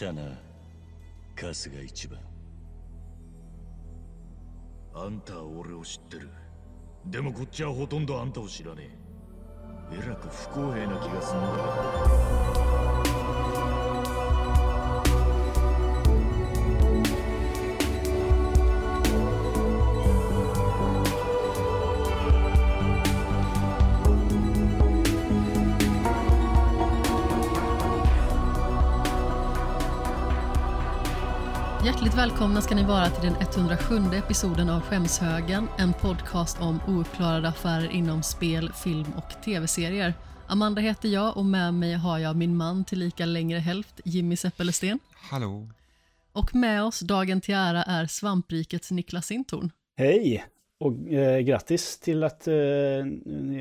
[0.00, 0.22] たな
[1.38, 2.18] 春日一番。
[4.94, 6.30] あんたは俺を知ってる。
[7.04, 8.88] でもこっちはほとんどあんたを知らね
[9.92, 9.98] え。
[10.02, 12.69] えらく不公平な気がするんだ
[32.20, 37.90] välkomna ska ni vara till den 107 episoden av Skämshögen, en podcast om ouppklarade affärer
[37.90, 40.14] inom spel, film och tv-serier.
[40.46, 44.36] Amanda heter jag och med mig har jag min man till lika längre hälft, Jimmy
[44.36, 44.98] Seppelesten.
[45.14, 45.68] Hallå.
[46.32, 49.70] Och med oss dagen till ära är svamprikets Niklas Sintorn.
[49.96, 50.44] Hej!
[50.78, 52.54] Och eh, grattis till att eh,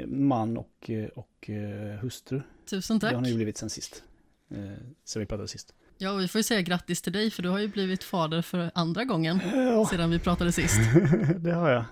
[0.07, 2.41] man och, eh, och eh, hustru.
[2.70, 3.24] Tusen Det har tack.
[3.24, 4.04] ni blivit sen sist.
[4.52, 4.57] Eh,
[5.05, 5.74] sen vi pratade sist.
[6.02, 8.72] Ja, vi får ju säga grattis till dig för du har ju blivit fader för
[8.76, 10.80] andra gången Ja, sedan vi pratade sist.
[11.38, 11.86] det har jag.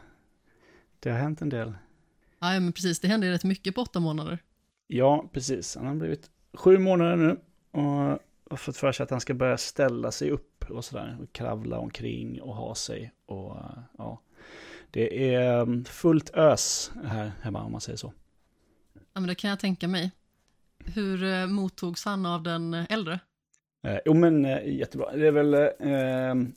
[0.99, 1.73] Det har hänt en del.
[2.39, 4.39] Ja, men precis, det hände rätt mycket på åtta månader.
[4.87, 5.75] Ja, precis.
[5.75, 7.39] Han har blivit sju månader nu.
[7.71, 8.19] Och
[8.49, 11.17] har fått för sig att han ska börja ställa sig upp och sådär.
[11.21, 13.11] Och kravla omkring och ha sig.
[13.25, 13.57] Och
[13.97, 14.21] ja,
[14.91, 18.13] det är mm, fullt ös här hemma om man säger så.
[18.93, 20.11] Ja, men det kan jag tänka mig.
[20.85, 23.19] Hur eh, mottogs han av den äldre?
[23.87, 25.11] Eh, jo men eh, jättebra.
[25.11, 26.49] Det är väl eh,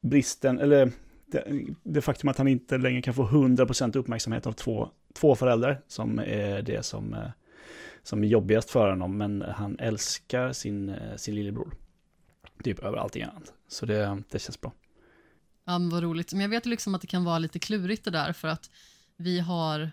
[0.00, 0.92] bristen, eller
[1.26, 1.44] det,
[1.82, 6.18] det faktum att han inte längre kan få 100% uppmärksamhet av två, två föräldrar som
[6.18, 7.30] är det som, eh,
[8.02, 9.18] som är jobbigast för honom.
[9.18, 11.74] Men han älskar sin, eh, sin lillebror.
[12.64, 13.52] Typ över allting annat.
[13.68, 14.72] Så det, det känns bra.
[15.64, 16.32] Ja, men vad roligt.
[16.32, 18.70] Men jag vet liksom att det kan vara lite klurigt det där för att
[19.16, 19.90] vi har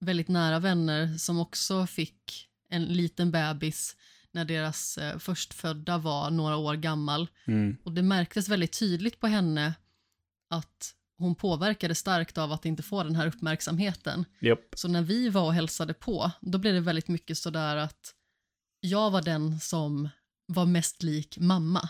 [0.00, 3.96] väldigt nära vänner som också fick en liten bebis
[4.32, 7.28] när deras eh, förstfödda var några år gammal.
[7.46, 7.76] Mm.
[7.84, 9.74] Och det märktes väldigt tydligt på henne
[10.50, 14.24] att hon påverkades starkt av att inte få den här uppmärksamheten.
[14.40, 14.60] Japp.
[14.76, 18.14] Så när vi var och hälsade på, då blev det väldigt mycket sådär att
[18.80, 20.08] jag var den som
[20.46, 21.88] var mest lik mamma.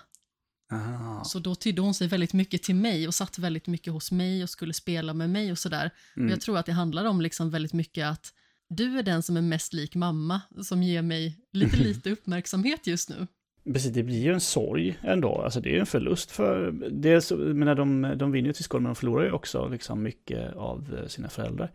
[0.72, 1.24] Aha.
[1.24, 4.42] Så då tydde hon sig väldigt mycket till mig och satt väldigt mycket hos mig
[4.42, 5.90] och skulle spela med mig och sådär.
[6.12, 6.30] Och Mm.
[6.30, 8.32] jag tror att det handlar om liksom väldigt mycket att
[8.68, 13.10] du är den som är mest lik mamma, som ger mig lite lite uppmärksamhet just
[13.10, 13.26] nu.
[13.72, 15.42] Precis, det blir ju en sorg ändå.
[15.42, 16.70] Alltså det är ju en förlust för...
[16.90, 20.56] Dels, men de, de vinner ju till skål, men de förlorar ju också liksom mycket
[20.56, 21.72] av eh, sina föräldrar.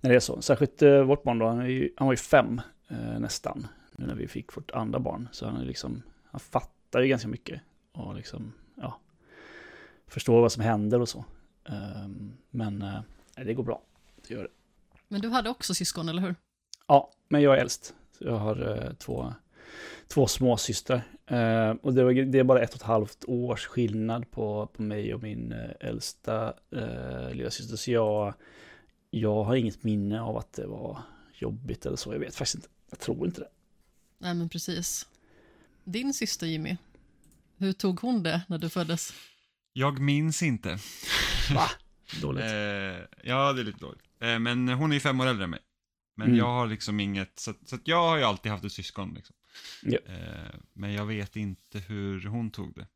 [0.00, 0.42] När det är så.
[0.42, 3.66] Särskilt eh, vårt barn då, han, ju, han var ju fem eh, nästan.
[3.92, 5.28] Nu när vi fick vårt andra barn.
[5.32, 6.02] Så han är liksom...
[6.24, 7.60] Han fattar ju ganska mycket.
[7.92, 9.00] Och liksom, ja...
[10.06, 11.24] Förstår vad som händer och så.
[11.68, 13.00] Ehm, men eh,
[13.44, 13.82] det går bra.
[14.28, 14.48] Det gör det.
[15.14, 16.34] Men du hade också syskon, eller hur?
[16.86, 17.94] Ja, men jag är äldst.
[18.18, 19.34] Så jag har eh, två,
[20.08, 21.02] två småsystrar.
[21.26, 24.82] Eh, och det, var, det är bara ett och ett halvt års skillnad på, på
[24.82, 27.76] mig och min eh, äldsta eh, lillasyster.
[27.76, 28.34] Så jag,
[29.10, 31.02] jag har inget minne av att det var
[31.34, 32.12] jobbigt eller så.
[32.12, 32.68] Jag vet faktiskt inte.
[32.90, 33.48] Jag tror inte det.
[34.18, 35.06] Nej, men precis.
[35.84, 36.76] Din syster Jimmy,
[37.56, 39.12] hur tog hon det när du föddes?
[39.72, 40.78] Jag minns inte.
[41.54, 41.70] Va?
[42.22, 42.44] Dåligt.
[42.44, 42.50] Eh,
[43.30, 44.02] ja, det är lite dåligt.
[44.20, 45.60] Eh, men hon är ju fem år äldre än mig.
[46.16, 46.38] Men Mm.
[46.38, 49.36] jag har liksom inget, så, så att jag har ju alltid haft ett syskon liksom.
[49.82, 49.98] Ja.
[50.06, 52.86] Eh, men jag vet inte hur hon tog det.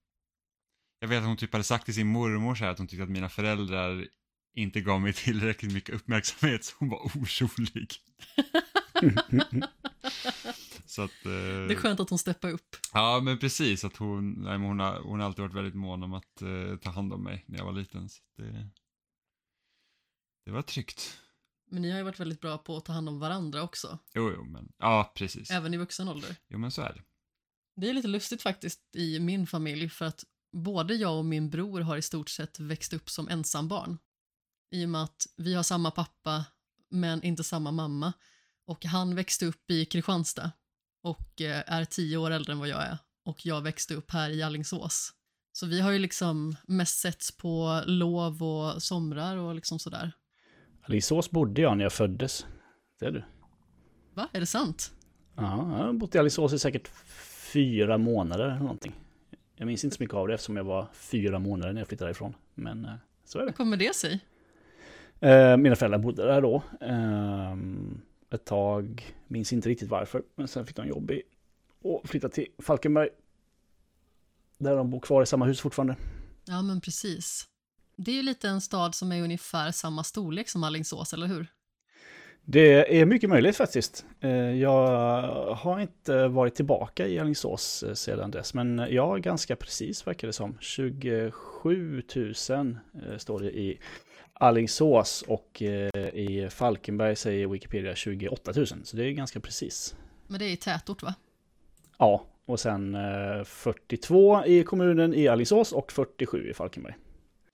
[1.01, 3.03] Jag vet att hon typ hade sagt till sin mormor så här att hon tyckte
[3.03, 4.07] att mina föräldrar
[4.55, 7.93] inte gav mig tillräckligt mycket uppmärksamhet så hon var orolig.
[10.87, 11.27] så att...
[11.27, 12.77] Eh, Det är skönt att hon steppar upp.
[12.93, 13.85] Ja, men precis.
[13.85, 16.91] Att hon, nej, hon, har, hon har alltid varit väldigt mån om att eh, ta
[16.91, 18.09] hand om mig när jag var liten.
[18.09, 18.69] Så det,
[20.49, 21.19] det var tryggt.
[21.71, 24.33] Men ni har ju varit väldigt bra på att ta hand om varandra också, Jo,
[24.37, 25.51] jo, men ja, precis.
[25.51, 26.37] även i vuxen ålder.
[26.49, 27.03] Jo, men så är det.
[27.77, 31.81] Det är lite lustigt faktiskt i min familj för att både jag och min bror
[31.81, 33.99] har i stort sett växt upp som ensambarn.
[34.71, 36.45] I och med att vi har samma pappa
[36.91, 38.13] men inte samma mamma.
[38.67, 40.51] Och han växte upp i Kristianstad
[41.03, 42.99] och eh, är tio år äldre än vad jag är.
[43.25, 45.13] Och jag växte upp här i Allingsås.
[45.53, 50.13] Så vi har ju liksom mest setts på lov och somrar och liksom sådär.
[50.89, 52.47] Alingsås bodde jag när jag föddes.
[53.01, 53.23] Det är du.
[54.15, 54.93] Va, är det sant?
[55.37, 56.89] Ja, jag har bott i Alingsås i säkert
[57.53, 58.95] fyra månader eller någonting.
[59.57, 62.11] Jag minns inte så mycket av det eftersom jag var fyra månader när jag flyttade
[62.11, 62.35] ifrån.
[62.55, 62.91] Men eh,
[63.25, 63.49] så är det.
[63.49, 64.21] Hur kommer det sig?
[65.21, 66.63] Eh, mina föräldrar bodde där då.
[66.81, 67.57] Eh,
[68.31, 70.23] ett tag, minns inte riktigt varför.
[70.35, 71.23] Men sen fick de jobb i
[71.83, 73.09] och flyttade till Falkenberg.
[74.59, 75.97] Där de bor kvar i samma hus fortfarande.
[76.45, 77.49] Ja, men precis.
[78.01, 81.47] Det är ju lite en stad som är ungefär samma storlek som Alingsås, eller hur?
[82.45, 84.07] Det är mycket möjligt faktiskt.
[84.21, 84.87] Eh, Jag
[85.55, 90.33] har inte varit tillbaka i Alingsås eh, sedan dess, men ja, ganska precis verkar det
[90.33, 90.57] som.
[90.61, 93.79] 27 000 eh, står det i
[94.33, 95.63] Alingsås och
[96.13, 99.97] i Falkenberg säger Wikipedia 28 000, så det är ganska precis.
[100.27, 101.15] Men det är i tätort va?
[101.99, 106.95] Ja, och sen eh, 42 i kommunen i Alingsås och 47 i Falkenberg.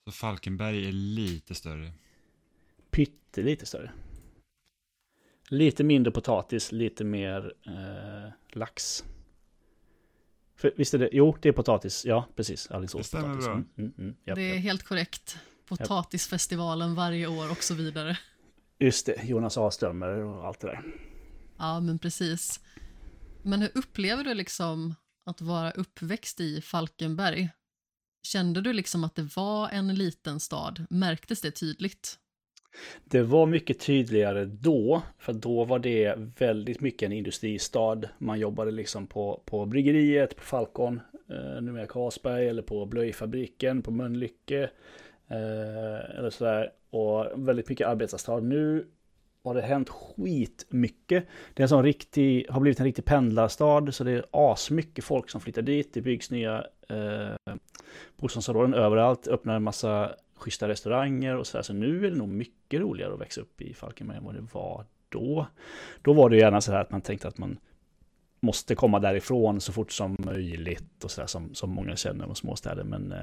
[0.05, 1.91] Så Falkenberg är lite större.
[2.91, 3.91] Pyttelite större.
[5.49, 9.03] Lite mindre potatis, lite mer eh, lax.
[10.55, 13.45] För, visst är det, jo det är potatis, ja precis, Alingsås Det stämmer potatis.
[13.45, 13.53] bra.
[13.53, 14.63] Mm, mm, mm, japp, det är japp.
[14.63, 15.37] helt korrekt.
[15.67, 18.17] Potatisfestivalen varje år och så vidare.
[18.79, 19.71] Just det, Jonas A.
[19.71, 20.83] Strömmer och allt det där.
[21.57, 22.59] Ja, men precis.
[23.43, 27.49] Men hur upplever du liksom att vara uppväxt i Falkenberg?
[28.25, 30.85] Kände du liksom att det var en liten stad?
[30.89, 32.19] Märktes det tydligt?
[33.03, 38.01] Det var mycket tydligare då, för då var det väldigt mycket en industristad.
[38.17, 43.91] Man jobbade liksom på, på bryggeriet, på Falcon, eh, numera Carlsberg, eller på blöjfabriken, på
[43.91, 44.63] Mölnlycke,
[45.27, 46.71] eh, eller sådär.
[46.89, 48.39] Och väldigt mycket arbetarstad.
[48.39, 48.87] Nu
[49.43, 51.25] har det hänt skitmycket.
[51.53, 55.29] Det är en sån riktig, har blivit en riktig pendlarstad, så det är asmycket folk
[55.29, 55.93] som flyttar dit.
[55.93, 57.55] Det byggs nya eh,
[58.17, 61.63] bostadsområden överallt, öppnar en massa schyssta restauranger och sådär.
[61.63, 64.47] Så nu är det nog mycket roligare att växa upp i Falkenberg än vad det
[64.53, 65.47] var då.
[66.01, 67.57] Då var det gärna så här att man tänkte att man
[68.39, 72.83] måste komma därifrån så fort som möjligt och sådär som, som många känner om småstäder.
[72.83, 73.19] Men eh,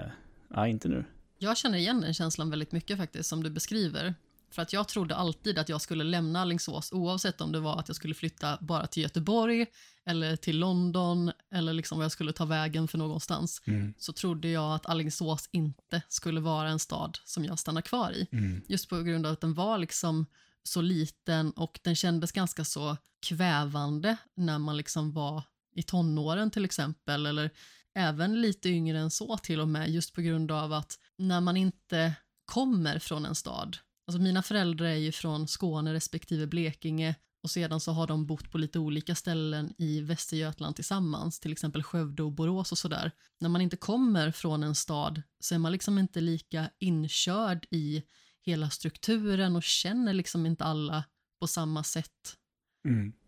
[0.49, 1.05] nej, inte nu.
[1.39, 4.15] Jag känner igen den känslan väldigt mycket faktiskt, som du beskriver.
[4.53, 7.89] För att jag trodde alltid att jag skulle lämna Alingsås oavsett om det var att
[7.89, 9.67] jag skulle flytta bara till Göteborg
[10.07, 13.63] eller till London eller liksom vad jag skulle ta vägen för någonstans.
[13.99, 18.27] Så trodde jag att Alingsås inte skulle vara en stad som jag stannar kvar i.
[18.69, 20.27] Just på grund av att den var liksom
[20.63, 22.97] så liten och den kändes ganska så
[23.27, 25.43] kvävande när man liksom var
[25.75, 27.51] i tonåren till exempel eller
[27.95, 31.57] även lite yngre än så till och med just på grund av att när man
[31.57, 32.15] inte
[32.45, 33.77] kommer från en stad,
[34.13, 38.51] alltså mina föräldrar är ju från Skåne respektive Blekinge och sedan så har de bott
[38.51, 43.11] på lite olika ställen i Västergötland tillsammans, till exempel Skövde och Borås och sådär.
[43.41, 48.03] När man inte kommer från en stad så är man liksom inte lika inkörd i
[48.43, 51.05] hela strukturen och känner liksom inte alla
[51.41, 52.37] på samma sätt.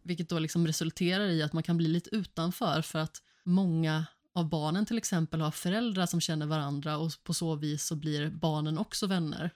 [0.03, 4.49] Vilket då liksom resulterar i att man kan bli lite utanför för att många av
[4.49, 8.79] barnen till exempel har föräldrar som känner varandra och på så vis så blir barnen
[8.79, 9.51] också vänner.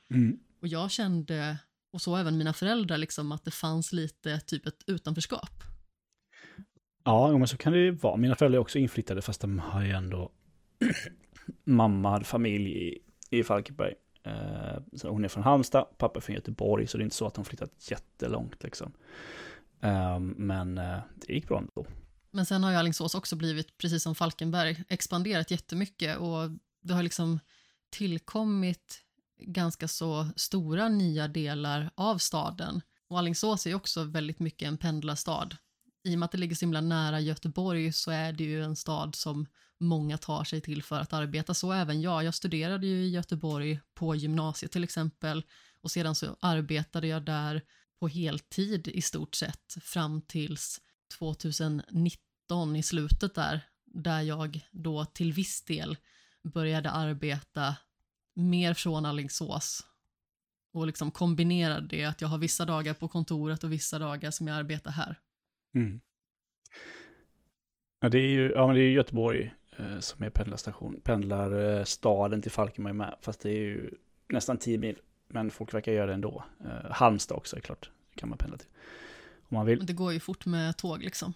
[0.60, 1.58] Och jag kände,
[1.93, 5.62] och så även mina föräldrar, liksom, att det fanns lite typ ett utanförskap.
[7.05, 8.16] Ja, men så kan det ju vara.
[8.16, 10.32] Mina föräldrar är också inflyttade fast de har ju ändå
[11.64, 12.99] mamma hade familj i,
[13.31, 13.94] i Falkenberg.
[14.22, 17.26] Eh, så hon är från Halmstad, pappa är från Göteborg, så det är inte så
[17.26, 18.93] att de flyttat jättelångt liksom.
[19.81, 21.87] Eh, men eh, det gick bra ändå.
[22.31, 26.50] Men sen har ju Alingsås också blivit, precis som Falkenberg, expanderat jättemycket och
[26.81, 27.40] det har liksom
[27.90, 29.05] tillkommit
[29.38, 32.82] ganska så stora nya delar av staden.
[33.08, 35.49] Och Alingsås är ju också väldigt mycket en pendlarstad.
[36.05, 38.76] I och med att det ligger så himla nära Göteborg så är det ju en
[38.76, 39.46] stad som
[39.81, 41.55] många tar sig till för att arbeta.
[41.55, 42.25] Så även jag.
[42.25, 45.43] Jag studerade ju i Göteborg på gymnasiet till exempel
[45.81, 47.62] och sedan så arbetade jag där
[48.00, 50.81] på heltid i stort sett fram tills
[51.19, 55.96] 2019 i slutet där, där jag då till viss del
[56.43, 57.77] började arbeta
[58.39, 59.87] mer från Alingsås
[60.73, 64.49] och liksom kombinerade det att jag har vissa dagar på kontoret och vissa dagar som
[64.49, 65.21] jag arbetar här.
[65.75, 66.01] Mm.
[68.01, 71.01] Ja, det är ju ja, men det är Göteborg eh, som är pendlarstation.
[71.05, 73.91] Pendlar eh, staden till Falkenberg med, fast det är ju
[74.29, 74.99] nästan 10 mil.
[75.29, 76.45] Men folk verkar göra det ändå.
[76.65, 78.69] Eh, Halmstad också är klart, det kan man pendla till.
[79.49, 79.79] Om man vill.
[79.79, 81.35] Men det går ju fort med tåg liksom.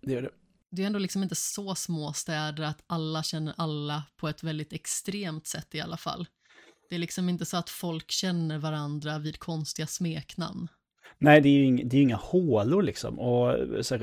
[0.00, 0.30] Det gör det.
[0.70, 4.72] Det är ändå liksom inte så små städer att alla känner alla på ett väldigt
[4.72, 6.26] extremt sätt i alla fall.
[6.90, 10.68] Det är liksom inte så att folk känner varandra vid konstiga smeknamn.
[11.18, 13.18] Nej, det är ju inga, det är inga hålor liksom.
[13.18, 13.56] Och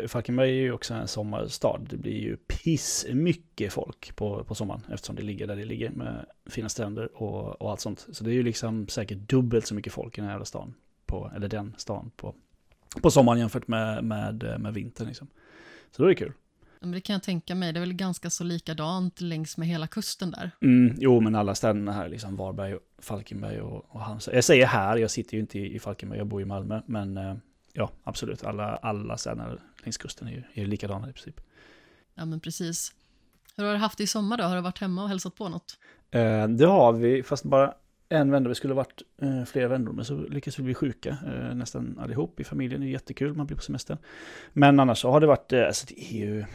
[0.08, 1.79] Falkenberg är ju också en sommarstad.
[1.89, 5.89] Det blir ju piss mycket folk på, på sommaren eftersom det ligger där det ligger
[5.89, 8.08] med fina stränder och, och allt sånt.
[8.12, 10.74] Så det är ju liksom säkert dubbelt så mycket folk i den här jävla stan.
[11.06, 12.36] På, eller den stan på,
[13.01, 15.27] på sommaren jämfört med, med, med vintern liksom.
[15.91, 16.34] Så då är det kul.
[16.81, 19.88] Men det kan jag tänka mig, det är väl ganska så likadant längs med hela
[19.88, 20.51] kusten där.
[20.62, 24.36] Mm, jo, men alla städerna här, liksom Varberg, och Falkenberg och, och Halmstad.
[24.36, 26.81] Jag säger här, jag sitter ju inte i, i Falkenberg, jag bor i Malmö.
[26.86, 27.36] Men eh,
[27.74, 31.41] ja, absolut, alla, alla städerna längs kusten är ju är likadana i princip.
[32.15, 32.93] Ja men precis.
[33.55, 34.43] Hur har du haft det i sommar då?
[34.43, 35.77] Har du varit hemma och hälsat på något?
[36.12, 37.74] Eh, det har vi, fast bara
[38.09, 41.17] en vända, vi skulle ha varit eh, flera vändor, men så lyckades vi bli sjuka
[41.25, 42.81] eh, nästan allihop i familjen.
[42.81, 43.97] Det är jättekul, man blir på semestern.
[44.53, 46.45] Men annars så har det varit, eh, alltså det är ju,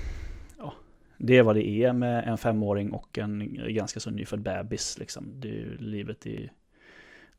[0.59, 0.75] ja,
[1.19, 5.41] det är vad det är med en femåring och en ganska så nyfödd bebis liksom.
[5.41, 6.53] Det är ju, livet är,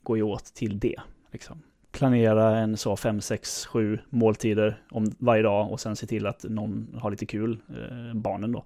[0.03, 0.99] går ju åt till det
[1.31, 1.61] liksom.
[1.91, 6.43] Planera en så fem, sex, sju måltider om varje dag och sen se till att
[6.43, 8.65] någon har lite kul, eh, barnen då,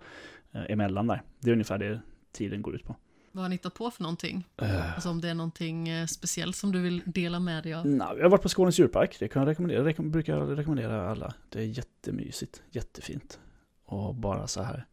[0.51, 1.21] eh, emellan där.
[1.39, 1.99] Det är ungefär det
[2.31, 2.95] tiden går ut på.
[3.31, 4.48] Vad har ni hittat på för någonting?
[4.62, 7.86] Eh, Alltså om det är någonting eh, speciellt som du vill dela med dig av?
[7.86, 9.15] Nej, jag har varit på Skånes djurpark.
[9.19, 9.93] Det kan jag rekommendera.
[9.93, 11.34] Kan- brukar jag rekommendera alla.
[11.50, 12.62] Det är jättemysigt.
[12.72, 13.39] Jättefint.
[13.86, 14.86] Och bara så här.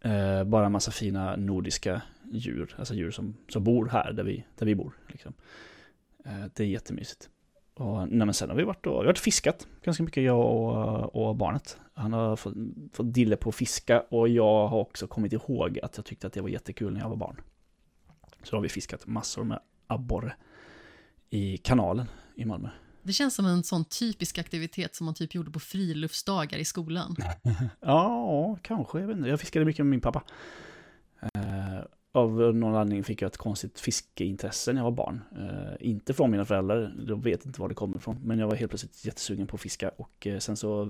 [0.00, 2.02] Eh, bara en massa fina nordiska
[2.32, 2.74] djur.
[2.78, 4.92] Alltså djur som, som bor här där vi, där vi bor.
[5.08, 5.32] Liksom.
[6.24, 7.28] Eh, det är jättemysigt.
[7.74, 10.40] Och nej, men sen har vi varit och, vi har varit fiskat ganska mycket, jag
[10.40, 11.78] och, och barnet.
[12.00, 12.54] Han har fått,
[12.92, 16.32] fått dille på att fiska och jag har också kommit ihåg att jag tyckte att
[16.32, 17.40] det var jättekul när jag var barn.
[18.42, 20.34] Så har vi fiskat massor med abborre
[21.30, 22.68] i kanalen i Malmö.
[23.02, 27.16] Det känns som en sån typisk aktivitet som man typ gjorde på friluftsdagar i skolan.
[27.80, 29.00] Ja, kanske.
[29.00, 29.28] Jag, vet inte.
[29.28, 30.22] jag fiskade mycket med min pappa.
[32.12, 35.20] Av någon anledning fick jag ett konstigt fiskeintresse när jag var barn.
[35.36, 38.20] Eh, inte från mina föräldrar, jag vet inte var det kommer ifrån.
[38.24, 40.84] Men jag var helt plötsligt jättesugen på att fiska och eh, sen så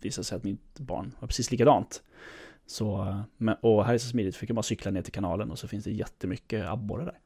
[0.00, 2.02] visade det sig att mitt barn var precis likadant.
[2.66, 5.50] Så, eh, men, och här är så smidigt, fick jag bara cykla ner till kanalen
[5.50, 7.18] och så finns det jättemycket abborre där.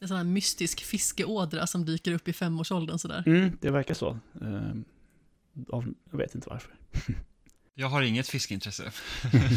[0.00, 3.22] En sån här mystisk fiskeådra som dyker upp i femårsåldern sådär.
[3.26, 4.18] Mm, det verkar så.
[4.40, 4.72] Eh,
[5.68, 6.74] av, jag vet inte varför.
[7.74, 8.92] Jag har inget fiskeintresse.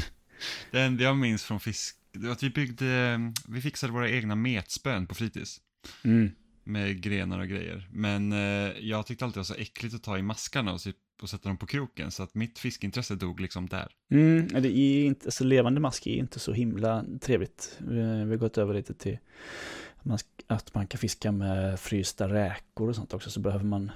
[0.71, 4.35] det enda jag minns från fisk, det var att vi byggde, vi fixade våra egna
[4.35, 5.61] metspön på fritids.
[6.03, 6.31] Mm.
[6.63, 7.89] Med grenar och grejer.
[7.91, 10.97] Men eh, jag tyckte alltid det var så äckligt att ta i maskarna och, typ,
[11.21, 12.11] och sätta dem på kroken.
[12.11, 13.87] Så att mitt fiskintresse dog liksom där.
[14.11, 17.77] Mm, det är inte, alltså levande mask är inte så himla trevligt.
[17.79, 19.17] Vi, vi har gått över lite till
[19.95, 23.29] att man, att man kan fiska med frysta räkor och sånt också.
[23.29, 23.91] Så behöver man,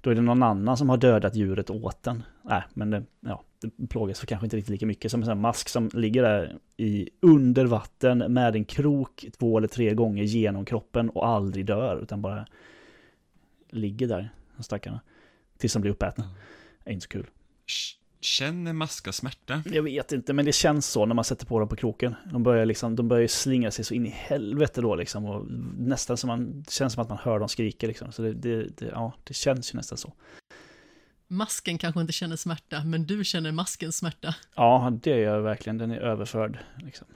[0.00, 2.22] då är det någon annan som har dödat djuret åt den.
[2.42, 5.42] Nej, men det, ja, det plågas kanske inte riktigt lika mycket som en sån här
[5.42, 10.64] mask som ligger där i under vatten med en krok två eller tre gånger genom
[10.64, 12.46] kroppen och aldrig dör utan bara
[13.70, 15.00] ligger där, de stackarna.
[15.58, 16.24] Tills de blir uppätna.
[16.24, 16.30] Ja.
[16.84, 17.26] Det är inte så kul.
[17.66, 19.62] Sh- Känner maska smärta?
[19.64, 22.14] Jag vet inte, men det känns så när man sätter på dem på kroken.
[22.32, 25.24] De börjar liksom, de börjar slinga sig så in i helvete då liksom.
[25.24, 25.46] Och
[25.78, 28.12] nästan som man, det känns som att man hör dem skrika liksom.
[28.12, 30.12] Så det, det, det, ja, det känns ju nästan så.
[31.28, 34.34] Masken kanske inte känner smärta, men du känner maskens smärta.
[34.54, 35.78] Ja, det gör jag verkligen.
[35.78, 37.06] Den är överförd liksom.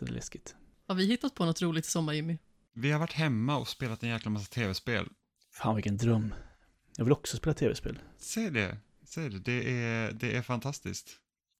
[0.00, 0.56] Det är läskigt.
[0.86, 2.38] Har vi hittat på något roligt i sommar, Jimmy?
[2.74, 5.08] Vi har varit hemma och spelat en jäkla massa tv-spel.
[5.52, 6.34] Fan vilken dröm.
[6.96, 7.98] Jag vill också spela tv-spel.
[8.18, 8.76] Säg det,
[9.12, 11.10] säg det, det är, det är fantastiskt.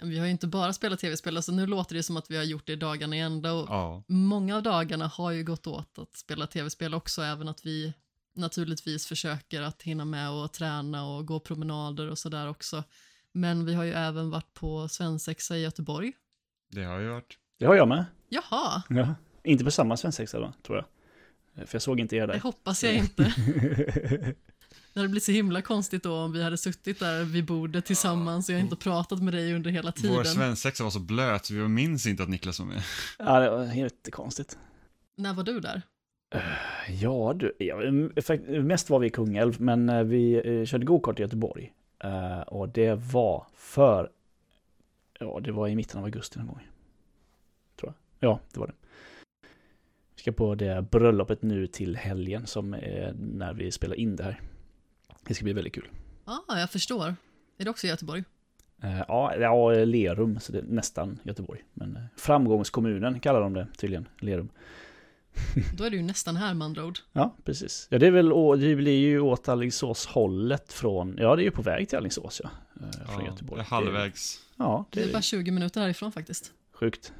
[0.02, 2.44] Vi har ju inte bara spelat tv-spel, alltså nu låter det som att vi har
[2.44, 6.16] gjort det dagarna i ända och Ja, många av dagarna har ju gått åt att
[6.16, 7.92] spela tv-spel också, även att vi
[8.34, 12.84] naturligtvis försöker att hinna med och träna och gå promenader och sådär också.
[13.32, 16.12] Men vi har ju även varit på svensexa i Göteborg.
[16.70, 17.38] det har ju varit.
[17.58, 18.04] Det har jag med.
[18.28, 19.14] Jaha, Ja.
[19.44, 21.68] Inte på samma svensexa då, tror jag.
[21.68, 22.40] För jag såg inte er det där.
[22.40, 23.34] hoppas jag inte.
[24.92, 28.48] Det hade blivit så himla konstigt då om vi hade suttit där vid bordet tillsammans
[28.48, 30.16] och jag inte pratat med dig under hela tiden.
[30.16, 32.82] Vår svensexa var så blöt så vi minns inte att Niklas var med.
[33.18, 34.58] ja, det var jättekonstigt.
[35.16, 35.82] När var du där?
[37.00, 37.76] Ja du, ja,
[38.22, 41.72] fakt- mest var vi i Kungälv, men eh, vi eh, körde gokart i Göteborg.
[42.04, 44.10] Eh, och det var för,
[45.20, 46.68] ja det var i mitten av augusti någon gång.
[47.80, 48.30] Tror jag.
[48.30, 48.72] Ja, det var det.
[50.16, 54.24] Vi ska på det bröllopet nu till helgen som är när vi spelar in det
[54.24, 54.40] här.
[55.26, 55.88] Det ska bli väldigt kul.
[56.24, 57.06] Ja, ah, jag förstår.
[57.58, 58.24] Är det också i Göteborg?
[58.82, 61.64] Eh, ja, ja, Lerum, så det är nästan Göteborg.
[61.74, 64.48] Men eh, framgångskommunen kallar de det tydligen, Lerum.
[65.76, 66.98] Då är du ju nästan här med andra ord.
[67.12, 67.86] Ja, precis.
[67.90, 68.28] Ja, det är väl,
[68.60, 72.40] det blir ju åt Alingsås hållet från, ja det är ju på väg till Alingsås
[72.44, 72.50] ja.
[72.80, 73.58] eh, Från Ja, Göteborg.
[73.60, 74.38] det är halvvägs.
[74.56, 76.52] Det, ja, Det det är är bara 20 minuter härifrån faktiskt.
[76.72, 77.12] sjukt.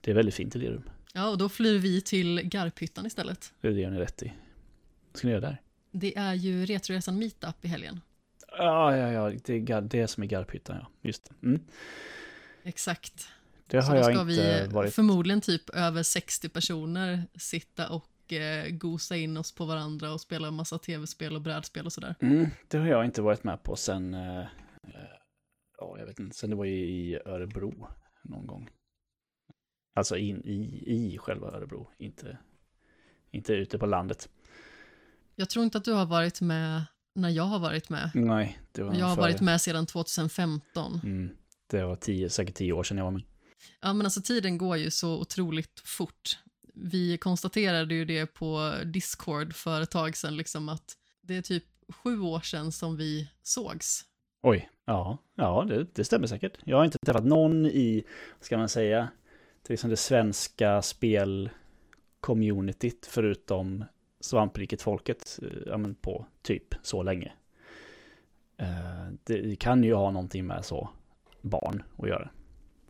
[0.00, 0.82] Det är väldigt fint i Lerum.
[1.12, 3.52] Ja, och då flyr vi till Garphyttan istället.
[3.60, 4.32] Det är det gör ni rätt i.
[5.12, 5.60] Vad ska ni göra där?
[5.98, 8.00] Det är ju Retroresan Meetup i helgen.
[8.58, 10.88] Ja, ja, ja, det är det som är Garphyttan ja.
[11.02, 11.46] Just det.
[11.46, 11.62] Mm.
[12.62, 13.28] Exakt.
[13.66, 14.94] Det Så har då jag ska inte vi varit.
[14.94, 20.48] förmodligen typ över 60 personer sitta och eh, gosa in oss på varandra och spela
[20.48, 22.14] en massa tv-spel och brädspel och sådär.
[22.20, 24.46] Mm, det har jag inte varit med på sen, eh, eh,
[25.78, 27.88] ja jag vet inte, sen det var i Örebro
[28.22, 28.70] någon gång.
[29.94, 32.38] Alltså in i, i själva Örebro, inte,
[33.30, 34.28] inte ute på landet.
[35.36, 36.82] Jag tror inte att du har varit med
[37.14, 38.10] när jag har varit med.
[38.14, 39.22] Nej, det var Jag har före.
[39.22, 41.00] varit med sedan 2015.
[41.04, 41.30] Mm,
[41.70, 43.22] det var tio, säkert tio år sedan jag var med.
[43.80, 46.38] Ja, men alltså tiden går ju så otroligt fort.
[46.74, 51.64] vi konstaterade ju det på Discord för ett tag sedan, liksom att det är typ
[51.88, 54.04] sju år sedan som vi sågs.
[54.42, 56.58] Oj, ja, ja det, det stämmer säkert.
[56.64, 58.04] Jag har inte träffat någon i,
[58.40, 59.08] ska man säga,
[59.62, 63.84] till liksom det svenska spelcommunityt förutom
[64.26, 67.32] svampriket-folket eh, ja, men på typ så länge.
[68.56, 68.66] Eh,
[69.24, 70.88] det kan ju ha någonting med så
[71.40, 72.30] barn att göra,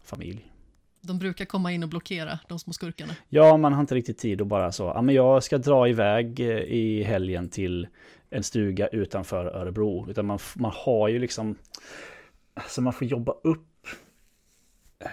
[0.02, 0.52] familj.
[1.00, 3.12] De brukar komma in och blockera de små skurkarna.
[3.28, 6.40] Ja, man har inte riktigt tid att bara så, ja men jag ska dra iväg
[6.40, 7.88] eh, i helgen till
[8.30, 10.10] en stuga utanför Örebro.
[10.10, 11.56] Utan man, man har ju liksom,
[12.54, 13.86] alltså man får jobba upp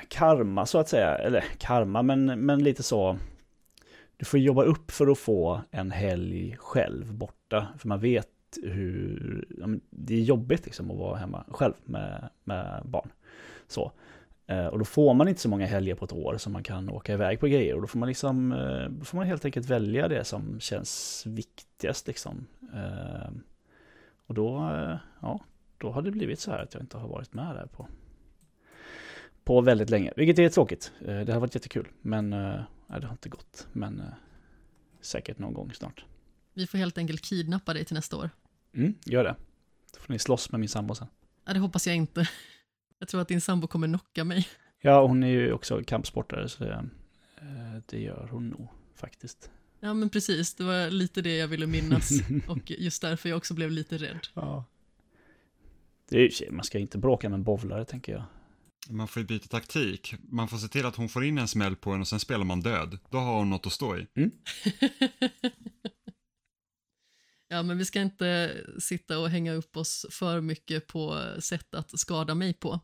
[0.07, 3.17] karma så att säga, eller karma, men, men lite så.
[4.23, 8.27] Du får jobba upp för att få en helg själv borta, för man vet
[8.63, 13.09] hur, ja, det är jobbigt liksom att vara hemma själv med, med barn.
[13.67, 13.91] Så.
[14.47, 16.89] Eh, och då får man inte så många helger på ett år som man kan
[16.89, 17.75] åka iväg på grejer.
[17.75, 21.23] Och då får man, liksom, eh, då får man helt enkelt välja det som känns
[21.27, 22.07] viktigast.
[22.07, 22.47] Liksom.
[22.73, 23.31] Eh,
[24.27, 24.71] och då,
[25.21, 25.39] ja,
[25.77, 27.87] då har det blivit så här att jag inte har varit med där på,
[29.43, 30.13] på väldigt länge.
[30.15, 30.91] Vilket är tråkigt.
[30.99, 31.87] Det har varit jättekul.
[32.01, 32.35] Men
[32.93, 33.67] nej, det har inte gått.
[33.71, 34.03] Men
[35.01, 36.05] säkert någon gång snart.
[36.53, 38.29] Vi får helt enkelt kidnappa dig till nästa år.
[38.73, 39.35] Mm, gör det.
[39.93, 41.07] Då får ni slåss med min sambo sen.
[41.45, 42.29] Ja, det hoppas jag inte.
[43.00, 44.47] Jag tror att din sambo kommer knocka mig.
[44.81, 46.89] Ja, hon är ju också kampsportare, så det,
[47.41, 49.51] eh, det gör hon nog faktiskt.
[49.79, 50.55] Ja, men precis.
[50.55, 52.12] Det var lite det jag ville minnas.
[52.47, 54.27] och just därför jag också blev lite rädd.
[54.33, 54.65] Ja.
[56.09, 58.23] Det är, man ska inte bråka med en bowlare, tänker jag.
[58.89, 60.13] Man får ju byta taktik.
[60.19, 62.45] Man får se till att hon får in en smäll på en och sen spelar
[62.45, 62.97] man död.
[63.09, 64.07] Då har hon något att stå i.
[64.15, 64.31] Mm.
[67.53, 71.99] Ja, men vi ska inte sitta och hänga upp oss för mycket på sätt att
[71.99, 72.79] skada mig på.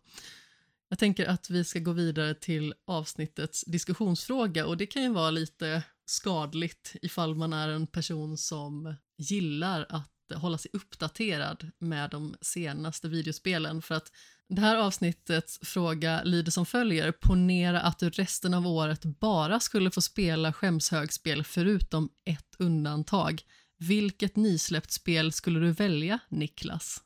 [0.90, 5.32] Jag tänker att vi ska gå vidare till avsnittets diskussionsfråga och det kan ju vara
[5.32, 12.36] lite skadligt ifall man är en person som gillar att hålla sig uppdaterad med de
[12.42, 14.12] senaste videospelen för att
[14.50, 17.12] det här avsnittets fråga lyder som följer.
[17.12, 23.42] Ponera att du resten av året bara skulle få spela skämshögspel förutom ett undantag.
[23.78, 27.04] Vilket nysläppt spel skulle du välja, Niklas?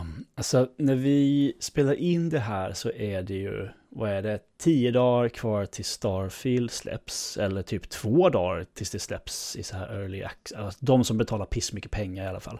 [0.00, 4.38] Um, alltså, när vi spelar in det här så är det ju, vad är det,
[4.58, 9.76] tio dagar kvar till Starfield släpps, eller typ två dagar tills det släpps i så
[9.76, 12.58] här early access, alltså, de som betalar piss mycket pengar i alla fall.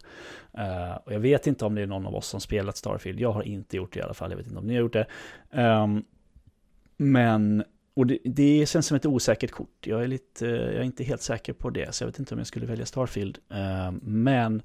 [0.58, 3.32] Uh, och jag vet inte om det är någon av oss som spelat Starfield, jag
[3.32, 5.06] har inte gjort det i alla fall, jag vet inte om ni har gjort det.
[5.50, 6.04] Um,
[6.96, 7.64] men
[7.96, 9.87] och det, det, känns som ett osäkert kort.
[9.87, 12.38] Jag är, lite, jag är inte helt säker på det, så jag vet inte om
[12.38, 13.38] jag skulle välja Starfield.
[13.52, 14.62] Uh, men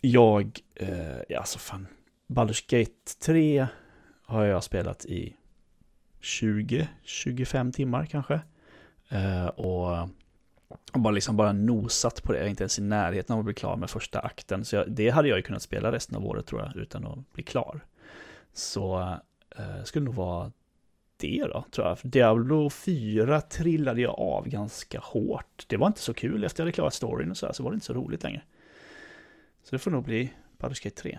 [0.00, 0.88] jag, uh,
[1.28, 1.86] ja alltså fan,
[2.30, 3.66] Baldur's Gate 3
[4.22, 5.36] har jag spelat i
[6.20, 8.40] 20-25 timmar kanske.
[9.12, 10.08] Uh, och,
[10.92, 13.44] och, bara liksom bara nosat på det, jag är inte ens i närheten av att
[13.44, 14.64] bli klar med första akten.
[14.64, 17.32] Så jag, det hade jag ju kunnat spela resten av året tror jag, utan att
[17.32, 17.80] bli klar.
[18.52, 18.98] Så
[19.58, 20.52] uh, skulle nog vara
[21.16, 21.98] det då, tror jag.
[21.98, 25.64] För Diablo 4 trillade jag av ganska hårt.
[25.66, 27.70] Det var inte så kul efter jag hade klarat storyn och så här, så var
[27.70, 28.42] det inte så roligt längre.
[29.62, 31.18] Så det får nog bli Baldur's Gate 3.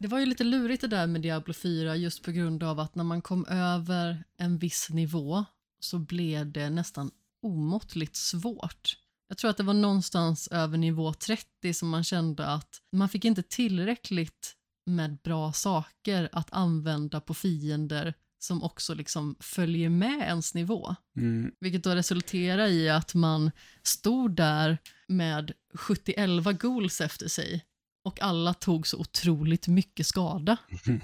[0.00, 2.94] Det var ju lite lurigt det där med Diablo 4 just på grund av att
[2.94, 5.44] när man kom över en viss nivå
[5.80, 7.10] så blev det nästan
[7.42, 8.96] omåttligt svårt.
[9.28, 13.24] Jag tror att det var någonstans över nivå 30 som man kände att man fick
[13.24, 20.54] inte tillräckligt med bra saker att använda på fiender som också liksom följer med ens
[20.54, 20.94] nivå.
[21.16, 21.52] Mm.
[21.60, 23.50] Vilket då resulterar i att man
[23.82, 27.64] stod där med 71 ghouls efter sig
[28.04, 30.56] och alla tog så otroligt mycket skada.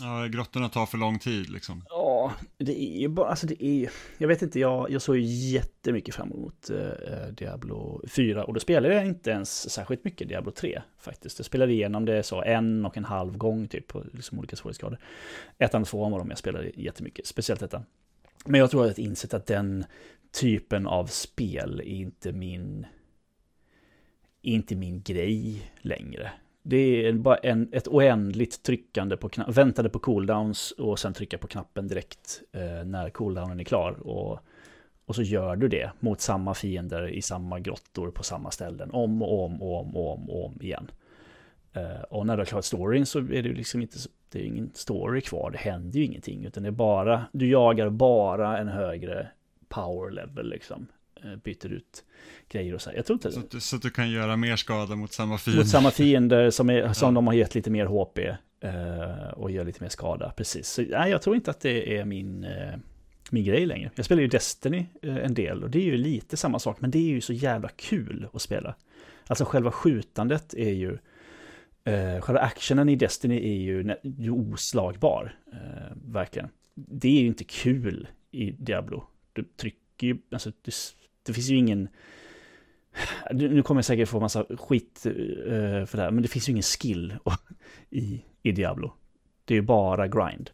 [0.00, 1.84] Ja, grottorna tar för lång tid liksom.
[1.88, 5.16] Ja, det är ju bara, alltså det är ju, jag vet inte, jag, jag såg
[5.16, 10.28] ju jättemycket fram emot uh, Diablo 4 och då spelade jag inte ens särskilt mycket
[10.28, 11.38] Diablo 3 faktiskt.
[11.38, 14.98] Jag spelade igenom det så en och en halv gång typ på liksom olika svårighetsgrader.
[15.58, 17.84] Ettan och tvåan var de jag spelade jättemycket, speciellt ettan.
[18.44, 19.84] Men jag tror att jag insett att den
[20.40, 22.86] typen av spel är inte min,
[24.44, 26.30] inte min grej längre.
[26.62, 31.38] Det är bara en, ett oändligt tryckande på knappen, väntade på cooldowns och sen trycka
[31.38, 33.92] på knappen direkt eh, när cooldownen är klar.
[33.92, 34.38] Och,
[35.06, 39.22] och så gör du det mot samma fiender i samma grottor på samma ställen om
[39.22, 40.90] och om och om och om, och om igen.
[41.72, 44.44] Eh, och när du har klarat storyn så är det ju liksom inte, det är
[44.44, 46.44] ingen story kvar, det händer ju ingenting.
[46.44, 49.28] Utan det är bara, du jagar bara en högre
[49.68, 50.86] power level liksom.
[51.22, 52.04] Eh, byter ut
[52.48, 52.90] grejer och så.
[52.96, 55.62] Jag tror inte så, att, så att du kan göra mer skada mot samma fiender?
[55.62, 57.14] Mot samma fiender som, är, som ja.
[57.14, 58.18] de har gett lite mer HP
[58.60, 60.68] eh, och gör lite mer skada, precis.
[60.68, 62.74] Så nej, jag tror inte att det är min, eh,
[63.30, 63.90] min grej längre.
[63.94, 66.90] Jag spelar ju Destiny eh, en del och det är ju lite samma sak, men
[66.90, 68.74] det är ju så jävla kul att spela.
[69.26, 70.98] Alltså själva skjutandet är ju,
[71.84, 76.48] eh, själva actionen i Destiny är ju, ju oslagbar, eh, verkligen.
[76.74, 79.04] Det är ju inte kul i Diablo.
[79.32, 80.74] Du trycker ju, alltså det,
[81.24, 81.88] det finns ju ingen,
[83.32, 85.12] nu kommer jag säkert få massa skit eh,
[85.86, 87.14] för det här, men det finns ju ingen skill
[87.90, 88.92] i, i Diablo.
[89.44, 90.50] Det är ju bara grind.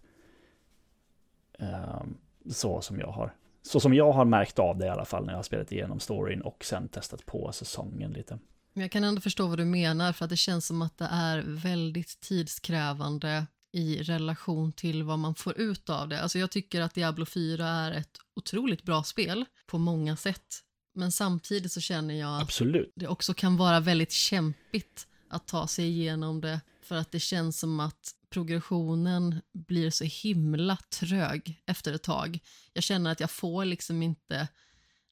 [1.59, 2.17] Ehm,
[2.51, 3.35] så som jag har.
[3.63, 6.01] Så som jag har märkt av det i alla fall när jag har spelat igenom
[6.01, 8.39] storyn och sen testat på säsongen lite.
[8.73, 11.09] Men jag kan ändå förstå vad du menar för att det känns som att det
[11.13, 16.21] är väldigt tidskrävande i relation till vad man får ut av det.
[16.21, 20.63] Alltså jag tycker att Diablo 4 är ett otroligt bra spel på många sätt.
[20.95, 22.93] Men samtidigt så känner jag att Absolut.
[22.97, 27.59] det också kan vara väldigt kämpigt att ta sig igenom det för att det känns
[27.59, 32.39] som att progressionen blir så himla trög efter ett tag.
[32.73, 34.49] Jag känner att jag får liksom inte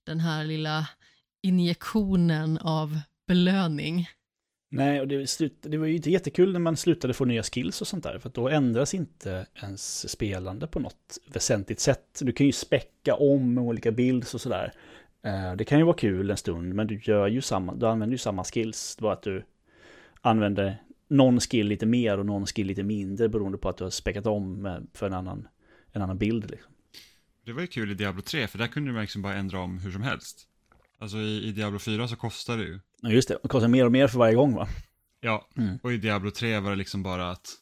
[0.05, 0.89] den här lilla
[1.43, 4.09] injektionen av belöning.
[4.71, 7.81] Nej, och det, slut, det var ju inte jättekul när man slutade få nya skills
[7.81, 12.21] och sånt där, för att då ändras inte ens spelande på något väsentligt sätt.
[12.23, 14.73] Du kan ju späcka om med olika builds och sådär.
[15.23, 18.15] Eh, det kan ju vara kul en stund, men du gör ju samma, du använder
[18.15, 18.97] ju samma skills.
[18.97, 19.45] Det var att du
[20.21, 23.91] använder någon skill lite mer och någon skill lite mindre beroende på att du har
[23.91, 25.49] späckat om för en annan,
[25.93, 26.51] en annan bild.
[26.51, 26.73] Liksom.
[27.45, 29.79] Det var ju kul i Diablo 3, för där kunde man liksom bara ändra om
[29.79, 30.49] hur som helst.
[30.99, 32.81] Alltså i, i Diablo 4 så kostar det ju.
[33.03, 33.39] Ja, just det.
[33.43, 34.69] Det kostar mer och mer för varje gång va?
[35.21, 35.79] Ja, Mm.
[35.83, 37.55] och i Diablo 3 var det liksom bara att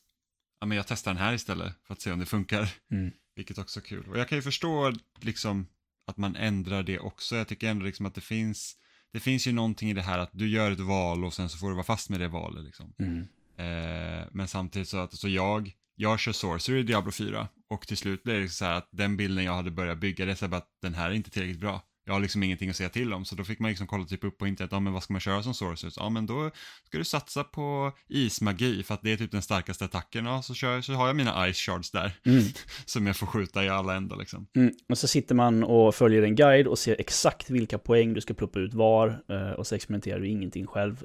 [0.61, 2.69] ja, men jag testar den här istället för att se om det funkar.
[2.91, 3.11] Mm.
[3.37, 4.09] Vilket också är kul.
[4.11, 5.67] Och jag kan ju förstå liksom
[6.07, 7.37] att man ändrar det också.
[7.37, 8.77] Jag tycker ändå liksom att det finns,
[9.13, 11.59] det finns ju någonting i det här att du gör ett val och sen så
[11.59, 12.93] får du vara fast med det valet liksom.
[12.99, 13.21] Mm.
[13.59, 17.97] Eh, men samtidigt så att så jag, jag kör Sorcerer i Diablo 4 och till
[17.97, 20.45] slut blir det så här att den bilden jag hade börjat bygga, det är så
[20.45, 21.83] här bara att den här är inte tillräckligt bra.
[22.09, 24.25] Jag har liksom ingenting att säga till om, så då fick man liksom kolla typ
[24.25, 25.91] upp på internet, ja men vad ska man köra som Sorcerer?
[25.91, 26.51] Så, Ja men då
[26.85, 30.55] ska du satsa på ismagi för att det är typ den starkaste attacken, ja så,
[30.55, 32.43] kör, så har jag mina ice shards där Mm.
[32.87, 34.47] som jag får skjuta i alla ändar liksom.
[34.57, 34.73] Mm.
[34.89, 38.35] Och så sitter man och följer en guide och ser exakt vilka poäng du ska
[38.35, 39.23] ploppa ut var.
[39.29, 41.05] eh, Och så experimenterar du ingenting själv.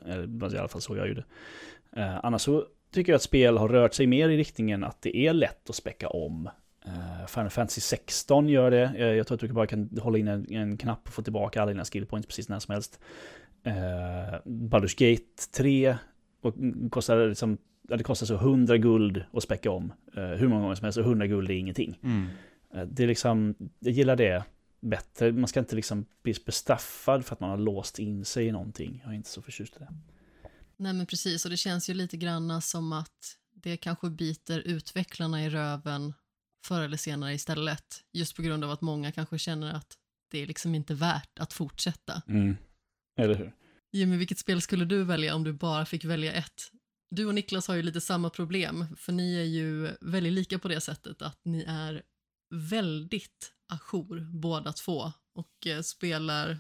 [0.53, 1.25] I alla fall så jag gjorde.
[1.97, 5.17] Eh, Annars så tycker jag att spel har rört sig mer i riktningen att det
[5.17, 6.49] är lätt att späcka om.
[6.85, 8.83] Eh, Final Fantasy 16 gör det.
[8.83, 11.61] Eh, Jag tror att du bara kan hålla in en, en knapp och få tillbaka
[11.61, 12.99] alla dina skill points precis när som helst.
[13.67, 13.73] Uh,
[14.45, 15.97] Baldur's Gate 3
[16.41, 16.55] och
[16.89, 17.57] kostar liksom,
[17.89, 19.93] ja, det kostar så 100 guld att späcka om.
[20.17, 21.99] Eh, hur många gånger som helst och 100 guld är ingenting.
[22.03, 22.27] Mm.
[22.87, 24.43] Det är liksom, jag gillar det
[24.79, 25.31] bättre.
[25.31, 29.01] Man ska inte liksom bli bestraffad för att man har låst in sig i någonting.
[29.03, 29.89] Jag är inte så förtjust i det.
[30.77, 35.45] Nej men precis, och det känns ju lite granna som att det kanske biter utvecklarna
[35.45, 36.13] i röven
[36.65, 38.03] förr eller senare istället.
[38.13, 39.97] Just på grund av att många kanske känner att
[40.31, 42.21] det är liksom inte värt att fortsätta.
[43.17, 43.53] Eller hur?
[43.91, 46.71] Jimmy, vilket spel skulle du välja om du bara fick välja ett?
[47.09, 50.67] Du och Niklas har ju lite samma problem, för ni är ju väldigt lika på
[50.67, 52.01] det sättet att ni är
[52.49, 56.57] väldigt ajour båda två och eh, spelar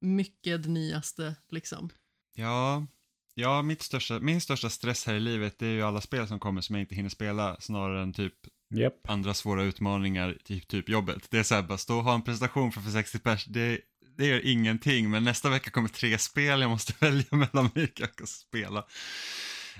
[0.00, 1.90] mycket det nyaste liksom.
[2.34, 2.86] Ja,
[3.34, 6.40] ja mitt största, min största stress här i livet det är ju alla spel som
[6.40, 8.34] kommer som jag inte hinner spela snarare än typ
[8.74, 8.94] Yep.
[9.08, 11.30] andra svåra utmaningar, typ, typ jobbet.
[11.30, 13.80] Det är så här, bara stå och ha en presentation för 60 pers, det,
[14.16, 18.14] det gör ingenting, men nästa vecka kommer tre spel jag måste välja mellan vilka jag
[18.14, 18.78] ska spela.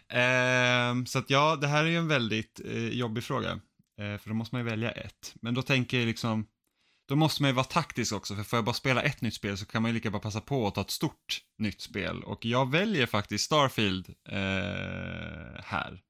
[0.08, 3.50] Eh, så att ja, det här är ju en väldigt eh, jobbig fråga,
[4.00, 5.34] eh, för då måste man ju välja ett.
[5.42, 6.46] Men då tänker jag liksom,
[7.08, 9.58] då måste man ju vara taktisk också, för får jag bara spela ett nytt spel
[9.58, 12.22] så kan man ju lika bara passa på att ta ett stort nytt spel.
[12.22, 16.00] Och jag väljer faktiskt Starfield eh, här.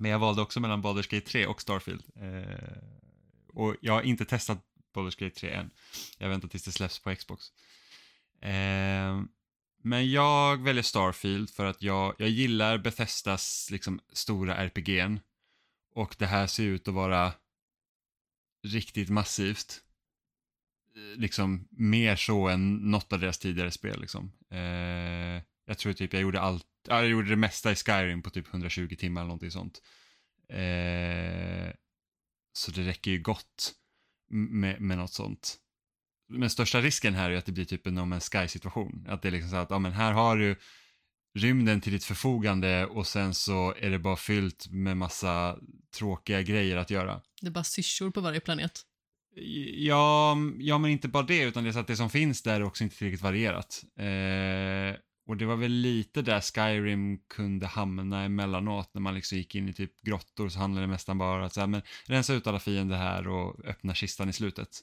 [0.00, 2.02] Men jag valde också mellan Baldur's Gate 3 och Starfield.
[2.16, 2.78] Eh,
[3.48, 4.58] och jag har inte testat
[4.94, 5.70] Baldur's Gate 3 än.
[6.18, 7.44] Jag väntar tills det släpps på Xbox.
[8.40, 9.22] Eh,
[9.82, 15.20] men jag väljer Starfield för att jag, jag gillar Bethesdas liksom, stora RPG'n.
[15.94, 17.32] Och det här ser ut att vara
[18.62, 19.82] riktigt massivt.
[20.96, 24.00] Eh, liksom mer så än något av deras tidigare spel.
[24.00, 24.32] Liksom.
[24.50, 28.30] Eh, jag tror typ jag gjorde allt, ja, jag gjorde det mesta i Skyrim på
[28.30, 29.82] typ 120 timmar eller någonting sånt.
[30.48, 31.72] Eh,
[32.52, 33.72] så det räcker ju gott
[34.30, 35.56] med, med något sånt.
[36.28, 39.06] Men största risken här är att det blir typ en No Man's Sky situation.
[39.08, 40.56] Att det är liksom så att, ja men här har du
[41.34, 45.58] rymden till ditt förfogande och sen så är det bara fyllt med massa
[45.98, 47.20] tråkiga grejer att göra.
[47.40, 48.82] Det är bara syrsor på varje planet.
[49.76, 52.60] Ja, ja, men inte bara det, utan det är så att det som finns där
[52.60, 53.84] är också inte tillräckligt varierat.
[53.96, 59.54] Eh, och det var väl lite där Skyrim kunde hamna emellanåt när man liksom gick
[59.54, 62.34] in i typ grottor så handlade det nästan bara om att så här, men rensa
[62.34, 64.80] ut alla fiender här och öppna kistan i slutet.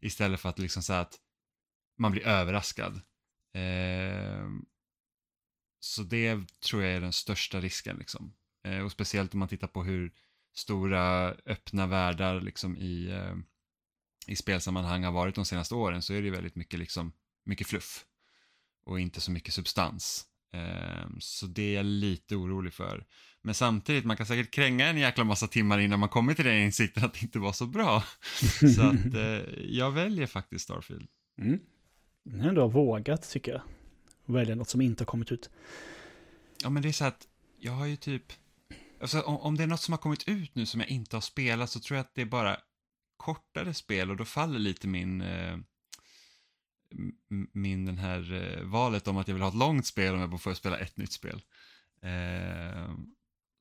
[0.00, 1.18] Istället för att liksom säga att
[1.98, 3.00] man blir överraskad.
[3.52, 4.48] Eh,
[5.80, 8.34] så det tror jag är den största risken liksom.
[8.64, 10.12] Eh, och speciellt om man tittar på hur
[10.54, 13.36] stora öppna världar liksom i, eh,
[14.26, 17.12] i spelsammanhang har varit de senaste åren så är det väldigt mycket liksom,
[17.44, 18.06] mycket fluff
[18.86, 20.26] och inte så mycket substans.
[20.54, 23.06] Ehm, så det är jag lite orolig för.
[23.42, 26.62] Men samtidigt, man kan säkert kränga en jäkla massa timmar innan man kommer till den
[26.62, 28.04] insikten att det inte var så bra.
[28.76, 31.08] så att eh, jag väljer faktiskt Starfield.
[31.38, 31.60] Mm.
[32.24, 33.62] Det är ändå vågat tycker jag.
[34.26, 35.50] Välja något som inte har kommit ut.
[36.62, 38.32] Ja, men det är så att jag har ju typ...
[39.00, 41.20] Alltså, om, om det är något som har kommit ut nu som jag inte har
[41.20, 42.56] spelat så tror jag att det är bara
[43.16, 45.20] kortare spel och då faller lite min...
[45.20, 45.56] Eh,
[47.52, 50.30] min den här eh, valet om att jag vill ha ett långt spel om jag
[50.30, 51.42] bara får spela ett nytt spel.
[52.02, 52.94] Eh,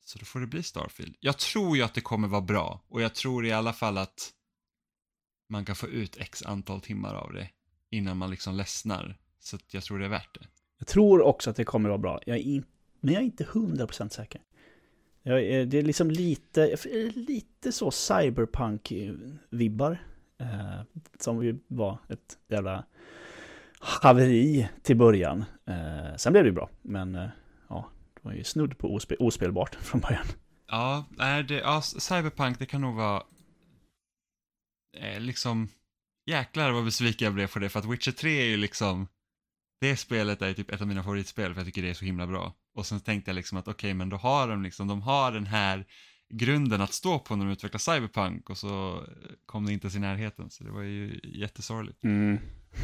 [0.06, 1.16] så då får det bli Starfield.
[1.20, 4.34] Jag tror ju att det kommer vara bra och jag tror i alla fall att
[5.50, 7.50] man kan få ut x antal timmar av det
[7.90, 9.18] innan man liksom ledsnar.
[9.40, 10.48] Så jag tror det är värt det.
[10.78, 12.22] Jag tror också att det kommer vara bra.
[12.26, 12.66] Jag är in,
[13.00, 14.42] men jag är inte hundra procent säker.
[15.24, 16.78] Jag är, det är liksom lite,
[17.16, 19.98] lite så cyberpunk-vibbar.
[20.44, 20.82] Eh,
[21.20, 22.86] som ju var ett jävla
[23.80, 25.46] haveri till början.
[25.68, 27.30] Eh, sen blev det ju bra, men eh,
[27.70, 30.26] ja, det var ju snudd på ospe ospelbart från början.
[30.68, 33.24] Ja, är det, ja, Cyberpunk, det kan nog vara
[34.98, 35.70] eh, liksom,
[36.26, 39.08] jäklar vad besviken jag blev på det, för att Witcher 3 är ju liksom,
[39.82, 42.28] det spelet är typ ett av mina favoritspel, för jag tycker det är så himla
[42.28, 42.54] bra.
[42.76, 45.32] Och sen tänkte jag liksom att okej, okay, men då har de liksom, de har
[45.32, 45.86] den här
[46.34, 49.04] grunden att stå på när de utvecklar Cyberpunk och så
[49.46, 52.04] kom det inte ens i närheten, så det var ju jättesorgligt.
[52.04, 52.40] Mm.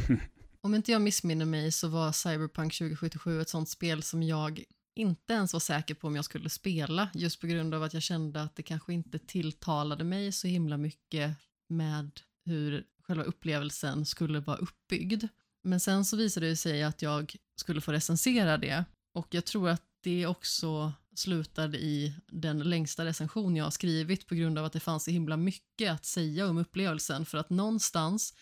[0.60, 5.32] Om inte jag missminner mig så var Cyberpunk 2077 ett sånt spel som jag inte
[5.32, 8.42] ens var säker på om jag skulle spela, just på grund av att jag kände
[8.42, 11.36] att det kanske inte tilltalade mig så himla mycket
[11.68, 15.24] med hur själva upplevelsen skulle vara uppbyggd.
[15.62, 18.84] Men sen så visade det sig att jag skulle få recensera det
[19.14, 24.34] och jag tror att det också slutade i den längsta recension jag har skrivit på
[24.34, 28.34] grund av att det fanns så himla mycket att säga om upplevelsen för att någonstans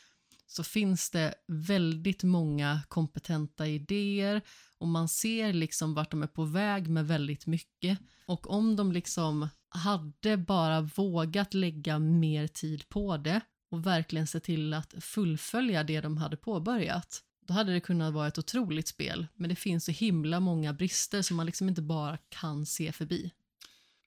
[0.47, 4.43] så finns det väldigt många kompetenta idéer
[4.79, 7.99] och man ser liksom vart de är på väg med väldigt mycket.
[8.27, 13.41] Och om de liksom hade bara vågat lägga mer tid på det
[13.71, 18.29] och verkligen se till att fullfölja det de hade påbörjat, då hade det kunnat vara
[18.29, 19.27] ett otroligt spel.
[19.35, 23.33] Men det finns så himla många brister som man liksom inte bara kan se förbi.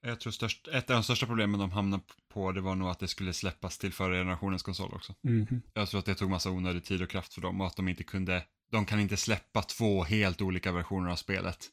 [0.02, 2.98] Jag tror störst, ett av de största problemen de hamnade på det var nog att
[2.98, 5.14] det skulle släppas till förra generationens konsol också.
[5.24, 5.62] Mm.
[5.74, 7.88] Jag tror att det tog massa onödig tid och kraft för dem och att de
[7.88, 11.68] inte kunde, de kan inte släppa två helt olika versioner av spelet.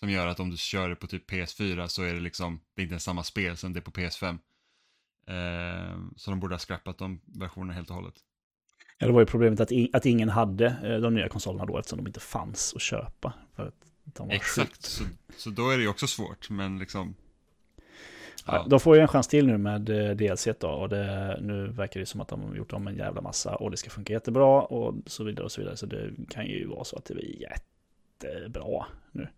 [0.00, 2.82] Som gör att om du kör det på typ PS4 så är det liksom, det
[2.82, 4.38] är inte samma spel som det är på PS5.
[5.26, 8.14] Eh, så de borde ha scrappat de versionerna helt och hållet.
[9.02, 11.98] Ja, det var ju problemet att, att ingen hade eh, de nya konsolerna då eftersom
[11.98, 13.32] de inte fanns att köpa.
[13.56, 15.04] Att Exakt, så,
[15.36, 17.14] så då är det ju också svårt, men liksom
[18.46, 18.66] Ja.
[18.68, 22.00] De får ju en chans till nu med eh, DLC då och det, nu verkar
[22.00, 24.62] det som att de har gjort om en jävla massa och det ska funka jättebra
[24.62, 25.76] och så vidare och så vidare.
[25.76, 29.28] Så det kan ju vara så att det blir jättebra nu.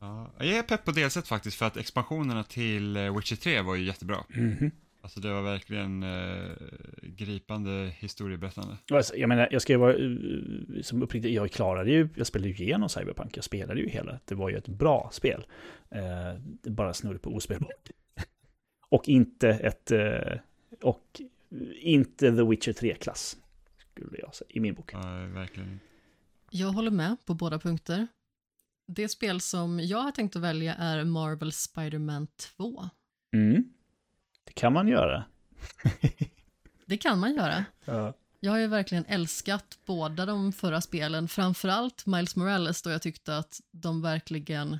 [0.00, 3.74] Ja, jag är pepp på DLC faktiskt för att expansionerna till eh, Witcher 3 var
[3.74, 4.24] ju jättebra.
[4.34, 4.70] Mm -hmm.
[5.02, 6.50] Alltså det var verkligen eh,
[7.02, 8.76] gripande historieberättande.
[8.92, 12.48] Alltså, jag menar, jag ska ju vara uh, som uppriktigt, jag klarade ju, jag spelade
[12.48, 15.46] ju igenom Cyberpunk, jag spelade ju hela, det var ju ett bra spel.
[15.90, 17.90] Eh, bara snudd på ospelbart.
[18.88, 20.38] och inte ett, eh,
[20.82, 21.20] och
[21.80, 23.36] inte The Witcher 3-klass,
[23.76, 24.92] skulle jag säga, i min bok.
[24.92, 25.00] Ja,
[25.34, 25.80] verkligen.
[26.50, 28.06] Jag håller med på båda punkter.
[28.86, 32.84] Det spel som jag har tänkt att välja är Marvel Spider-Man 2.
[33.36, 33.72] Mm.
[34.50, 35.24] Det kan man göra.
[36.86, 37.64] det kan man göra.
[37.84, 38.14] Ja.
[38.40, 43.36] Jag har ju verkligen älskat båda de förra spelen, framförallt Miles Morales då jag tyckte
[43.36, 44.78] att de verkligen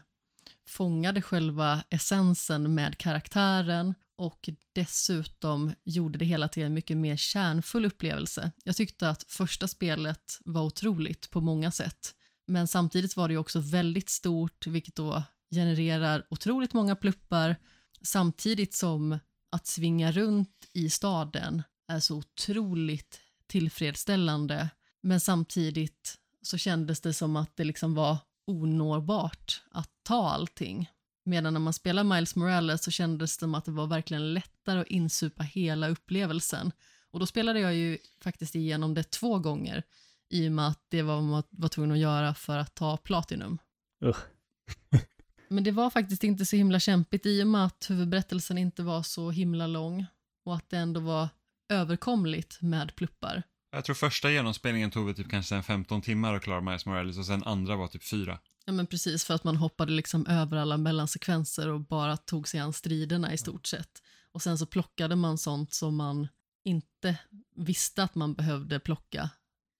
[0.69, 7.85] fångade själva essensen med karaktären och dessutom gjorde det hela till en mycket mer kärnfull
[7.85, 8.51] upplevelse.
[8.65, 12.15] Jag tyckte att första spelet var otroligt på många sätt,
[12.47, 17.57] men samtidigt var det också väldigt stort, vilket då genererar otroligt många pluppar,
[18.03, 19.19] samtidigt som
[19.51, 24.69] att svinga runt i staden är så otroligt tillfredsställande,
[25.01, 30.91] men samtidigt så kändes det som att det liksom var onåbart att ta allting.
[31.25, 34.81] Medan när man spelar Miles Morales så kändes det som att det var verkligen lättare
[34.81, 36.73] att insupa hela upplevelsen.
[37.11, 39.83] Och då spelade jag ju faktiskt igenom det två gånger.
[40.29, 42.97] i och med att det var vad man var tvungen att göra för att ta
[42.97, 43.59] Platinum.
[44.05, 44.17] Usch.
[45.51, 49.03] Men det var faktiskt inte så himla kämpigt i och med att huvudberättelsen inte var
[49.03, 50.07] så himla lång
[50.45, 51.29] och att det ändå var
[51.69, 53.43] överkomligt med pluppar.
[53.73, 57.19] Jag tror första genomspelningen tog väl typ kanske en 15 timmar att klara Miles Morales
[57.19, 58.39] och sen andra var typ fyra.
[58.65, 62.61] Ja men precis för att man hoppade liksom över alla mellansekvenser och bara tog sig
[62.61, 64.03] an striderna i stort sett.
[64.33, 66.29] Och sen så plockade man sånt som man
[66.65, 67.19] inte
[67.57, 69.31] visste att man behövde plocka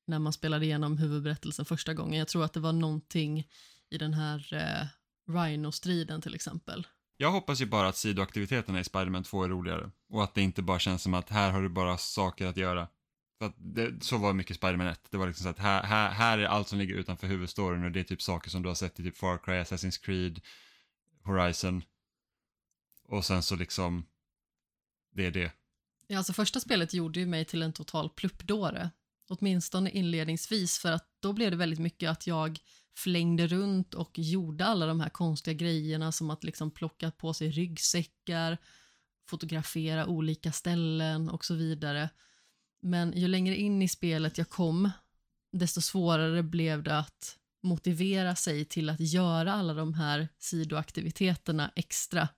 [0.07, 2.19] när man spelade igenom huvudberättelsen första gången.
[2.19, 3.49] Jag tror att det var någonting
[3.91, 5.00] i den här eh,
[5.35, 6.87] Rhino-striden till exempel.
[7.17, 10.63] Jag hoppas ju bara att sidoaktiviteterna i Spider-Man 2 är roligare och att det inte
[10.63, 12.89] bara känns som att här har du bara saker att göra.
[13.39, 15.01] Så, att det, så var mycket Spider-Man 1.
[15.11, 17.91] Det var liksom så att här, här, här är allt som ligger utanför huvudstoryn och
[17.91, 20.41] det är typ saker som du har sett i typ Far Cry, Assassin's Creed,
[21.25, 21.83] Horizon.
[23.05, 24.07] Och sen så liksom,
[25.15, 25.53] det är det.
[26.07, 28.91] Ja, alltså första spelet gjorde ju mig till en total pluppdåre.
[29.29, 32.59] Åtminstone inledningsvis för att då blev det väldigt mycket att jag
[32.97, 37.51] flängde runt och gjorde alla de här konstiga grejerna som att liksom plocka på sig
[37.51, 38.59] ryggsäckar,
[39.29, 42.11] fotografera olika ställen och så vidare.
[42.83, 44.91] Men ju längre in i spelet jag kom,
[45.53, 52.29] desto svårare blev det att motivera sig till att göra alla de här sidoaktiviteterna extra.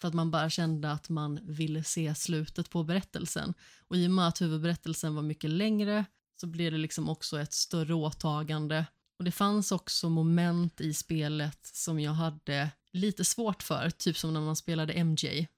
[0.00, 3.54] För att man bara kände att man ville se slutet på berättelsen.
[3.88, 6.04] Och i och med att huvudberättelsen var mycket längre
[6.40, 8.86] så blev det liksom också ett större åtagande.
[9.18, 14.34] Och det fanns också moment i spelet som jag hade lite svårt för, typ som
[14.34, 15.48] när man spelade MJ.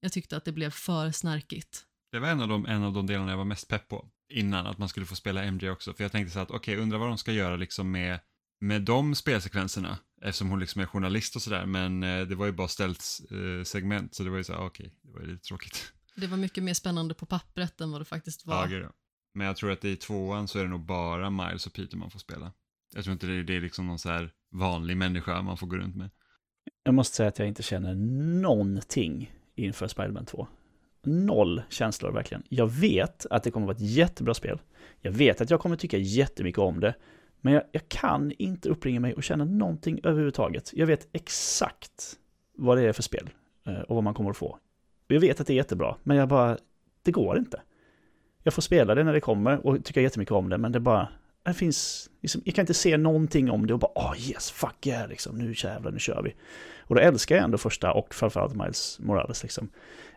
[0.00, 1.86] Jag tyckte att det blev för snarkigt.
[2.12, 4.66] Det var en av, de, en av de delarna jag var mest pepp på innan,
[4.66, 5.94] att man skulle få spela MJ också.
[5.94, 8.20] För jag tänkte så att, okej, okay, undrar vad de ska göra liksom med,
[8.60, 12.52] med de spelsekvenserna, eftersom hon liksom är journalist och sådär, men eh, det var ju
[12.52, 15.26] bara ställt eh, segment, så det var ju så här, okej, okay, det var ju
[15.26, 15.92] lite tråkigt.
[16.16, 18.62] Det var mycket mer spännande på pappret än vad det faktiskt var.
[18.62, 18.92] Ja, gud, ja.
[19.34, 22.10] Men jag tror att i tvåan så är det nog bara Miles och Peter man
[22.10, 22.52] får spela.
[22.94, 25.66] Jag tror inte det är, det är liksom någon så här vanlig människa man får
[25.66, 26.10] gå runt med.
[26.84, 27.94] Jag måste säga att jag inte känner
[28.40, 30.46] någonting inför Spiderman 2.
[31.02, 32.42] Noll känslor verkligen.
[32.48, 34.58] Jag vet att det kommer att vara ett jättebra spel.
[35.00, 36.94] Jag vet att jag kommer tycka jättemycket om det.
[37.40, 40.70] Men jag, jag kan inte uppringa mig och känna någonting överhuvudtaget.
[40.74, 42.18] Jag vet exakt
[42.56, 43.30] vad det är för spel
[43.66, 44.58] eh, och vad man kommer att få.
[45.06, 46.58] Jag vet att det är jättebra, men jag bara,
[47.02, 47.62] det går inte.
[48.42, 51.08] Jag får spela det när det kommer och tycka jättemycket om det, men det bara,
[51.44, 54.50] det finns, liksom, jag kan inte se någonting om det och bara åh oh yes,
[54.50, 56.34] fuck yeah, liksom, nu jävlar, nu kör vi.
[56.78, 59.68] Och då älskar jag ändå första och framförallt Miles Morales liksom.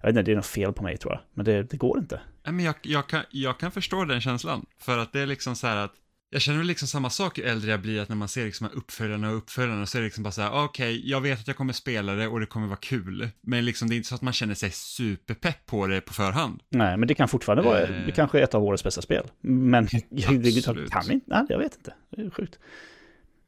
[0.01, 1.99] Jag vet inte, det är något fel på mig tror jag, men det, det går
[1.99, 2.21] inte.
[2.43, 5.67] men jag, jag, kan, jag kan förstå den känslan, för att det är liksom så
[5.67, 5.93] här att
[6.33, 8.69] jag känner väl liksom samma sak ju äldre jag blir, att när man ser liksom
[8.73, 11.47] uppföljarna och uppföljarna så är det liksom bara så här, okej, okay, jag vet att
[11.47, 13.29] jag kommer spela det och det kommer vara kul.
[13.41, 16.61] Men liksom det är inte så att man känner sig superpepp på det på förhand.
[16.69, 19.27] Nej, men det kan fortfarande vara, eh, det kanske är ett av årets bästa spel.
[19.41, 20.23] Men jag,
[20.91, 21.93] kan inte, nej, jag vet inte.
[22.09, 22.59] Det är sjukt.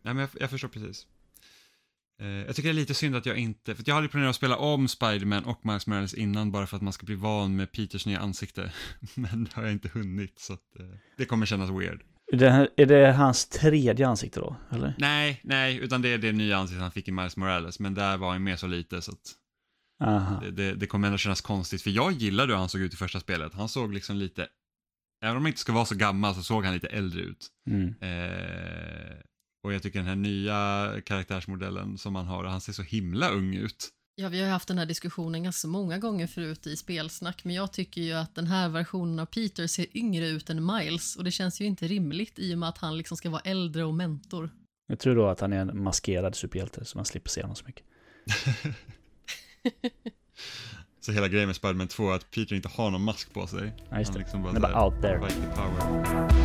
[0.01, 1.07] Nej, men jag, jag förstår precis.
[2.21, 4.35] Eh, jag tycker det är lite synd att jag inte, för jag hade planerat att
[4.35, 7.71] spela om Spiderman och Miles Morales innan bara för att man ska bli van med
[7.71, 8.71] Peters nya ansikte.
[9.15, 10.85] Men det har jag inte hunnit, så att, eh,
[11.17, 12.01] det kommer kännas weird.
[12.33, 14.95] Är det, är det hans tredje ansikte då, eller?
[14.97, 18.17] Nej, nej, utan det är det nya ansiktet han fick i Miles Morales, men där
[18.17, 19.35] var han med så lite så att
[20.41, 22.97] det, det, det, kommer ändå kännas konstigt, för jag gillade hur han såg ut i
[22.97, 23.53] första spelet.
[23.53, 24.47] Han såg liksom lite,
[25.23, 27.47] även om han inte ska vara så gammal så såg han lite äldre ut.
[27.69, 27.95] Mm.
[28.01, 29.17] Eh,
[29.63, 33.55] och jag tycker den här nya karaktärsmodellen som han har, han ser så himla ung
[33.55, 33.89] ut.
[34.17, 37.71] Ja, vi har haft den här diskussionen ganska många gånger förut i spelsnack, men jag
[37.71, 41.31] tycker ju att den här versionen av Peter ser yngre ut än Miles och det
[41.31, 44.49] känns ju inte rimligt i och med att han liksom ska vara äldre och mentor.
[44.87, 47.65] Jag tror då att han är en maskerad superhjälte så man slipper se honom så
[47.65, 47.85] mycket.
[51.01, 53.73] så hela grejen med Spiderman 2 är att Peter inte har någon mask på sig.
[53.89, 54.19] Ja, just det.
[54.19, 56.44] Han liksom bara, bara out there.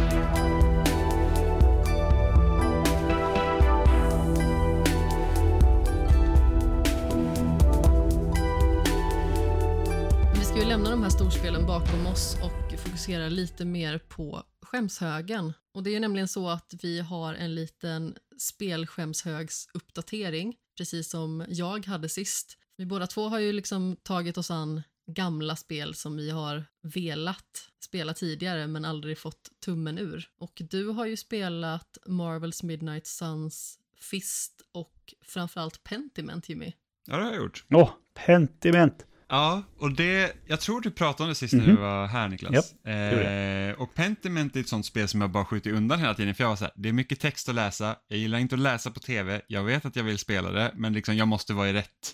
[11.11, 15.53] Lämna storspelen bakom oss och fokusera lite mer på skämshögen.
[15.75, 22.09] Och det är nämligen så att vi har en liten spelskämshögsuppdatering, precis som jag hade
[22.09, 22.59] sist.
[22.77, 27.69] Vi båda två har ju liksom tagit oss an gamla spel som vi har velat
[27.81, 30.29] spela tidigare men aldrig fått tummen ur.
[30.39, 36.73] Och du har ju spelat Marvels Midnight Suns, Fist och framförallt Pentiment, Jimmy.
[37.07, 37.65] Ja, det har jag gjort.
[37.71, 39.07] Åh, oh, Pentiment!
[39.31, 41.69] Ja, och det, jag tror du pratade om det sist mm -hmm.
[41.69, 41.83] när mhm.
[41.83, 42.75] du var här Niklas.
[42.87, 46.35] Yep, eh, och Pentiment är ett sånt spel som jag bara skjuter undan hela tiden,
[46.35, 48.61] för jag var så här, det är mycket text att läsa, jag gillar inte att
[48.61, 51.69] läsa på tv, jag vet att jag vill spela det, men liksom jag måste vara
[51.69, 52.13] i rätt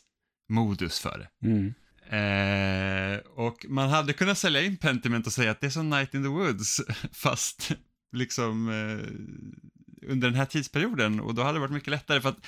[0.49, 1.47] modus för det.
[1.47, 1.75] Mm.
[2.11, 6.14] Eh, och man hade kunnat sälja in Pentiment och säga att det är som Night
[6.14, 6.81] in the Woods,
[7.12, 7.73] fast
[8.12, 12.47] liksom eh, under den här tidsperioden och då hade det varit mycket lättare för att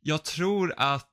[0.00, 1.10] jag tror att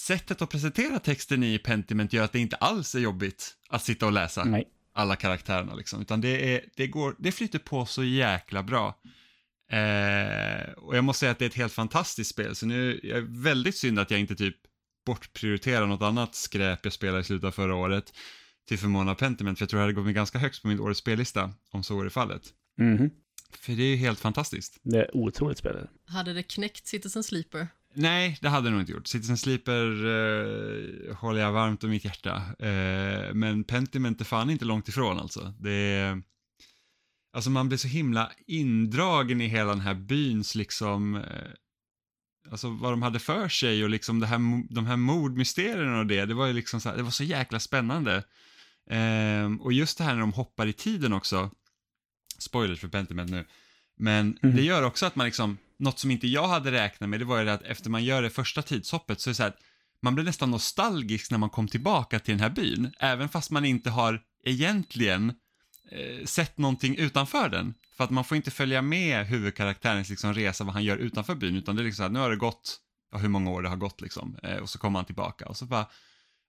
[0.00, 4.06] sättet att presentera texten i Pentiment gör att det inte alls är jobbigt att sitta
[4.06, 4.64] och läsa Nej.
[4.92, 9.00] alla karaktärerna liksom, utan det, är, det, går, det flyter på så jäkla bra.
[9.72, 13.14] Eh, och jag måste säga att det är ett helt fantastiskt spel, så nu är
[13.14, 14.56] det väldigt synd att jag inte typ
[15.06, 18.12] bortprioriterar något annat skräp jag spelade i slutet av förra året
[18.68, 20.80] till förmån av Pentiment, för jag tror det hade gått mig ganska högst på min
[20.80, 22.42] årets spellista, om så vore fallet.
[22.78, 23.10] Mhm.
[23.58, 24.80] För det är ju helt fantastiskt.
[24.82, 25.88] Det är otroligt spel.
[26.06, 27.68] Hade det knäckt Citizen Sleeper?
[27.94, 29.06] Nej, det hade det nog inte gjort.
[29.06, 32.36] Citizen Sleeper eh, håller jag varmt om mitt hjärta.
[32.58, 35.54] Eh, men Pentiment är fan inte långt ifrån alltså.
[35.60, 36.22] Det är...
[37.32, 41.16] Alltså man blir så himla indragen i hela den här byns liksom...
[41.16, 41.50] Eh,
[42.50, 44.38] alltså vad de hade för sig och liksom det här,
[44.74, 46.24] de här mordmysterierna och det.
[46.24, 48.24] Det var ju liksom så här, det var så jäkla spännande.
[48.90, 51.50] Eh, och just det här när de hoppar i tiden också.
[52.38, 53.44] Spoilers för Pentiment nu.
[53.96, 54.56] Men Mhm.
[54.56, 57.38] det gör också att man liksom, något som inte jag hade räknat med, det var
[57.38, 59.58] ju det att efter man gör det första tidshoppet så är det så här att
[60.02, 63.64] man blir nästan nostalgisk när man kom tillbaka till den här byn, även fast man
[63.64, 65.32] inte har egentligen
[65.90, 67.74] eh, sett någonting utanför den.
[67.96, 71.56] För att man får inte följa med huvudkaraktärens liksom, resa, vad han gör utanför byn,
[71.56, 72.80] utan det är liksom så här, nu har det gått,
[73.12, 75.56] ja, hur många år det har gått liksom, eh, och så kommer han tillbaka och
[75.56, 75.86] så bara,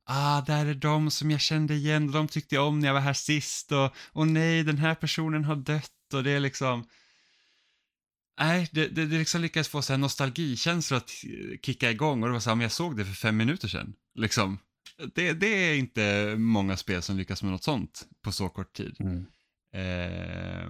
[0.05, 3.01] ah, där är de som jag kände igen, de tyckte jag om när jag var
[3.01, 6.85] här sist, och, och nej, den här personen har dött, och det är liksom,
[8.41, 12.29] Nej, det, det, det liksom lyckades få så här nostalgikänslor att eh, kicka igång och
[12.29, 13.93] det var så här, men jag såg det för fem minuter sedan.
[14.15, 14.59] Liksom.
[15.15, 18.95] Det, det är inte många spel som lyckas med något sånt på så kort tid.
[18.99, 19.25] Mm.
[19.73, 20.69] Eh,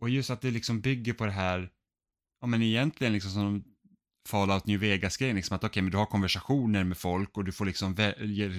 [0.00, 1.70] och just att det liksom bygger på det här,
[2.40, 3.64] ja men egentligen liksom som
[4.28, 7.64] Fallout New Vegas-grejen, liksom att okej, men du har konversationer med folk och du får
[7.64, 7.96] liksom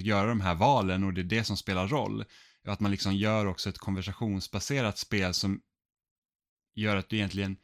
[0.01, 2.25] göra de här valen och det är det som spelar roll.
[2.67, 5.61] Att man liksom gör också ett konversationsbaserat spel som
[6.75, 7.57] gör att du egentligen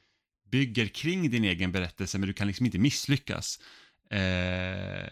[0.51, 3.59] bygger kring din egen berättelse men du kan liksom inte misslyckas.
[4.09, 5.09] Eh,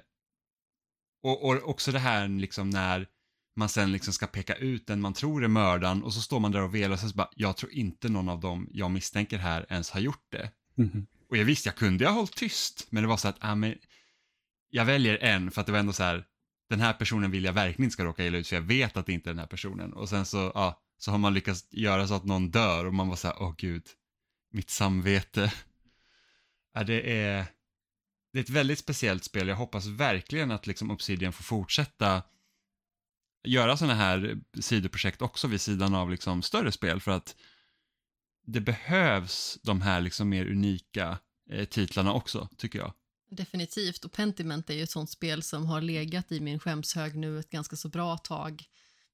[1.24, 3.08] och, och också det här liksom när
[3.56, 6.52] man sen liksom ska peka ut den man tror är mördaren och så står man
[6.52, 9.66] där och velar och så bara, jag tror inte någon av dem jag misstänker här
[9.70, 10.52] ens har gjort det.
[10.76, 11.08] Mhm.
[11.30, 13.76] Och jag visste, jag kunde ha hållit tyst, men det var så att, ah, men,
[14.70, 16.26] jag väljer en för att det var ändå så här,
[16.70, 19.06] den här personen vill jag verkligen inte ska råka illa ut för jag vet att
[19.06, 19.94] det inte är den här personen.
[19.94, 23.08] Och sen så, ja, så har man lyckats göra så att någon dör och man
[23.08, 23.84] var så här, åh gud,
[24.50, 25.54] mitt samvete.
[26.74, 27.46] Ja, det är,
[28.34, 29.48] det är ett väldigt speciellt spel.
[29.48, 32.24] Jag hoppas verkligen att liksom Obsidian får fortsätta
[33.44, 37.36] göra sådana här sidoprojekt också vid sidan av liksom större spel för att
[38.46, 41.20] det behövs de här liksom mer unika
[41.50, 42.94] eh, titlarna också, tycker jag.
[43.32, 47.40] Definitivt, och Pentiment är ju ett sånt spel som har legat i min skämshög nu
[47.40, 48.64] ett ganska så bra tag.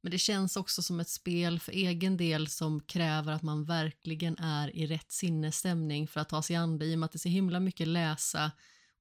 [0.05, 4.37] Men det känns också som ett spel för egen del som kräver att man verkligen
[4.37, 7.15] är i rätt sinnesstämning för att ta sig an det i och med att det
[7.15, 8.51] är så himla mycket läsa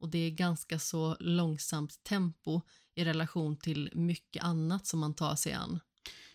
[0.00, 2.60] och det är ganska så långsamt tempo
[2.94, 5.80] i relation till mycket annat som man tar sig an.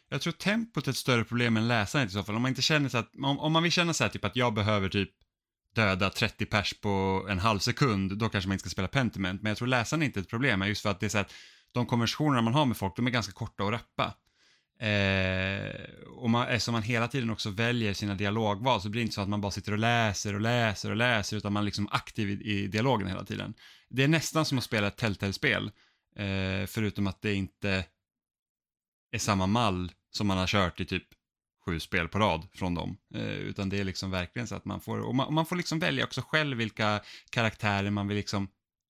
[0.10, 2.36] Jag tror tempot är ett större problem än läsandet i så fall.
[2.36, 4.36] Om man inte känner så att, om, om man vill känna så här typ att
[4.36, 5.12] jag behöver typ
[5.76, 9.42] döda 30 pers på en halv sekund, då kanske man inte ska spela Pentiment.
[9.42, 11.34] Men jag tror läsaren är inte ett problem, just för att det är så att
[11.72, 14.14] de konversationerna man har med folk, de är ganska korta och rappa.
[14.80, 15.76] Eh,
[16.08, 19.22] och man, eftersom man hela tiden också väljer sina dialogval så blir det inte så
[19.22, 22.30] att man bara sitter och läser och läser och läser utan man är liksom aktiv
[22.30, 23.54] i, i dialogen hela tiden.
[23.90, 25.72] Det är nästan som att spela ett Telltale-spel,
[26.16, 27.86] eh, förutom att det inte
[29.12, 31.08] är samma mall som man har kört i typ
[31.66, 32.98] sju spel på rad från dem.
[33.16, 35.56] Eh, utan det är liksom verkligen så att man får, och man, och man får
[35.56, 38.48] liksom välja också själv vilka karaktärer man vill liksom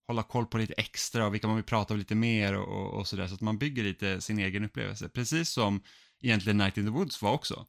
[0.10, 3.00] hålla koll på lite extra och vilka man vill prata om lite mer och, och,
[3.00, 3.28] och sådär.
[3.28, 5.10] Så att man bygger lite sin egen upplevelse.
[5.10, 5.84] Precis som
[6.22, 7.66] egentligen Night in the Woods var också.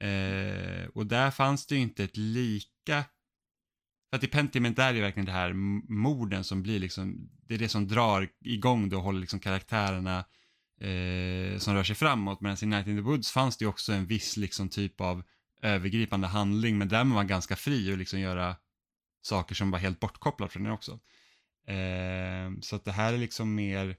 [0.00, 3.04] Eh, och där fanns det ju inte ett lika...
[4.10, 5.52] För att i Pentiment är det ju verkligen det här
[5.92, 10.18] morden som blir liksom, det är det som drar igång det och håller liksom karaktärerna
[10.80, 12.40] eh, som rör sig framåt.
[12.40, 15.22] Medan i Night in the Woods fanns det ju också en viss liksom typ av
[15.62, 18.56] övergripande handling, men där var man ganska fri och liksom göra
[19.22, 20.98] saker som var helt bortkopplat från det också.
[21.66, 23.96] Eh, så att det här är liksom mer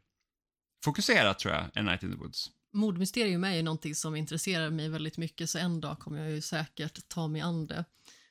[0.83, 2.51] fokuserat tror jag, än Night in the Woods.
[2.73, 6.41] Mordmysterium är ju någonting som intresserar mig väldigt mycket så en dag kommer jag ju
[6.41, 7.85] säkert ta mig an det.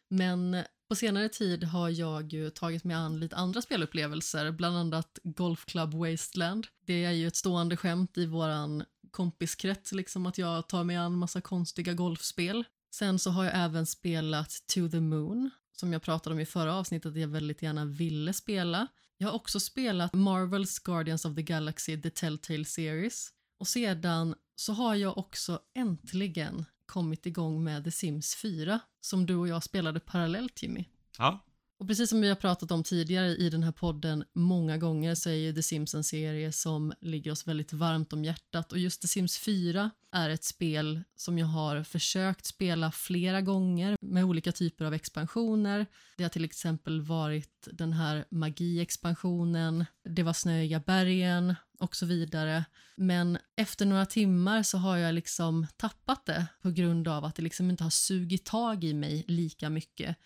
[0.09, 5.19] Men på senare tid har jag ju tagit mig an lite andra spelupplevelser, bland annat
[5.23, 6.67] Golf Club Wasteland.
[6.87, 11.19] Det är ju ett stående skämt i våran kompiskrets, liksom att jag tar mig an
[11.19, 12.65] massa konstiga golfspel.
[12.91, 16.75] Sen så har jag även spelat To the Moon, som jag pratade om i förra
[16.75, 18.87] avsnittet att jag väldigt gärna ville spela.
[19.23, 23.33] Jag har också spelat Marvels Guardians of the Galaxy The Telltale Series.
[23.59, 29.37] Och sedan så har jag också äntligen kommit igång med The Sims 4 som du
[29.37, 30.85] och jag spelade parallellt Jimmy.
[31.19, 31.45] Ja,
[31.81, 35.31] och precis som vi har pratat om tidigare i den här podden många gånger så
[35.31, 39.03] är ju The Sims en serie som ligger oss väldigt varmt om hjärtat och just
[39.03, 44.53] The Sims 4 är ett spel som jag har försökt spela flera gånger med olika
[44.53, 45.87] typer av expansioner.
[46.17, 52.65] Det har till exempel varit den här magi-expansionen, det var Snöiga bergen och så vidare.
[52.97, 57.43] Men efter några timmar så har jag liksom tappat det på grund av att det
[57.43, 60.17] liksom inte har sugit tag i mig lika mycket.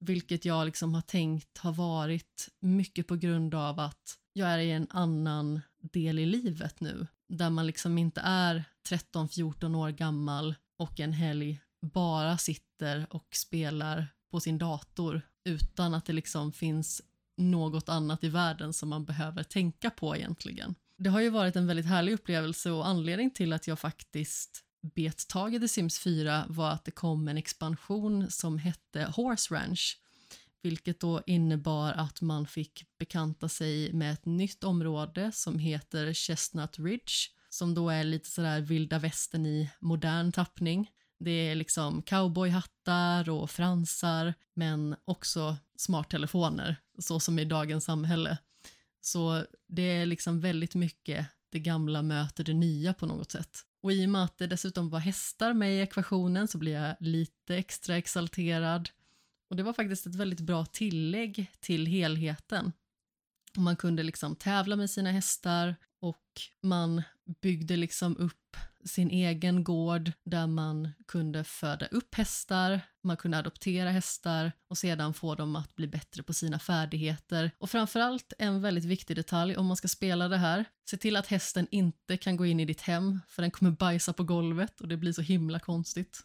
[0.00, 4.70] Vilket jag liksom har tänkt har varit mycket på grund av att jag är i
[4.70, 7.06] en annan del i livet nu.
[7.28, 14.06] Där man liksom inte är 13-14 år gammal och en helg bara sitter och spelar
[14.30, 17.02] på sin dator utan att det liksom finns
[17.36, 20.74] något annat i världen som man behöver tänka på egentligen.
[20.98, 25.28] Det har ju varit en väldigt härlig upplevelse och anledning till att jag faktiskt bet
[25.28, 30.00] tag i The Sims 4 var att det kom en expansion som hette Horse Ranch
[30.62, 36.78] vilket då innebar att man fick bekanta sig med ett nytt område som heter Chestnut
[36.78, 37.12] Ridge
[37.50, 40.90] som då är lite sådär vilda västern i modern tappning.
[41.18, 48.38] Det är liksom cowboyhattar och fransar men också smarttelefoner så som i dagens samhälle.
[49.00, 53.58] Så det är liksom väldigt mycket det gamla möter det nya på något sätt.
[53.82, 56.96] Och i och med att det dessutom var hästar med i ekvationen så blir jag
[57.00, 58.90] lite extra exalterad.
[59.50, 62.72] Och det var faktiskt ett väldigt bra tillägg till helheten.
[63.56, 67.02] Och man kunde liksom tävla med sina hästar och man
[67.40, 68.56] byggde liksom upp
[68.88, 75.14] sin egen gård där man kunde föda upp hästar, man kunde adoptera hästar och sedan
[75.14, 77.50] få dem att bli bättre på sina färdigheter.
[77.58, 81.26] Och framförallt en väldigt viktig detalj om man ska spela det här, se till att
[81.26, 84.88] hästen inte kan gå in i ditt hem för den kommer bajsa på golvet och
[84.88, 86.20] det blir så himla konstigt.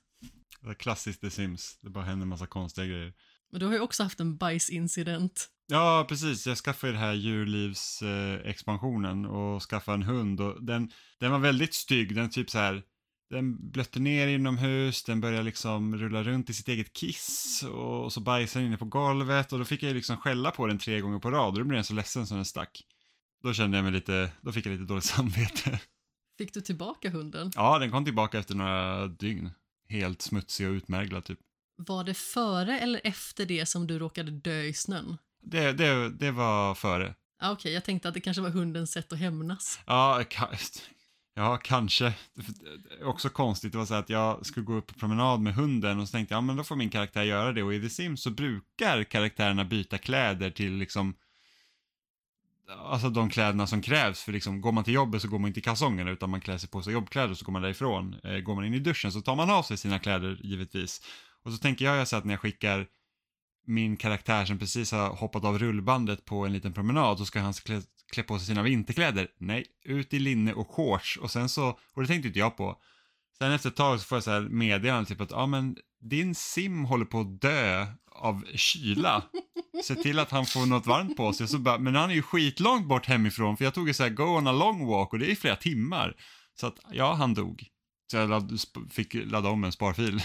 [0.62, 1.80] det är klassiskt The Sims.
[1.82, 3.14] Det bara händer en massa konstiga grejer.
[3.54, 5.50] Men du har ju också haft en bajsincident.
[5.68, 6.48] Ja, precis.
[6.48, 11.74] Jag skaffade ju den här djurlivsexpansionen och skaffade en hund och den, den var väldigt
[11.74, 12.16] stygg.
[12.16, 12.84] Den typ så här,
[13.30, 18.20] den blötte ner inomhus, den började liksom rulla runt i sitt eget kiss och så
[18.20, 21.02] bajsade den inne på golvet och då fick jag ju liksom skälla på den tre
[21.02, 22.82] gånger på rad och då blev den så ledsen som den stack.
[23.44, 25.80] Då kände jag mig lite, då fick jag lite dåligt samvete.
[26.38, 27.52] Fick du tillbaka hunden?
[27.56, 29.52] Ja, den kom tillbaka efter några dygn.
[29.90, 31.40] Helt smutsig och utmärglad typ.
[31.76, 35.18] Var det före eller efter det som du råkade dö i snön?
[35.42, 37.16] Det, det, det var före.
[37.40, 39.80] Ah, Okej, jag tänkte att det kanske var hundens sätt att hämnas.
[39.86, 40.82] Ja, ka-
[41.36, 42.14] ja kanske.
[42.34, 42.44] Det
[43.00, 46.00] är Också konstigt, det var så att jag skulle gå upp på promenad med hunden
[46.00, 47.90] och så tänkte jag, ja men då får min karaktär göra det och i The
[47.90, 51.16] Sims så brukar karaktärerna byta kläder till liksom
[52.86, 55.60] Alltså de kläderna som krävs för liksom, går man till jobbet så går man inte
[55.60, 58.16] i kalsongerna utan man klär sig på sig jobbkläder och så går man därifrån.
[58.24, 61.02] Eh, går man in i duschen så tar man av sig sina kläder givetvis.
[61.44, 62.88] Och så tänker jag så att när jag skickar
[63.66, 67.54] min karaktär som precis har hoppat av rullbandet på en liten promenad så ska han
[67.54, 67.82] klä,
[68.12, 69.28] klä på sig sina vinterkläder.
[69.38, 72.78] Nej, ut i linne och shorts och sen så, och det tänkte inte jag på.
[73.38, 76.36] Sen efter ett tag så får jag så här meddelande typ att ja men din
[76.36, 79.24] sim håller på att dö av kyla.
[79.84, 81.48] Se till att han får något varmt på sig.
[81.48, 84.10] Så bara, men han är ju skitlångt bort hemifrån för jag tog ju så här
[84.10, 86.16] go on a long walk och det är flera timmar.
[86.60, 87.73] Så att ja, han dog.
[88.14, 88.60] Så jag ladd,
[88.90, 90.22] fick ladda om en sparfil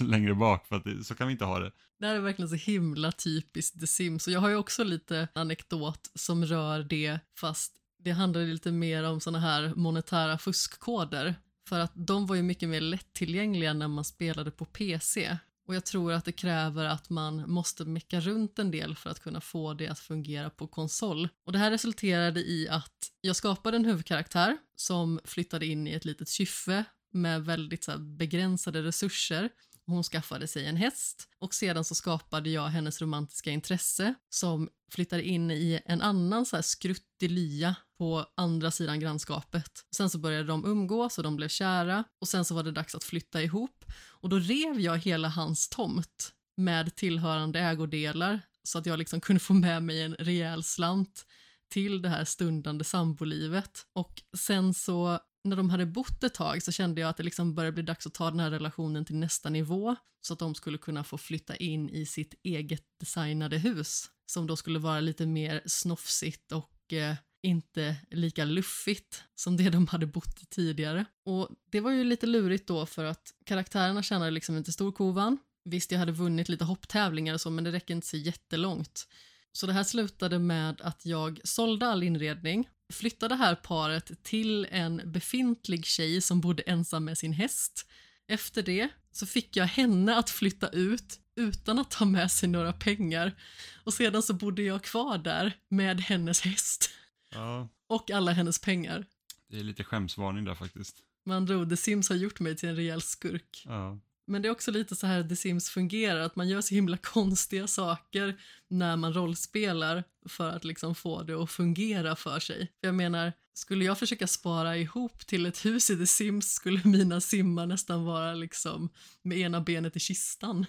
[0.00, 1.72] längre bak för att det, så kan vi inte ha det.
[2.00, 5.28] Det här är verkligen så himla typiskt The Sims och jag har ju också lite
[5.34, 11.34] anekdot som rör det fast det handlar lite mer om sådana här monetära fuskkoder.
[11.68, 15.36] För att de var ju mycket mer lättillgängliga när man spelade på PC.
[15.66, 19.20] Och jag tror att det kräver att man måste mecka runt en del för att
[19.20, 21.28] kunna få det att fungera på konsol.
[21.44, 26.04] Och det här resulterade i att jag skapade en huvudkaraktär som flyttade in i ett
[26.04, 29.50] litet kyffe med väldigt så här, begränsade resurser.
[29.86, 35.22] Hon skaffade sig en häst och sedan så skapade jag hennes romantiska intresse som flyttade
[35.22, 39.70] in i en annan så här skruttig lya på andra sidan grannskapet.
[39.96, 42.94] Sen så började de umgås och de blev kära och sen så var det dags
[42.94, 48.86] att flytta ihop och då rev jag hela hans tomt med tillhörande ägodelar så att
[48.86, 51.26] jag liksom kunde få med mig en rejäl slant
[51.70, 53.86] till det här stundande sambolivet.
[53.92, 57.54] Och sen så när de hade bott ett tag så kände jag att det liksom
[57.54, 60.78] började bli dags att ta den här relationen till nästa nivå så att de skulle
[60.78, 65.62] kunna få flytta in i sitt eget designade hus som då skulle vara lite mer
[65.66, 71.04] snofsigt och eh, inte lika luffigt som det de hade bott i tidigare.
[71.24, 75.38] Och det var ju lite lurigt då för att karaktärerna tjänade liksom inte storkovan.
[75.64, 79.08] Visst, jag hade vunnit lite hopptävlingar och så, men det räcker inte så jättelångt.
[79.52, 84.66] Så det här slutade med att jag sålde all inredning, flyttade det här paret till
[84.70, 87.86] en befintlig tjej som bodde ensam med sin häst
[88.28, 92.72] Efter det så fick jag henne att flytta ut utan att ta med sig några
[92.72, 93.36] pengar.
[93.84, 96.90] Och sedan så bodde jag kvar där med hennes häst
[97.30, 99.06] Ja, och alla hennes pengar.
[99.48, 100.96] det är lite skämsvarning där faktiskt.
[101.24, 103.62] Med andra ord, The Sims har gjort mig till en rejäl skurk.
[103.64, 103.98] Ja.
[104.28, 106.96] Men det är också lite så här The Sims fungerar, att man gör så himla
[107.02, 112.72] konstiga saker när man rollspelar för att liksom få det att fungera för sig.
[112.80, 117.20] Jag menar, skulle jag försöka spara ihop till ett hus i The Sims skulle mina
[117.20, 118.88] simmar nästan vara liksom
[119.22, 120.66] med ena benet i kistan.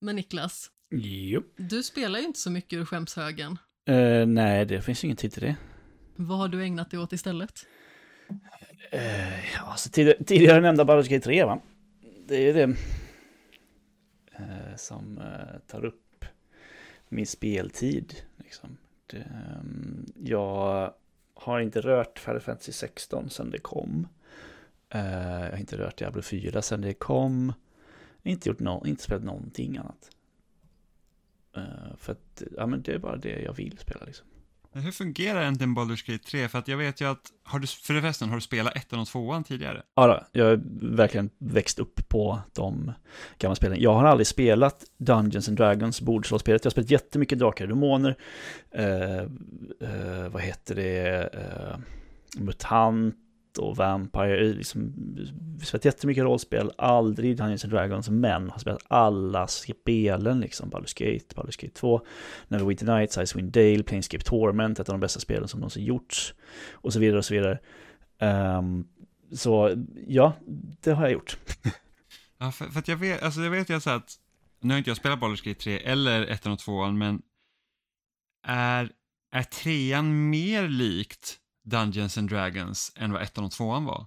[0.00, 1.42] Men Niklas, Jo.
[1.56, 3.58] du spelar ju inte så mycket ur skämshögen.
[3.88, 5.56] Eh, nej, det finns ingen tid till det.
[6.16, 7.66] Vad har du ägnat dig åt istället?
[9.54, 11.60] Ja, alltså tid- tidigare nämnda Baldur's Gate 3 va?
[12.28, 12.76] Det är ju det
[14.32, 16.24] eh, som eh, tar upp
[17.08, 18.14] min speltid.
[18.36, 18.76] Liksom.
[19.06, 20.94] Det, ehm, jag
[21.34, 24.08] har inte rört Final Fantasy 16 sedan det kom.
[24.88, 27.52] Eh, jag har inte rört Diablo 4 sedan det kom.
[28.22, 30.10] Jag har inte, gjort no- inte spelat någonting annat.
[31.96, 34.26] För att ja, men det är bara det jag vill spela liksom.
[34.82, 36.48] Hur fungerar egentligen Baldur's Gate 3?
[36.48, 39.44] För att jag vet ju att, har du, förresten, har du spelat ettan och tvåan
[39.44, 39.82] tidigare?
[39.94, 40.60] Ja, då, jag har
[40.96, 42.92] verkligen växt upp på de
[43.38, 43.80] gamla spelen.
[43.80, 46.64] Jag har aldrig spelat Dungeons and Dragons, bordsrollspelet.
[46.64, 48.16] Jag har spelat jättemycket Drakar och Demoner.
[48.70, 51.28] Eh, eh, vad heter det?
[51.34, 51.78] Eh,
[52.38, 53.14] Mutant
[53.58, 54.52] och Vampire.
[54.52, 54.92] Liksom,
[55.62, 61.34] spelat jättemycket rollspel, aldrig Dungeons and Dragons, men har spelat alla spelen, liksom Baldur's Gate,
[61.34, 62.00] Baldur's Gate 2,
[62.48, 66.34] Neverwinter Nights, Icewind Dale, Planescape Torment, ett av de bästa spelen som någonsin gjorts,
[66.72, 67.58] och så vidare och så vidare.
[68.58, 68.88] Um,
[69.32, 70.32] så ja,
[70.80, 71.36] det har jag gjort.
[72.38, 74.14] Ja, för, för att jag vet, alltså jag vet ju så att,
[74.60, 77.22] nu har inte jag spelat Baldur's Gate 3 eller 1 och 2, men
[78.46, 78.90] är,
[79.32, 84.06] är trean mer likt Dungeons and Dragons än vad ettan och tvåan var?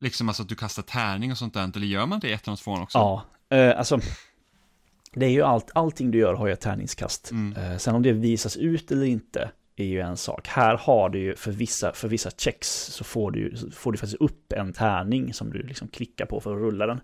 [0.00, 2.52] Liksom alltså att du kastar tärning och sånt där, eller gör man det i ettan
[2.52, 2.98] och tvåan också?
[2.98, 3.24] Ja,
[3.56, 4.00] eh, alltså
[5.12, 7.30] det är ju allt, allting du gör har ju ett tärningskast.
[7.30, 7.56] Mm.
[7.56, 10.48] Eh, sen om det visas ut eller inte är ju en sak.
[10.48, 13.98] Här har du ju för vissa, för vissa checks så får du, så får du
[13.98, 17.00] faktiskt upp en tärning som du liksom klickar på för att rulla den.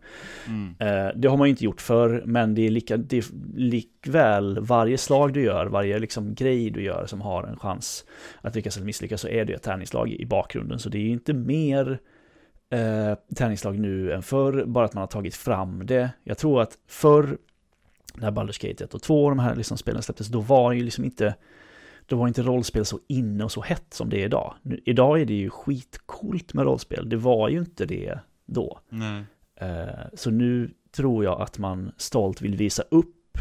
[0.46, 0.74] Mm.
[0.78, 4.60] Eh, det har man ju inte gjort förr, men det är, lika, det är likväl
[4.60, 8.04] varje slag du gör, varje liksom grej du gör som har en chans
[8.40, 10.78] att lyckas eller misslyckas så är det ett tärningsslag i bakgrunden.
[10.78, 11.98] Så det är ju inte mer
[12.70, 16.10] eh, tärningsslag nu än förr, bara att man har tagit fram det.
[16.24, 17.38] Jag tror att förr,
[18.14, 20.82] när Baldur's Gate 1 och 2 och de här liksom spelen släpptes, då var ju
[20.82, 21.34] liksom inte
[22.08, 24.54] då var inte rollspel så inne och så hett som det är idag.
[24.62, 28.80] Nu, idag är det ju skitcoolt med rollspel, det var ju inte det då.
[28.88, 29.24] Nej.
[29.54, 33.38] Eh, Så nu tror jag att man stolt vill visa upp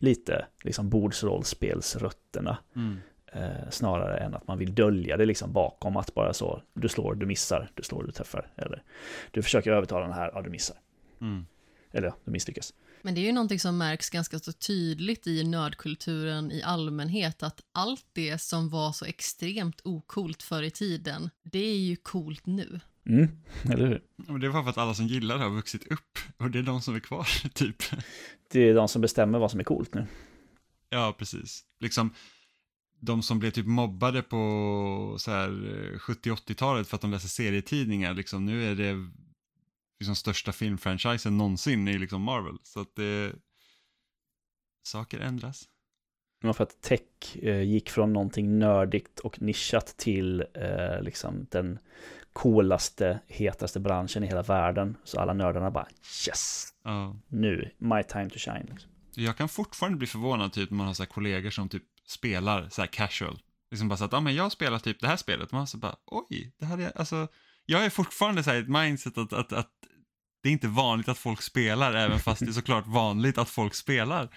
[0.00, 2.96] lite liksom bordsrollspelsrötterna Mm.
[3.32, 7.14] eh, snarare än att man vill dölja det liksom bakom att bara så du slår,
[7.14, 8.82] du missar, du slår, du träffar eller
[9.30, 10.76] du försöker övertala den här, ja du missar.
[11.20, 11.46] Mm.
[11.92, 12.74] Eller ja, du misslyckas.
[13.08, 17.60] Men det är ju någonting som märks ganska så tydligt i nördkulturen i allmänhet att
[17.72, 22.80] allt det som var så extremt okult förr i tiden, det är ju coolt nu.
[23.06, 23.28] Mm,
[23.64, 24.02] eller hur?
[24.16, 26.62] Men det var för att alla som gillar det har vuxit upp och det är
[26.62, 27.82] de som är kvar, typ.
[28.50, 30.06] Det är de som bestämmer vad som är coolt nu.
[30.90, 31.64] Ja, precis.
[31.80, 32.14] Liksom,
[33.00, 38.14] de som blev typ mobbade på så här eh, 70-80-talet för att de läser serietidningar,
[38.14, 39.10] liksom, nu är det
[40.00, 42.58] liksom största filmfranchisen någonsin i liksom Marvel.
[42.62, 43.32] Så att det...
[44.82, 45.68] Saker ändras.
[46.42, 51.78] Var för att tech eh, gick från någonting nördigt och nischat till eh, liksom den
[52.32, 54.96] coolaste, hetaste branschen i hela världen.
[55.04, 55.86] Så alla nördarna bara
[56.28, 57.16] yes, Ja.
[57.28, 58.66] nu, my time to shine.
[58.70, 58.90] Liksom.
[59.14, 62.82] Jag kan fortfarande bli förvånad typ när man har så kollegor som typ spelar så
[62.82, 63.38] här casual.
[63.70, 65.52] Liksom bara så att, ja men jag spelar typ det här spelet.
[65.52, 67.28] Man så bara, oj, det hade jag, alltså.
[67.70, 69.70] Jag är fortfarande så här i ett mindset att, att, att
[70.42, 73.74] det är inte vanligt att folk spelar, även fast det är såklart vanligt att folk
[73.74, 74.36] spelar.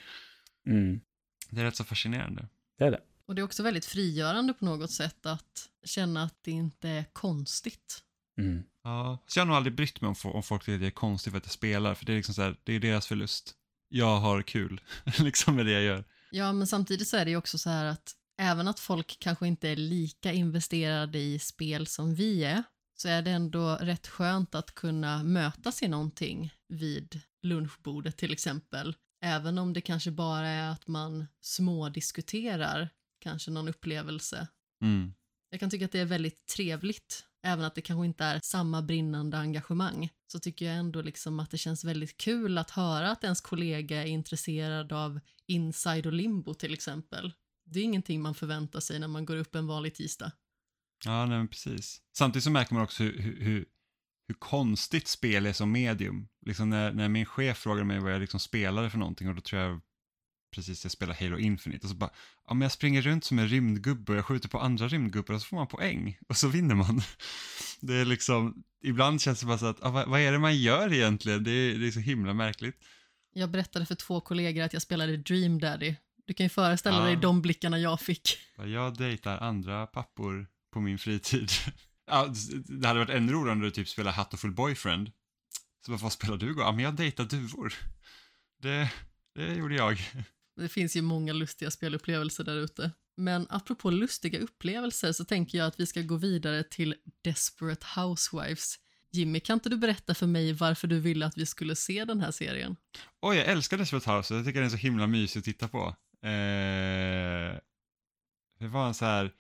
[0.68, 1.02] Mm,
[1.50, 2.48] Det är rätt så fascinerande.
[2.78, 3.02] det är det.
[3.26, 7.06] Och det är också väldigt frigörande på något sätt att känna att det inte är
[7.14, 8.04] konstigt.
[8.40, 8.64] Mm.
[8.84, 10.92] Ja, så jag har nog aldrig brytt mig om, om folk tycker att det är
[10.92, 13.54] konstigt för att jag spelar, för det är liksom så här, det är deras förlust.
[13.90, 14.82] Jag har kul,
[15.20, 16.04] liksom med det jag gör.
[16.32, 19.48] Ja, men samtidigt så är det ju också så här att även att folk kanske
[19.48, 22.64] inte är lika investerade i spel som vi är,
[23.02, 28.96] så är det ändå rätt skönt att kunna mötas i någonting vid lunchbordet till exempel.
[29.24, 32.90] Även om det kanske bara är att man smådiskuterar
[33.20, 34.48] kanske någon upplevelse.
[34.84, 35.14] Mm.
[35.50, 38.82] Jag kan tycka att det är väldigt trevligt, även att det kanske inte är samma
[38.82, 40.10] brinnande engagemang.
[40.32, 44.02] Så tycker jag ändå liksom att det känns väldigt kul att höra att ens kollega
[44.02, 47.34] är intresserad av Inside och Limbo till exempel.
[47.66, 50.32] Det är ingenting man förväntar sig när man går upp en vanlig tisdag.
[51.06, 52.02] Ja, nej, men precis.
[52.18, 53.66] Samtidigt så märker man också hur, hur,
[54.28, 56.28] hur, konstigt spel är som medium.
[56.46, 59.42] Liksom när, när min chef frågade mig vad jag liksom spelade för någonting och då
[59.42, 59.82] tror jag
[60.56, 62.10] precis jag spelar Halo Infinite och så bara,
[62.48, 65.42] ja men jag springer runt som en rymdgubbe och jag skjuter på andra rymdgubbar och
[65.42, 67.02] så får man poäng och så vinner man.
[67.80, 70.58] Det är liksom, ibland känns det bara så att, ah, vad, vad är det man
[70.58, 71.44] gör egentligen?
[71.44, 72.76] Det är, det är så himla märkligt.
[73.34, 75.96] Jag berättade för två kollegor att jag spelade Dream Daddy.
[76.26, 77.04] Du kan ju föreställa Ja.
[77.06, 78.38] dig de blickarna jag fick.
[78.58, 81.52] Jag dejtar andra pappor på min fritid.
[82.06, 82.34] Ja,
[82.66, 85.12] det hade varit ännu roligare om du typ spelar Hatoful Boyfriend.
[85.86, 86.62] Så bara, vad spelar du då?
[86.62, 87.74] Ja, men jag dejtar duvor.
[88.62, 88.92] Det,
[89.36, 89.98] det gjorde jag.
[90.56, 92.92] Det finns ju många lustiga spelupplevelser där ute.
[93.18, 98.76] Men apropå lustiga upplevelser så tänker jag att vi ska gå vidare till Desperate Housewives.
[99.12, 102.22] Jimmy, kan inte du berätta för mig varför du ville att vi skulle se den
[102.22, 102.76] här serien?
[103.22, 104.34] Oj, jag älskar Desperate House.
[104.36, 105.96] Jag tycker den är så himla mysig att titta på.
[106.24, 107.58] Eh,
[108.60, 109.32] det var en så här,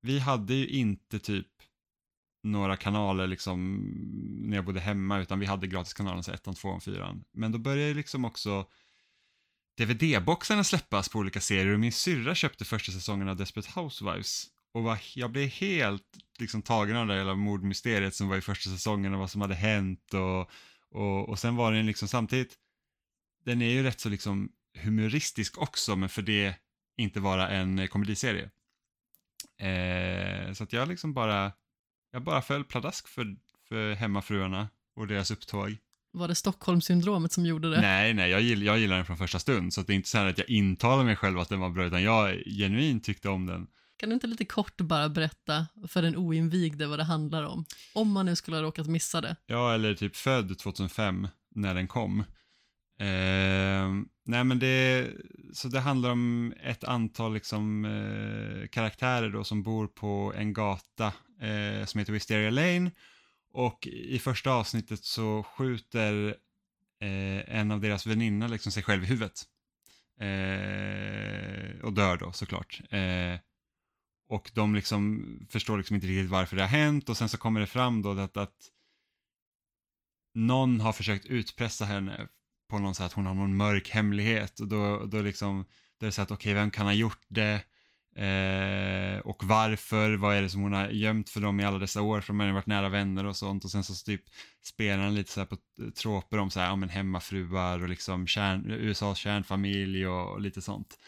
[0.00, 1.46] vi hade ju inte typ
[2.42, 3.76] några kanaler liksom
[4.40, 7.24] när jag bodde hemma utan vi hade gratiskanalen så ettan, tvåan, fyran.
[7.32, 8.66] Men då började ju liksom också
[9.78, 14.46] DVD-boxarna släppas på olika serier och min syrra köpte första säsongen av Desperate Housewives.
[14.72, 18.70] Och var, jag blev helt liksom tagen av det hela mordmysteriet som var i första
[18.70, 20.50] säsongen och vad som hade hänt och,
[20.90, 22.56] och, och sen var den liksom samtidigt,
[23.44, 26.54] den är ju rätt så liksom humoristisk också men för det
[26.96, 28.50] inte vara en komediserie.
[29.60, 31.52] Eh, så att jag liksom bara,
[32.12, 33.36] jag bara föll pladask för,
[33.68, 35.76] för hemmafruarna och deras upptåg.
[36.12, 37.80] Var det Stockholmssyndromet som gjorde det?
[37.80, 39.74] Nej, nej, jag, gill, jag gillar den från första stund.
[39.74, 41.84] Så det är inte så här att jag intalar mig själv att den var bra,
[41.84, 43.66] utan jag genuint tyckte om den.
[43.96, 47.64] Kan du inte lite kort bara berätta för den oinvigde vad det handlar om?
[47.94, 49.36] Om man nu skulle ha råkat missa det.
[49.46, 52.24] Jag eller typ född 2005 när den kom.
[53.00, 53.90] Eh,
[54.24, 55.10] nej men det,
[55.52, 61.12] så det handlar om ett antal liksom eh, karaktärer då som bor på en gata
[61.40, 62.90] eh, som heter Wisteria Lane.
[63.52, 66.36] Och i första avsnittet så skjuter
[67.00, 69.42] eh, en av deras väninnor liksom sig själv i huvudet.
[70.20, 72.80] Eh, och dör då såklart.
[72.90, 73.34] Eh,
[74.28, 77.60] och de liksom förstår liksom inte riktigt varför det har hänt och sen så kommer
[77.60, 78.70] det fram då att, att
[80.34, 82.28] någon har försökt utpressa henne
[82.70, 85.64] på någon sätt att hon har någon mörk hemlighet och då, då liksom
[85.98, 87.60] då är det så att okej, vem kan ha gjort det?
[88.16, 90.16] Eh, och varför?
[90.16, 92.20] Vad är det som hon har gömt för dem i alla dessa år?
[92.20, 94.22] För de har varit nära vänner och sånt och sen så typ
[94.62, 95.56] spelar han lite så här på
[95.94, 100.62] tråper om så här, ja men hemmafruar och liksom kärn, USAs kärnfamilj och, och lite
[100.62, 100.98] sånt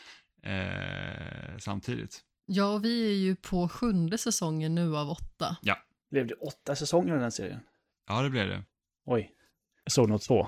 [0.43, 2.21] eh, samtidigt.
[2.47, 5.57] Ja, och vi är ju på sjunde säsongen nu av åtta.
[6.11, 7.61] Blev det åtta säsonger av den serien?
[8.09, 8.63] Ja, det blev det.
[9.07, 9.33] Oj.
[9.85, 10.47] Jag såg nog två,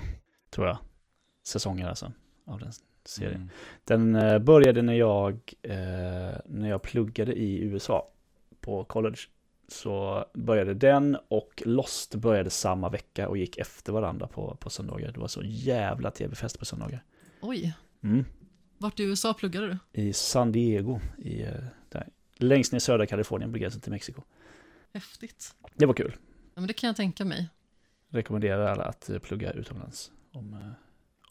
[0.51, 0.79] tror jag.
[1.45, 2.13] Säsonger alltså,
[2.47, 2.73] av den
[3.05, 3.35] serien.
[3.37, 3.49] Mm.
[3.85, 5.33] Den eh, började när jag,
[5.63, 5.75] eh,
[6.47, 8.09] när jag pluggade i USA
[8.61, 9.19] på college.
[9.69, 15.13] Så började den och Lost började samma vecka och gick efter varandra på, på söndagar.
[15.13, 17.05] Det var så jävla tv-fest på söndagar.
[17.41, 18.25] Oj, Mm.
[18.79, 20.03] vart i USA pluggade du?
[20.03, 21.55] I San Diego, i, eh,
[21.89, 22.09] där.
[22.37, 24.23] längst ner i södra Kalifornien på gränsen till Mexiko.
[24.95, 25.55] Häftigt.
[25.75, 26.13] Det var kul.
[26.55, 27.49] Ja, men det kan jag tänka mig.
[28.09, 30.75] Rekommenderar alla att eh, plugga utomlands om,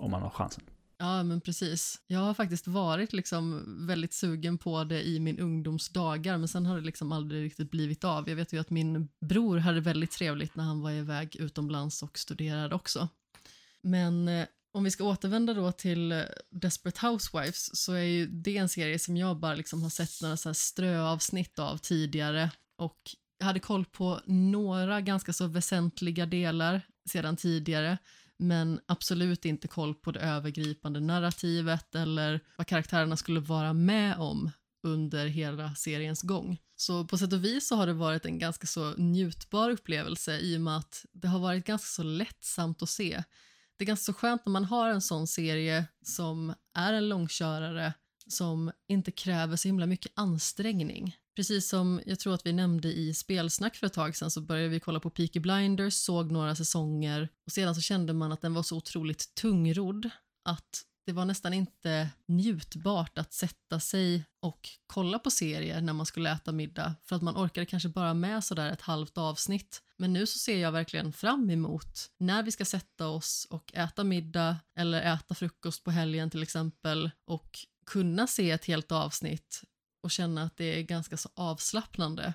[0.03, 0.63] om man har chansen.
[0.97, 2.01] Ja, men precis.
[2.07, 6.75] Jag har faktiskt varit liksom väldigt sugen på det i min ungdomsdagar, men sen har
[6.75, 8.29] det liksom aldrig riktigt blivit av.
[8.29, 12.17] Jag vet ju att min bror hade väldigt trevligt när han var iväg utomlands och
[12.17, 13.07] studerade också.
[13.81, 18.57] Men eh, om vi ska återvända då till eh, Desperate Housewives så är ju det
[18.57, 22.99] en serie som jag bara liksom har sett några så här ströavsnitt av tidigare och
[23.37, 27.97] jag hade koll på några ganska så väsentliga delar sedan tidigare
[28.37, 34.51] men absolut inte koll på det övergripande narrativet eller vad karaktärerna skulle vara med om
[34.83, 36.57] under hela seriens gång.
[36.75, 40.57] Så på sätt och vis så har det varit en ganska så njutbar upplevelse i
[40.57, 43.23] och med att det har varit ganska så lättsamt att se.
[43.77, 47.93] Det är ganska så skönt när man har en sån serie som är en långkörare
[48.27, 51.15] som inte kräver så himla mycket ansträngning.
[51.35, 54.69] Precis som jag tror att vi nämnde i spelsnack för ett tag sedan så började
[54.69, 58.53] vi kolla på Peaky Blinders, såg några säsonger och sedan så kände man att den
[58.53, 60.09] var så otroligt tungrodd
[60.45, 66.05] att det var nästan inte njutbart att sätta sig och kolla på serier när man
[66.05, 69.81] skulle äta middag för att man orkade kanske bara med sådär ett halvt avsnitt.
[69.97, 74.03] Men nu så ser jag verkligen fram emot när vi ska sätta oss och äta
[74.03, 79.63] middag eller äta frukost på helgen till exempel och kunna se ett helt avsnitt
[80.03, 82.33] och känna att det är ganska så avslappnande.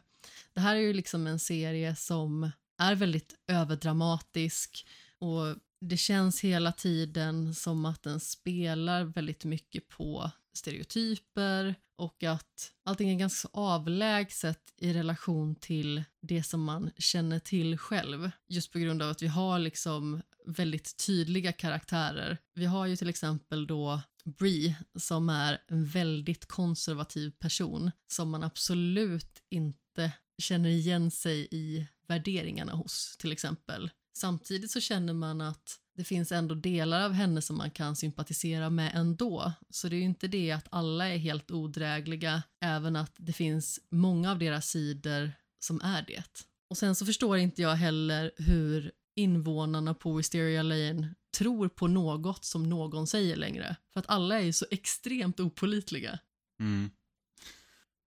[0.53, 4.87] Det här är ju liksom en serie som är väldigt överdramatisk
[5.19, 12.73] och det känns hela tiden som att den spelar väldigt mycket på stereotyper och att
[12.85, 18.31] allting är ganska avlägset i relation till det som man känner till själv.
[18.49, 22.39] Just på grund av att vi har liksom väldigt tydliga karaktärer.
[22.55, 28.43] Vi har ju till exempel då Brie som är en väldigt konservativ person som man
[28.43, 33.91] absolut inte känner igen sig i värderingarna hos till exempel.
[34.19, 38.71] Samtidigt så känner man att det finns ändå delar av henne som man kan sympatisera
[38.71, 39.53] med ändå.
[39.71, 43.81] Så det är ju inte det att alla är helt odrägliga, även att det finns
[43.91, 46.45] många av deras sidor som är det.
[46.71, 52.45] Och sen så förstår inte jag heller hur invånarna på Wisteria Lane tror på något
[52.45, 53.77] som någon säger längre.
[53.93, 56.19] För att alla är ju så extremt opolitliga.
[56.61, 56.91] Mm.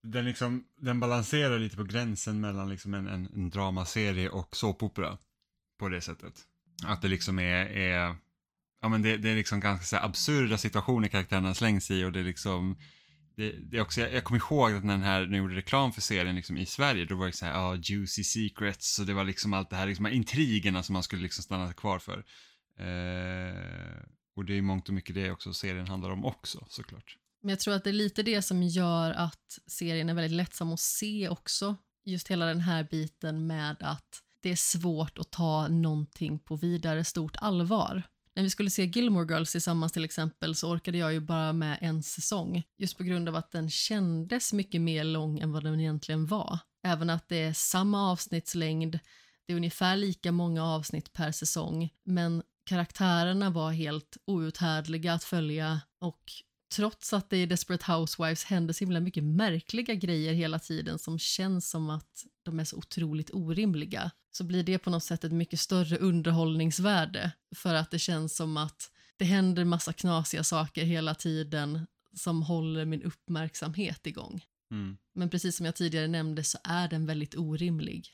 [0.03, 5.17] Den, liksom, den balanserar lite på gränsen mellan liksom en, en, en dramaserie och såpopera.
[5.79, 6.33] På det sättet.
[6.85, 8.15] Att det liksom är, är
[8.81, 12.19] ja men det, det är liksom ganska så absurda situationer karaktärerna slängs i och det
[12.19, 12.77] är liksom
[13.35, 15.91] det, det är också, jag, jag kommer ihåg att när den här, när gjorde reklam
[15.91, 19.13] för serien liksom i Sverige, då var det så här, ja, juicy secrets och det
[19.13, 22.25] var liksom allt det här, liksom intrigerna som man skulle liksom stanna kvar för.
[22.81, 24.03] Eh,
[24.35, 27.17] och det är mångt och mycket det också serien handlar om också, såklart.
[27.41, 30.73] Men jag tror att det är lite det som gör att serien är väldigt lättsam
[30.73, 31.75] att se också.
[32.05, 37.03] Just hela den här biten med att det är svårt att ta någonting på vidare
[37.03, 38.03] stort allvar.
[38.35, 41.77] När vi skulle se Gilmore Girls tillsammans till exempel så orkade jag ju bara med
[41.81, 45.79] en säsong just på grund av att den kändes mycket mer lång än vad den
[45.79, 46.59] egentligen var.
[46.83, 48.99] Även att det är samma avsnittslängd,
[49.45, 55.81] det är ungefär lika många avsnitt per säsong men karaktärerna var helt outhärdliga att följa
[55.99, 56.31] och
[56.75, 61.19] trots att det i Desperate Housewives händer så himla mycket märkliga grejer hela tiden som
[61.19, 65.31] känns som att de är så otroligt orimliga så blir det på något sätt ett
[65.31, 71.15] mycket större underhållningsvärde för att det känns som att det händer massa knasiga saker hela
[71.15, 74.45] tiden som håller min uppmärksamhet igång.
[74.71, 74.97] Mm.
[75.13, 78.09] Men precis som jag tidigare nämnde så är den väldigt orimlig.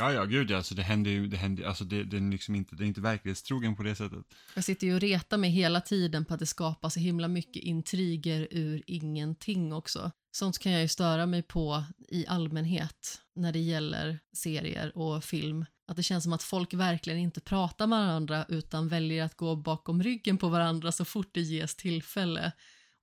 [0.00, 2.54] Ja, ja, gud ja, alltså det händer ju, det händer, alltså det, det, är liksom
[2.54, 4.24] inte, det är inte verklighetstrogen på det sättet.
[4.54, 7.62] Jag sitter ju och retar mig hela tiden på att det skapas så himla mycket
[7.62, 10.10] intriger ur ingenting också.
[10.30, 15.64] Sånt kan jag ju störa mig på i allmänhet när det gäller serier och film.
[15.86, 19.56] Att det känns som att folk verkligen inte pratar med varandra utan väljer att gå
[19.56, 22.52] bakom ryggen på varandra så fort det ges tillfälle.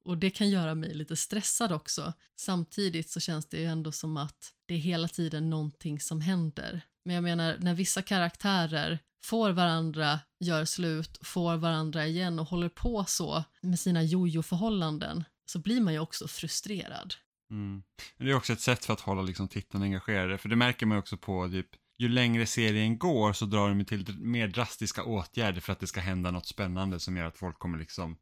[0.05, 2.13] Och det kan göra mig lite stressad också.
[2.35, 6.81] Samtidigt så känns det ju ändå som att det är hela tiden någonting som händer.
[7.05, 12.69] Men jag menar, när vissa karaktärer får varandra, gör slut, får varandra igen och håller
[12.69, 17.15] på så med sina jojo-förhållanden så blir man ju också frustrerad.
[17.51, 17.83] Mm.
[18.17, 20.85] Men det är också ett sätt för att hålla liksom tittarna engagerade, för det märker
[20.85, 25.61] man också på typ ju längre serien går så drar de till mer drastiska åtgärder
[25.61, 28.17] för att det ska hända något spännande som gör att folk kommer liksom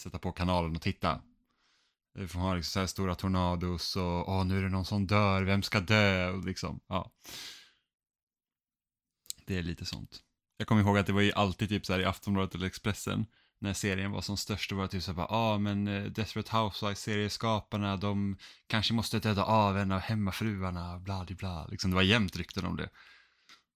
[0.00, 1.20] sätta på kanalen och titta.
[2.18, 5.06] Vi får ha liksom så här stora tornados och åh, nu är det någon som
[5.06, 6.30] dör, vem ska dö?
[6.30, 7.12] Och liksom, ja.
[9.46, 10.20] Det är lite sånt.
[10.56, 13.26] Jag kommer ihåg att det var ju alltid typ så här i Aftonbladet eller Expressen
[13.58, 16.10] när serien var som störst, då var det typ så här, ja ah, men uh,
[16.12, 18.36] Desperate Housewives-serieskaparna, de
[18.66, 21.66] kanske måste döda av en av hemmafruarna, bla bla bla.
[21.66, 22.88] Liksom, det var jämt rykten om det.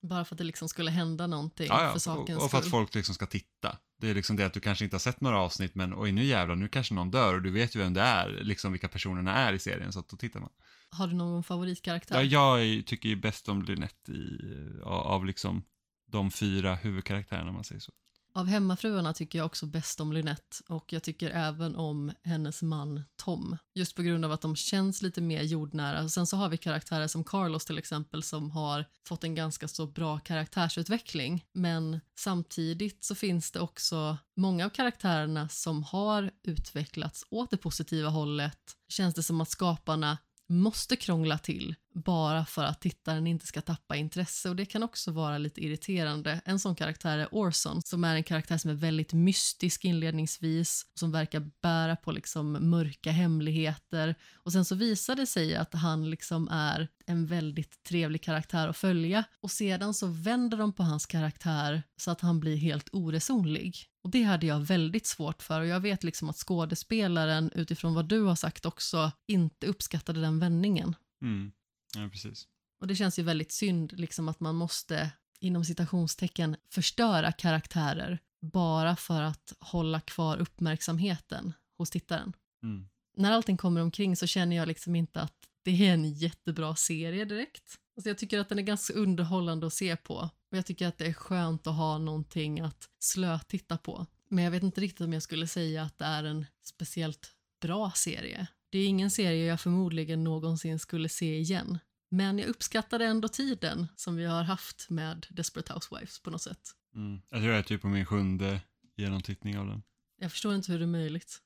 [0.03, 1.93] Bara för att det liksom skulle hända någonting ja, ja.
[1.93, 2.71] för sakens och, och för att skull.
[2.71, 3.79] folk liksom ska titta.
[4.01, 6.25] Det är liksom det att du kanske inte har sett några avsnitt, men oj nu
[6.25, 9.35] jävlar, nu kanske någon dör och du vet ju vem det är, liksom vilka personerna
[9.35, 10.51] är i serien, så att då tittar man.
[10.91, 12.23] Har du någon favoritkaraktär?
[12.23, 14.41] Ja, jag tycker ju bäst om Lynette i,
[14.85, 15.63] av, av liksom
[16.07, 17.93] de fyra huvudkaraktärerna, om man säger så.
[18.33, 23.03] Av hemmafruarna tycker jag också bäst om Lynette och jag tycker även om hennes man
[23.17, 23.57] Tom.
[23.75, 26.09] Just på grund av att de känns lite mer jordnära.
[26.09, 29.87] Sen så har vi karaktärer som Carlos till exempel som har fått en ganska så
[29.87, 31.45] bra karaktärsutveckling.
[31.53, 38.09] Men samtidigt så finns det också många av karaktärerna som har utvecklats åt det positiva
[38.09, 38.77] hållet.
[38.89, 43.97] Känns det som att skaparna måste krångla till bara för att tittaren inte ska tappa
[43.97, 46.41] intresse och det kan också vara lite irriterande.
[46.45, 51.13] En sån karaktär är Orson som är en karaktär som är väldigt mystisk inledningsvis som
[51.13, 56.49] verkar bära på liksom mörka hemligheter och sen så visar det sig att han liksom
[56.49, 61.83] är en väldigt trevlig karaktär att följa och sedan så vänder de på hans karaktär
[61.97, 63.87] så att han blir helt oresonlig.
[64.03, 68.09] Och det hade jag väldigt svårt för och jag vet liksom att skådespelaren utifrån vad
[68.09, 70.95] du har sagt också inte uppskattade den vändningen.
[71.23, 71.53] Mm.
[71.97, 72.49] Ja, precis.
[72.81, 75.11] Och det känns ju väldigt synd liksom att man måste
[75.41, 82.33] inom citationstecken förstöra karaktärer bara för att hålla kvar uppmärksamheten hos tittaren.
[82.63, 82.89] Mm.
[83.17, 87.25] När allting kommer omkring så känner jag liksom inte att det är en jättebra serie
[87.25, 87.79] direkt.
[87.97, 90.99] Alltså jag tycker att den är ganska underhållande att se på och jag tycker att
[90.99, 94.07] det är skönt att ha någonting att slötitta på.
[94.29, 97.91] Men jag vet inte riktigt om jag skulle säga att det är en speciellt bra
[97.91, 98.47] serie.
[98.71, 101.79] Det är ingen serie jag förmodligen någonsin skulle se igen.
[102.11, 106.61] Men jag uppskattade ändå tiden som vi har haft med Desperate Housewives på något sätt.
[106.95, 107.21] Mm.
[107.31, 108.61] Jag tror jag är typ på min sjunde
[108.97, 109.83] genomtittning av den.
[110.17, 111.39] Jag förstår inte hur det är möjligt.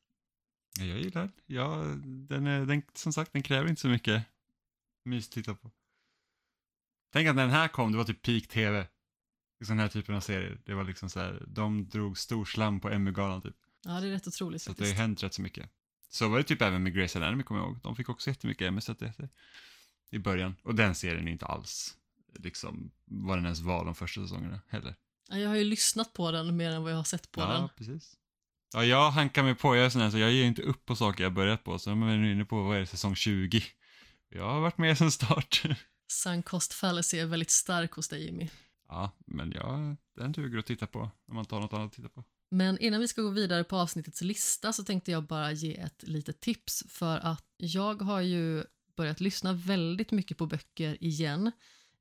[0.79, 1.31] Ja, jag gillar.
[1.47, 2.83] Ja, den, är, den.
[2.95, 4.22] Som sagt, den kräver inte så mycket
[5.05, 5.70] mys att titta på.
[7.12, 8.87] Tänk att när den här kom, det var typ peak tv.
[9.64, 10.61] Sån här typen av serier.
[10.64, 13.57] Det var liksom så här, de drog stor slam på Emmy-galan typ.
[13.85, 15.01] Ja, det är rätt otroligt Så att det har faktiskt.
[15.01, 15.70] hänt rätt så mycket.
[16.15, 17.79] Så var det typ även med Grey's Anatomy kommer jag ihåg.
[17.83, 19.29] De fick också jättemycket Emmy-statyetter
[20.11, 20.57] i början.
[20.62, 21.97] Och den serien är inte alls
[22.35, 24.95] liksom vad den ens var de första säsongerna heller.
[25.29, 27.53] Ja, Jag har ju lyssnat på den mer än vad jag har sett på ja,
[27.53, 27.69] den.
[27.77, 28.17] precis.
[28.73, 29.77] Ja, jag hankar mig på.
[29.77, 31.79] Jag är sån här, så jag ger inte upp på saker jag börjat på.
[31.79, 33.62] Så jag är nu inne på, vad är det, säsong 20.
[34.29, 35.62] Jag har varit med sedan start.
[36.09, 38.49] Sunk cost fallacy är väldigt stark hos dig Jimmy.
[38.89, 42.09] ja, men ja, den duger att titta på om man tar något annat att titta
[42.09, 42.25] på.
[42.55, 46.02] Men innan vi ska gå vidare på avsnittets lista så tänkte jag bara ge ett
[46.02, 48.64] litet tips för att jag har ju
[48.96, 51.52] börjat lyssna väldigt mycket på böcker igen.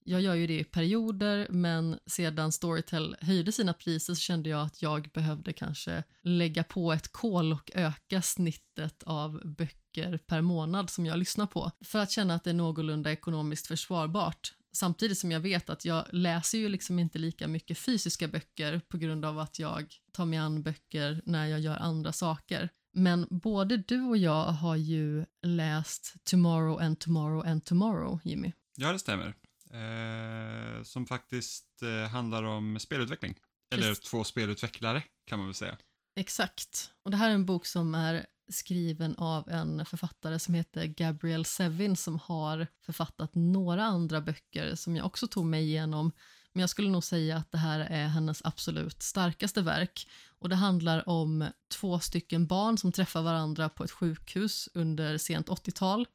[0.06, 4.62] Jag gör ju det i perioder men sedan Storytel höjde sina priser så kände jag
[4.62, 10.90] att jag behövde kanske lägga på ett kol och öka snittet av böcker per månad
[10.90, 14.54] som jag lyssnar på för att känna att det är någorlunda ekonomiskt försvarbart.
[14.76, 18.98] Samtidigt som jag vet att jag läser ju liksom inte lika mycket fysiska böcker på
[18.98, 22.70] grund av att jag tar mig an böcker när jag gör andra saker.
[22.94, 28.52] Men både du och jag har ju läst Tomorrow and Tomorrow and Tomorrow, Jimmy.
[28.76, 29.36] Ja, det stämmer.
[29.74, 33.36] Eh, som faktiskt eh, handlar om spelutveckling.
[33.74, 34.10] Eller Precis.
[34.10, 35.78] två spelutvecklare kan man väl säga.
[36.16, 36.92] Exakt.
[37.04, 41.46] Och det här är en bok som är skriven av en författare som heter Gabrielle
[41.46, 46.12] Sevin som har författat några andra böcker som jag också tog mig igenom.
[46.54, 50.08] Men jag skulle nog säga att det här är hennes absolut starkaste verk.
[50.40, 55.50] Och det handlar om två stycken barn som träffar varandra på ett sjukhus under sent
[55.50, 56.08] 80-tal.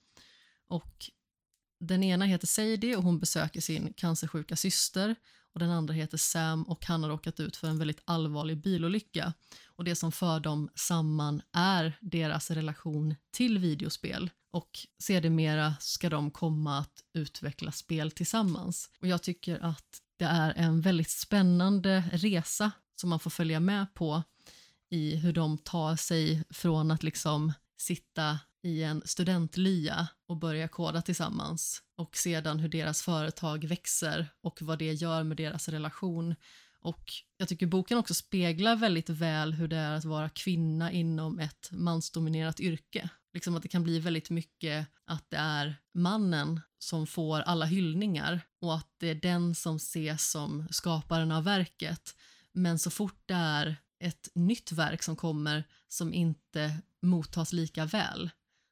[0.69, 1.11] Och
[1.81, 5.17] den ena heter Sadie och hon besöker sin cancersjuka syster
[5.59, 9.33] och den andra heter Sam och han har råkat ut för en väldigt allvarlig bilolycka.
[9.67, 16.31] Och det som för dem samman är deras relation till videospel och sedermera ska de
[16.31, 18.91] komma att utveckla spel tillsammans.
[19.01, 23.95] Och jag tycker att det är en väldigt spännande resa som man får följa med
[23.95, 24.23] på
[24.91, 31.03] i hur de tar sig från att liksom sitta i en studentlya och börja koda
[31.03, 36.35] tillsammans och sedan hur deras företag växer och vad det gör med deras relation.
[36.81, 41.39] Och jag tycker boken också speglar väldigt väl hur det är att vara kvinna inom
[41.39, 43.09] ett mansdominerat yrke.
[43.35, 48.41] Liksom att det kan bli väldigt mycket att det är mannen som får alla hyllningar
[48.61, 52.15] och att det är den som ses som skaparen av verket.
[52.53, 58.31] Men så fort det är ett nytt verk som kommer som inte mottas lika väl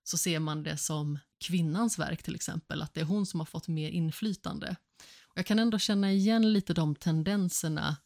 [0.09, 3.45] så ser man det som kvinnans verk till exempel, att det är hon som har
[3.45, 4.77] fått mer inflytande.
[5.23, 7.97] Och jag kan ändå känna igen lite de tendenserna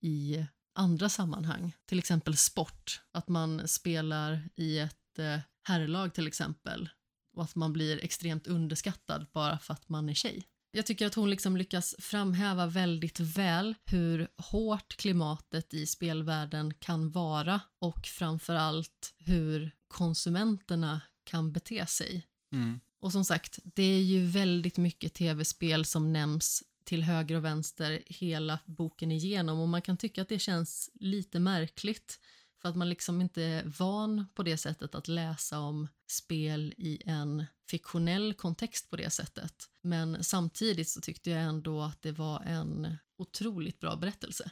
[0.00, 0.44] i
[0.74, 6.88] andra sammanhang, till exempel sport, att man spelar i ett eh, herrlag till exempel
[7.36, 10.44] och att man blir extremt underskattad bara för att man är tjej.
[10.70, 17.10] Jag tycker att hon liksom lyckas framhäva väldigt väl hur hårt klimatet i spelvärlden kan
[17.10, 22.26] vara och framför allt hur konsumenterna kan bete sig.
[22.52, 22.80] Mm.
[23.00, 28.02] Och som sagt, det är ju väldigt mycket tv-spel som nämns till höger och vänster
[28.06, 32.20] hela boken igenom och man kan tycka att det känns lite märkligt
[32.62, 37.02] för att man liksom inte är van på det sättet att läsa om spel i
[37.06, 39.70] en fiktionell kontext på det sättet.
[39.80, 44.50] Men samtidigt så tyckte jag ändå att det var en otroligt bra berättelse.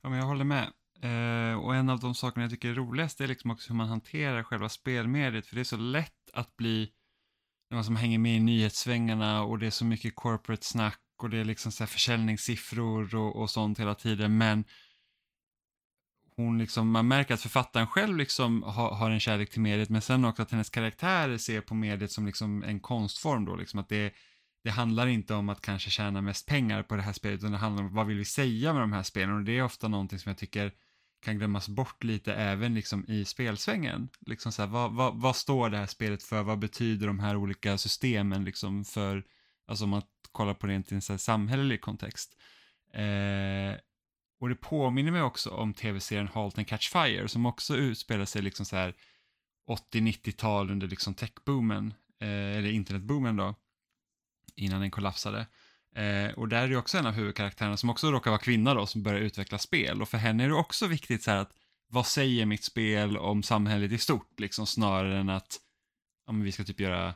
[0.00, 0.72] Ja, men jag håller med.
[1.02, 3.88] Eh, och en av de sakerna jag tycker är roligast är liksom också hur man
[3.88, 5.46] hanterar själva spelmediet.
[5.46, 6.90] För det är så lätt att bli,
[7.70, 11.30] när man som hänger med i nyhetssvängarna och det är så mycket corporate snack och
[11.30, 14.38] det är liksom så här försäljningssiffror och, och sånt hela tiden.
[14.38, 14.64] Men
[16.36, 20.02] hon liksom, man märker att författaren själv liksom har, har en kärlek till mediet men
[20.02, 23.56] sen också att hennes karaktärer ser på mediet som liksom en konstform då.
[23.56, 24.14] Liksom att det,
[24.64, 27.58] det handlar inte om att kanske tjäna mest pengar på det här spelet utan det
[27.58, 30.18] handlar om vad vill vi säga med de här spelen och det är ofta någonting
[30.18, 30.72] som jag tycker
[31.20, 34.08] kan glömmas bort lite även liksom i spelsvängen.
[34.26, 36.42] Liksom så här, vad, vad, vad står det här spelet för?
[36.42, 39.24] Vad betyder de här olika systemen liksom för,
[39.66, 40.02] alltså om man
[40.32, 42.36] kollar på det i en så här samhällelig kontext.
[42.94, 43.80] Eh,
[44.40, 48.42] och det påminner mig också om tv-serien Halt and Catch Fire som också utspelar sig
[48.42, 48.94] liksom så här
[49.68, 53.54] 80-90-tal under liksom techboomen, eh, eller internetboomen då,
[54.54, 55.46] innan den kollapsade.
[55.94, 58.86] Eh, och där är det också en av huvudkaraktärerna som också råkar vara kvinna då,
[58.86, 60.02] som börjar utveckla spel.
[60.02, 61.52] Och för henne är det också viktigt så här att
[61.88, 65.60] vad säger mitt spel om samhället i stort, liksom snarare än att
[66.26, 67.14] ja, men vi ska typ göra,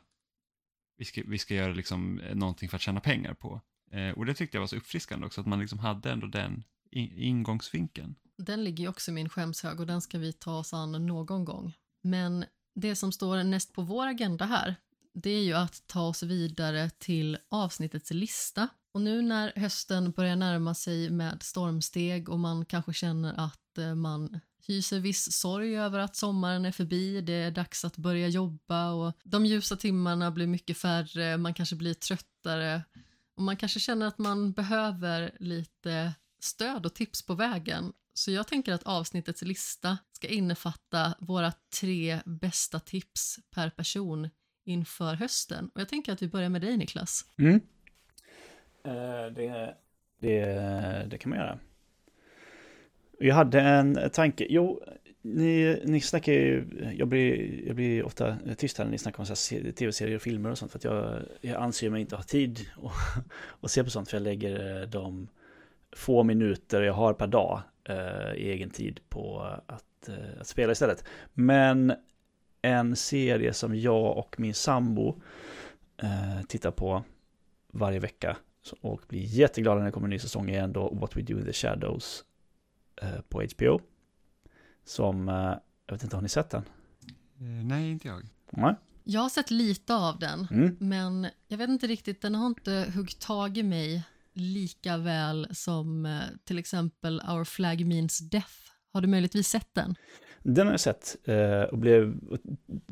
[0.98, 3.60] vi ska, vi ska göra liksom eh, någonting för att tjäna pengar på.
[3.92, 6.64] Eh, och det tyckte jag var så uppfriskande också, att man liksom hade ändå den
[6.90, 8.14] ingångsvinkeln.
[8.36, 11.44] Den ligger ju också i min skämshög och den ska vi ta oss an någon
[11.44, 11.72] gång.
[12.02, 12.44] Men
[12.74, 14.76] det som står näst på vår agenda här,
[15.14, 18.68] det är ju att ta oss vidare till avsnittets lista.
[18.92, 23.94] Och nu när hösten börjar närma sig med stormsteg och man kanske känner att eh,
[23.94, 28.90] man hyser viss sorg över att sommaren är förbi, det är dags att börja jobba
[28.92, 32.82] och de ljusa timmarna blir mycket färre, man kanske blir tröttare
[33.36, 36.12] och man kanske känner att man behöver lite
[36.42, 37.92] stöd och tips på vägen.
[38.14, 44.30] Så jag tänker att avsnittets lista ska innefatta våra tre bästa tips per person
[44.64, 45.70] inför hösten.
[45.74, 47.24] Och jag tänker att vi börjar med dig Niklas.
[47.38, 47.54] Mm.
[48.86, 49.74] Uh, det,
[50.18, 51.58] det, det kan man göra.
[53.18, 54.82] Jag hade en tanke, jo,
[55.22, 56.64] ni, ni snackar ju,
[56.98, 59.26] jag blir, jag blir ofta tyst här när ni snackar om
[59.72, 63.24] tv-serier och filmer och sånt för att jag, jag anser mig inte ha tid att,
[63.60, 65.28] att se på sånt för jag lägger eh, de
[65.96, 70.72] få minuter jag har per dag eh, i egen tid på att, eh, att spela
[70.72, 71.04] istället.
[71.32, 71.92] Men
[72.64, 75.20] en serie som jag och min sambo
[76.02, 77.04] eh, tittar på
[77.72, 78.36] varje vecka
[78.80, 81.44] och blir jätteglada när det kommer en ny säsong är ändå What We Do In
[81.44, 82.24] The Shadows
[83.02, 83.80] eh, på HBO.
[84.84, 85.34] Som, eh,
[85.86, 86.62] jag vet inte, har ni sett den?
[87.40, 88.22] Eh, nej, inte jag.
[88.50, 88.74] Nej.
[89.04, 90.76] Jag har sett lite av den, mm.
[90.80, 94.02] men jag vet inte riktigt, den har inte huggit tag i mig
[94.32, 98.54] lika väl som eh, till exempel Our Flag Means Death.
[98.92, 99.94] Har du möjligtvis sett den?
[100.46, 102.14] Den har jag sett eh, och blev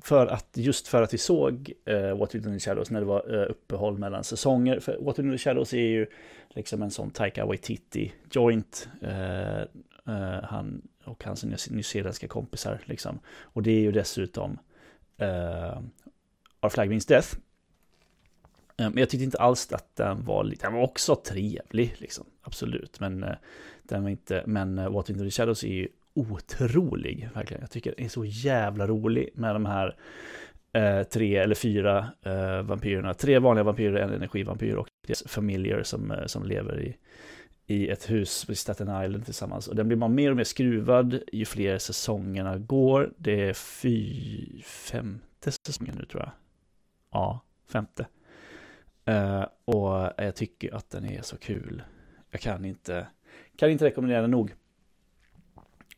[0.02, 3.00] för att just för att vi såg eh, What We Do in the Shadows när
[3.00, 4.80] det var eh, uppehåll mellan säsonger.
[4.80, 6.06] För What We Do in the Shadows är ju
[6.48, 8.88] liksom en sån Taika Waititi joint.
[9.02, 13.18] Eh, eh, han och hans nyzeeländska kompisar liksom.
[13.40, 14.58] Och det är ju dessutom
[15.16, 15.78] eh,
[16.62, 17.28] Our Flag Means Death.
[18.76, 23.00] Men jag tyckte inte alls att den var, den var också trevlig liksom, absolut.
[23.00, 23.26] Men
[23.82, 27.60] den var inte, men What We Do in the Shadows är ju otrolig, verkligen.
[27.60, 29.96] Jag tycker den är så jävla rolig med de här
[30.72, 33.14] eh, tre eller fyra eh, vampyrerna.
[33.14, 36.96] Tre vanliga vampyrer, en energivampyr och deras familjer som, eh, som lever i,
[37.66, 39.68] i ett hus på Staten Island tillsammans.
[39.68, 43.12] Och den blir man mer och mer skruvad ju fler säsongerna går.
[43.16, 46.32] Det är fy, femte säsongen nu tror jag.
[47.10, 48.06] Ja, femte.
[49.08, 51.82] Uh, och jag tycker att den är så kul.
[52.30, 53.06] Jag kan inte,
[53.56, 54.54] kan inte rekommendera den nog.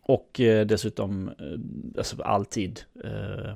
[0.07, 3.55] Och eh, dessutom, eh, alltså alltid, eh,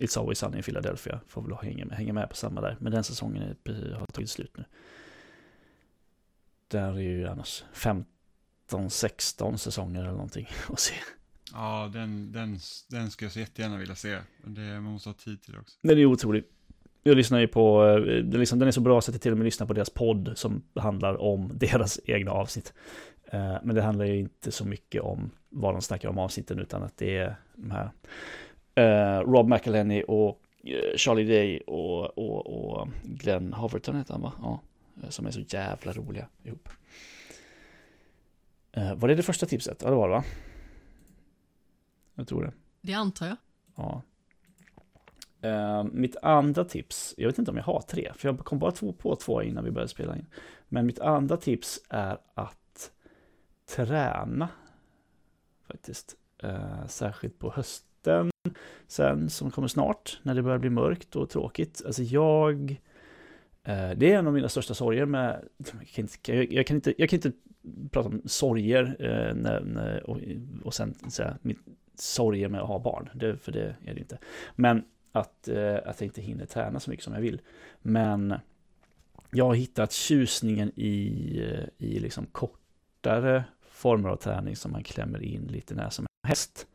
[0.00, 2.76] It's Always Sunny i Philadelphia får väl hänga med, hänga med på samma där.
[2.80, 4.64] Men den säsongen är, har tagit slut nu.
[6.68, 7.64] Där är ju annars
[8.68, 10.94] 15-16 säsonger eller någonting att se.
[11.52, 12.58] Ja, den, den,
[12.88, 14.18] den ska jag så jättegärna vilja se.
[14.42, 15.78] Men det, man måste ha tid till det också.
[15.82, 16.44] Den är otrolig.
[17.02, 19.32] Jag lyssnar ju på, eh, den, liksom, den är så bra så att jag till
[19.32, 22.72] och med lyssnar på deras podd som handlar om deras egna avsnitt.
[23.32, 26.82] Eh, men det handlar ju inte så mycket om vad de snackar om avsnitten utan
[26.82, 27.90] att det är de här
[28.78, 34.32] uh, Rob McElhenney och uh, Charlie Day och, och, och Glenn Hoverton heter han va?
[34.42, 34.60] Ja,
[35.08, 36.68] som är så jävla roliga ihop.
[38.96, 39.82] Var det det första tipset?
[39.82, 40.24] Ja det var det va?
[42.14, 42.52] Jag tror det.
[42.80, 43.36] Det antar jag.
[43.76, 44.02] Ja.
[45.44, 48.72] Uh, mitt andra tips, jag vet inte om jag har tre, för jag kom bara
[48.72, 50.26] två på två innan vi började spela in.
[50.68, 52.67] Men mitt andra tips är att
[53.68, 54.48] träna
[55.66, 56.16] faktiskt.
[56.42, 58.30] Eh, särskilt på hösten
[58.86, 61.82] sen som kommer snart när det börjar bli mörkt och tråkigt.
[61.86, 62.70] Alltså jag,
[63.64, 66.94] eh, det är en av mina största sorger med, jag kan inte, jag, kan inte,
[66.98, 67.32] jag kan inte
[67.90, 70.18] prata om sorger eh, när, när, och,
[70.64, 71.58] och sen säga mitt
[71.94, 74.18] sorger med att ha barn, det, för det är det inte.
[74.56, 77.40] Men att, eh, att jag inte hinner träna så mycket som jag vill.
[77.82, 78.34] Men
[79.30, 83.44] jag har hittat tjusningen i, eh, i liksom kortare
[83.78, 86.66] former av träning som man klämmer in lite när som helst.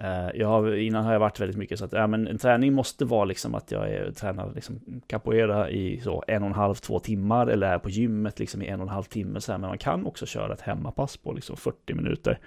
[0.00, 2.72] Eh, jag har, innan har jag varit väldigt mycket så att ja, men en träning
[2.72, 6.74] måste vara liksom att jag är, tränar liksom capoeira i så en och en halv,
[6.74, 9.40] två timmar eller är på gymmet liksom i en och en halv timme.
[9.40, 9.58] Så här.
[9.58, 12.38] Men man kan också köra ett hemmapass på liksom 40 minuter.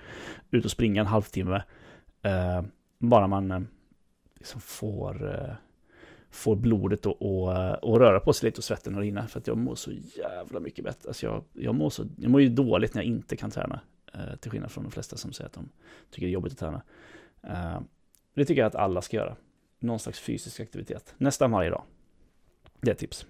[0.52, 1.64] Ut och springa en halvtimme.
[2.22, 2.61] Eh,
[2.99, 3.61] bara man eh,
[4.38, 5.53] liksom får, eh,
[6.31, 9.27] får blodet att röra på sig lite och svetten att rinna.
[9.27, 11.10] För att jag mår så jävla mycket bättre.
[11.10, 13.80] Alltså jag, jag, mår så, jag mår ju dåligt när jag inte kan träna.
[14.14, 15.69] Eh, till skillnad från de flesta som säger att de
[16.11, 16.81] tycker det är jobbigt att träna.
[17.43, 17.81] Eh,
[18.34, 19.35] det tycker jag att alla ska göra.
[19.80, 21.14] Någon slags fysisk aktivitet.
[21.18, 21.84] Nästan varje dag.
[22.81, 23.26] Det är ett tips.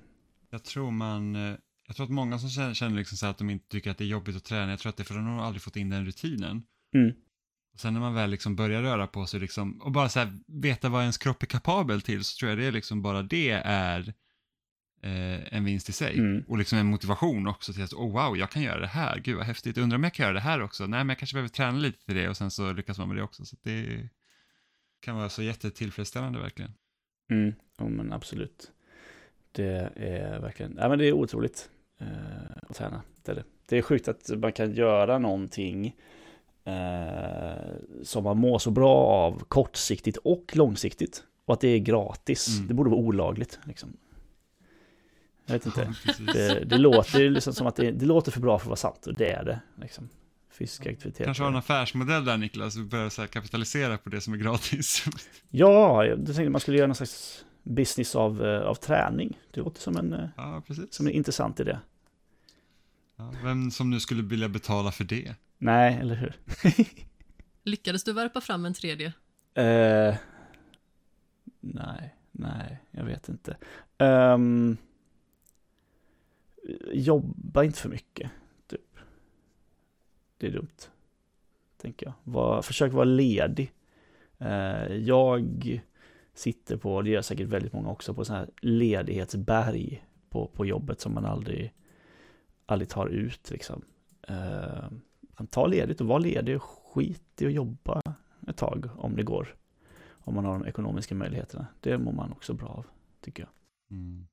[0.49, 1.55] Jag tror man, eh,
[1.87, 4.07] jag tror att många som känner liksom så att de inte tycker att det är
[4.07, 5.89] jobbigt att träna, jag tror att det är för att de har aldrig fått in
[5.89, 6.63] den rutinen.
[6.95, 7.15] Mm.
[7.73, 10.39] Och sen när man väl liksom börjar röra på sig liksom, och bara så här,
[10.47, 13.49] veta vad ens kropp är kapabel till så tror jag det är liksom bara det
[13.63, 14.13] är
[15.01, 16.19] eh, en vinst i sig.
[16.19, 16.43] Mm.
[16.47, 19.37] Och liksom en motivation också till att, oh wow, jag kan göra det här, gud
[19.37, 21.49] vad häftigt, undrar om jag kan göra det här också, nej men jag kanske behöver
[21.49, 23.45] träna lite till det och sen så lyckas man med det också.
[23.45, 24.09] Så det
[25.01, 26.71] kan vara så jättetillfredsställande verkligen.
[27.31, 28.71] Mm, ja, men absolut.
[29.51, 31.69] Det är verkligen, ja, men det är otroligt
[31.99, 32.07] eh,
[32.69, 33.01] att träna.
[33.23, 33.43] Det är, det.
[33.65, 35.95] det är sjukt att man kan göra någonting
[38.03, 41.23] som man mår så bra av kortsiktigt och långsiktigt.
[41.45, 42.47] Och att det är gratis.
[42.55, 42.67] Mm.
[42.67, 43.59] Det borde vara olagligt.
[43.63, 43.97] Liksom.
[45.45, 45.93] Jag vet inte.
[46.05, 46.25] Precis.
[46.25, 49.07] Det, det låter liksom som att det, det låter för bra för att vara sant.
[49.07, 49.59] Och det är det.
[49.81, 50.09] Liksom.
[50.59, 51.25] Fysisk aktivitet.
[51.25, 55.05] Kanske har en affärsmodell där Niklas, och börjar så kapitalisera på det som är gratis.
[55.49, 59.37] Ja, jag tänkte man skulle göra någon slags business av, eh, av träning.
[59.51, 61.77] Det låter som en, eh, ja, som en intressant idé.
[63.15, 65.35] Ja, vem som nu skulle vilja betala för det?
[65.59, 66.35] Nej, eller hur?
[67.63, 69.13] Lyckades du värpa fram en tredje?
[69.53, 70.15] Eh,
[71.59, 73.57] nej, nej, jag vet inte.
[73.97, 74.77] Ehm,
[76.93, 78.31] jobba inte för mycket,
[78.67, 78.97] typ.
[80.37, 80.89] Det är dumt,
[81.77, 82.13] tänker jag.
[82.23, 83.73] Var, försök vara ledig.
[84.37, 85.81] Eh, jag
[86.33, 91.01] sitter på, det gör säkert väldigt många också, på sådana här ledighetsberg på, på jobbet
[91.01, 91.73] som man aldrig,
[92.65, 93.81] aldrig tar ut liksom.
[94.27, 94.89] Eh,
[95.47, 98.01] Ta ledigt och var ledig och skit i att jobba
[98.47, 99.55] ett tag om det går.
[100.09, 101.67] Om man har de ekonomiska möjligheterna.
[101.79, 102.85] Det mår man också bra av,
[103.21, 103.51] tycker jag.
[103.97, 104.27] Mm.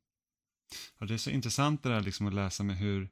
[0.98, 3.08] Ja, det är så intressant det där liksom att läsa med hur,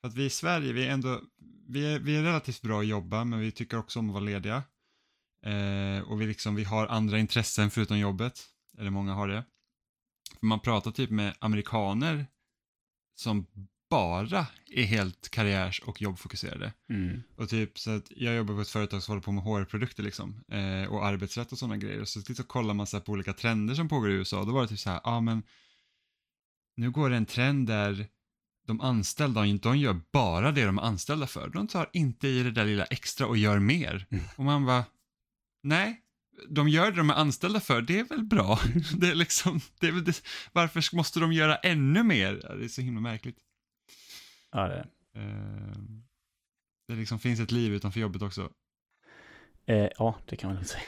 [0.00, 1.20] för att vi i Sverige, vi är ändå,
[1.68, 4.24] vi är, vi är relativt bra att jobba, men vi tycker också om att vara
[4.24, 4.62] lediga.
[5.42, 8.40] Eh, och vi, liksom, vi har andra intressen förutom jobbet,
[8.78, 9.44] eller många har det.
[10.38, 12.26] För man pratar typ med amerikaner
[13.14, 13.46] som
[13.90, 16.72] bara är helt karriärs och jobbfokuserade.
[17.36, 20.44] Och typ så att jag jobbar på ett företag som håller på med HR-produkter liksom.
[20.48, 22.04] Eh, och arbetsrätt och sådana grejer.
[22.04, 24.44] Så, så kollar man så här på olika trender som pågår i USA.
[24.44, 25.42] Då var det typ så här, ja ah, men
[26.76, 28.06] nu går det en trend där
[28.66, 31.48] de anställda, de gör bara det de är anställda för.
[31.48, 34.06] De tar inte i det där lilla extra och gör mer.
[34.10, 34.24] Mm.
[34.36, 34.84] Och man bara,
[35.62, 36.00] nej,
[36.48, 38.58] de gör det de är anställda för, det är väl bra.
[38.96, 42.56] Det är liksom, det är väl det, varför måste de göra ännu mer?
[42.58, 43.38] Det är så himla märkligt.
[44.52, 45.78] Ja, det, Eh,
[46.88, 48.52] det liksom finns ett liv utanför jobbet också.
[49.66, 50.82] eh, ja, det kan man väl säga.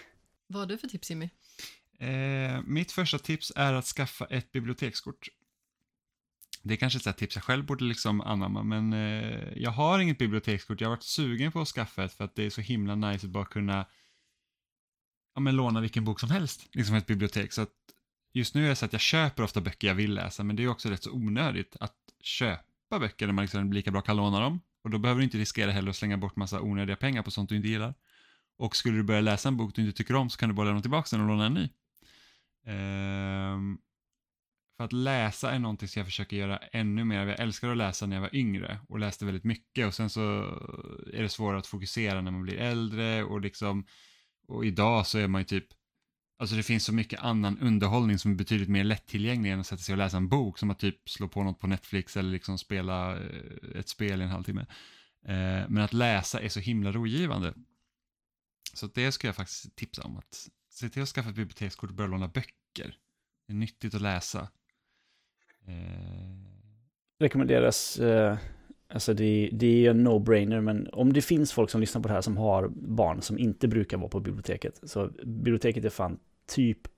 [0.47, 1.31] Vad har du för tips Jimmy?
[1.99, 5.29] Eh, mitt första tips är att skaffa ett bibliotekskort.
[6.63, 9.99] Det är kanske ett sånt tips jag själv borde liksom anamma, men eh, jag har
[9.99, 10.81] inget bibliotekskort.
[10.81, 13.27] Jag har varit sugen på att skaffa ett för att det är så himla nice
[13.27, 13.87] att bara kunna
[15.35, 17.53] ja, men låna vilken bok som helst, liksom ett bibliotek.
[17.53, 17.75] Så att
[18.33, 20.63] just nu är det så att jag köper ofta böcker jag vill läsa, men det
[20.63, 24.41] är också rätt så onödigt att köpa böcker där man liksom lika bra kan låna
[24.41, 24.61] dem.
[24.85, 27.49] Och då behöver du inte riskera heller att slänga bort massa onödiga pengar på sånt
[27.49, 27.95] du inte gillar.
[28.59, 30.67] Och skulle du börja läsa en bok du inte tycker om så kan du bara
[30.67, 31.69] lämna tillbaka den och låna en ny.
[32.67, 33.79] Ehm,
[34.77, 37.27] för att läsa är någonting som jag försöker göra ännu mer.
[37.27, 40.21] Jag älskade att läsa när jag var yngre och läste väldigt mycket och sen så
[41.13, 43.87] är det svårare att fokusera när man blir äldre och liksom
[44.49, 45.67] och idag så är man ju typ
[46.41, 49.83] Alltså det finns så mycket annan underhållning som är betydligt mer lättillgänglig än att sätta
[49.83, 52.59] sig och läsa en bok som att typ slå på något på Netflix eller liksom
[52.59, 53.21] spela eh,
[53.75, 54.67] ett spel i en halvtimme.
[55.25, 57.55] Eh, Men att läsa är så himla rogivande.
[58.75, 60.17] Så det ska jag faktiskt tipsa om.
[60.17, 62.97] att Se till att skaffa ett bibliotekskort och börja låna böcker.
[63.47, 64.49] Det är nyttigt att läsa.
[65.67, 65.75] Eh,
[67.19, 68.39] Rekommenderas, eh,
[68.89, 72.15] alltså det, det är en no-brainer, men om det finns folk som lyssnar på det
[72.15, 76.19] här som har barn som inte brukar vara på biblioteket, så biblioteket är fan
[76.51, 76.89] typ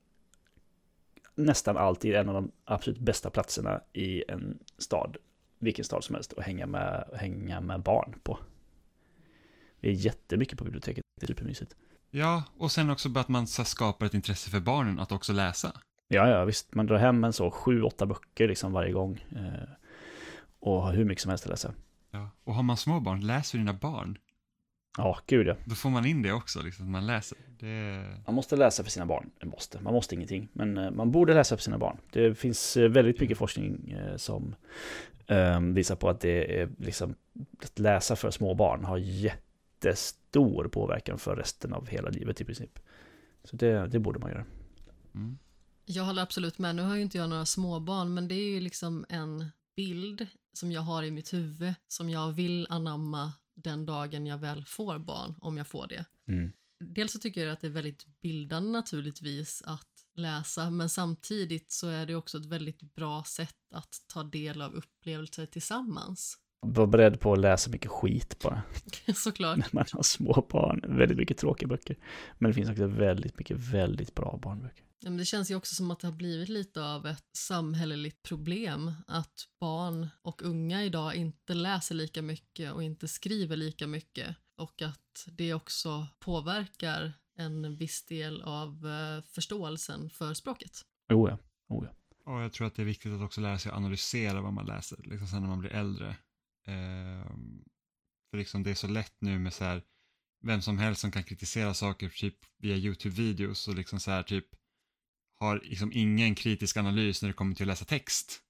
[1.35, 5.17] nästan alltid en av de absolut bästa platserna i en stad,
[5.59, 8.39] vilken stad som helst, att hänga med, hänga med barn på.
[9.81, 11.77] Det är jättemycket på biblioteket, det är supermysigt.
[12.11, 15.73] Ja, och sen också bara att man skapar ett intresse för barnen att också läsa.
[16.09, 19.25] Ja, ja, visst, man drar hem en så sju, åtta böcker liksom varje gång.
[19.31, 19.69] Eh,
[20.59, 21.75] och har hur mycket som helst att läsa.
[22.11, 22.31] Ja.
[22.45, 24.19] Och har man små barn, läs för dina barn.
[24.97, 25.57] Ja, gud ja.
[25.65, 27.39] Då får man in det också, liksom, att man läser.
[27.59, 28.07] Det...
[28.27, 29.31] Man måste läsa för sina barn.
[29.41, 29.81] Det måste.
[29.81, 30.49] Man måste ingenting.
[30.53, 31.97] Men eh, man borde läsa för sina barn.
[32.13, 34.55] Det finns eh, väldigt mycket forskning eh, som
[35.27, 37.15] eh, visar på att det är liksom
[37.63, 42.79] att läsa för små barn har jättestor påverkan för resten av hela livet i princip.
[43.45, 44.45] Så det, det borde man göra.
[45.15, 45.39] Mm.
[45.85, 46.77] Jag håller absolut med.
[46.77, 50.73] Nu har ju inte jag några småbarn, men det är ju liksom en bild som
[50.73, 55.35] jag har i mitt huvud som jag vill anamma den dagen jag väl får barn,
[55.41, 56.05] om jag får det.
[56.29, 56.53] Mm.
[56.85, 61.89] Dels så tycker jag att det är väldigt bildande naturligtvis att läsa, men samtidigt så
[61.89, 66.39] är det också ett väldigt bra sätt att ta del av upplevelser tillsammans.
[66.67, 68.63] Var beredd på att läsa mycket skit bara.
[69.15, 69.59] Såklart.
[69.59, 70.97] När man har små barn.
[70.99, 71.97] Väldigt mycket tråkiga böcker.
[72.39, 74.85] Men det finns också väldigt mycket väldigt bra barnböcker.
[75.05, 78.23] Ja, men det känns ju också som att det har blivit lite av ett samhälleligt
[78.23, 84.37] problem att barn och unga idag inte läser lika mycket och inte skriver lika mycket
[84.57, 90.83] och att det också påverkar en viss del av eh, förståelsen för språket.
[91.13, 91.39] Oh ja,
[91.69, 91.95] oh ja.
[92.33, 94.67] Och jag tror att det är viktigt att också lära sig att analysera vad man
[94.67, 96.17] läser, liksom sen när man blir äldre.
[96.67, 97.65] Ehm,
[98.31, 99.83] för liksom det är så lätt nu med så här,
[100.43, 104.47] vem som helst som kan kritisera saker typ via YouTube-videos och liksom så här typ
[105.43, 108.41] har liksom ingen kritisk analys när det kommer till att läsa text.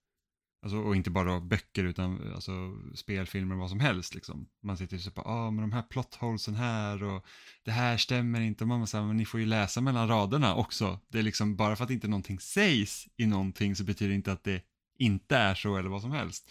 [0.63, 2.53] Alltså, och inte bara böcker utan alltså,
[2.95, 4.15] spelfilmer och vad som helst.
[4.15, 4.47] Liksom.
[4.63, 7.27] Man sitter och så bara, ah, men de här plotholesen här och
[7.65, 8.65] det här stämmer inte.
[8.65, 11.01] Och man säger, men ni får ju läsa mellan raderna också.
[11.09, 14.33] Det är liksom, bara för att inte någonting sägs i någonting så betyder det inte
[14.33, 14.63] att det
[14.99, 16.51] inte är så eller vad som helst.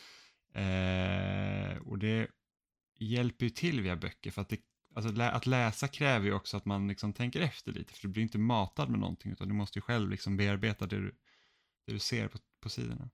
[0.53, 2.27] Eh, och det
[2.99, 4.59] hjälper ju till via böcker för att det,
[4.95, 8.07] alltså, lä att läsa kräver ju också att man liksom tänker efter lite för du
[8.07, 11.15] blir inte matad med någonting utan du måste ju själv liksom bearbeta det du,
[11.87, 13.09] det du ser på, på sidorna.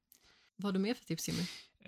[0.56, 1.44] Vad har du mer för tips Jimmy?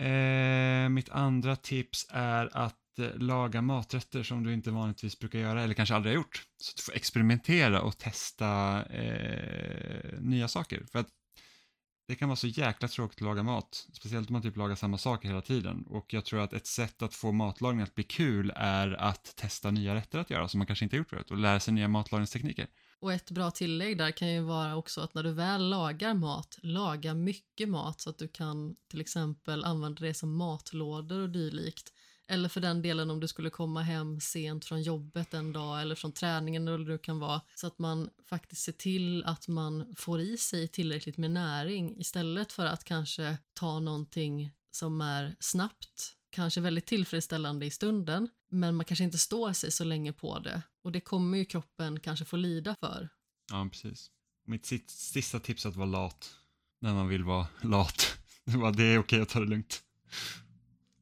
[0.09, 5.63] Eh, mitt andra tips är att eh, laga maträtter som du inte vanligtvis brukar göra
[5.63, 6.43] eller kanske aldrig har gjort.
[6.57, 10.85] Så att du får experimentera och testa eh, nya saker.
[10.91, 11.09] För att
[12.09, 14.97] det kan vara så jäkla tråkigt att laga mat, speciellt om man typ lagar samma
[14.97, 15.85] saker hela tiden.
[15.87, 19.71] Och jag tror att ett sätt att få matlagning att bli kul är att testa
[19.71, 21.87] nya rätter att göra som man kanske inte har gjort förut och lära sig nya
[21.87, 22.67] matlagningstekniker.
[22.99, 26.57] Och ett bra tillägg där kan ju vara också att när du väl lagar mat,
[26.61, 31.93] laga mycket mat så att du kan till exempel använda det som matlådor och dylikt.
[32.31, 35.95] Eller för den delen om du skulle komma hem sent från jobbet en dag eller
[35.95, 37.41] från träningen eller det kan vara.
[37.55, 42.51] Så att man faktiskt ser till att man får i sig tillräckligt med näring istället
[42.51, 48.85] för att kanske ta någonting som är snabbt, kanske väldigt tillfredsställande i stunden, men man
[48.85, 50.61] kanske inte står sig så länge på det.
[50.83, 53.09] Och det kommer ju kroppen kanske få lida för.
[53.51, 54.11] Ja, precis.
[54.45, 56.35] Mitt sista tips är att vara lat.
[56.81, 58.17] När man vill vara lat.
[58.75, 59.83] Det är okej att ta det lugnt.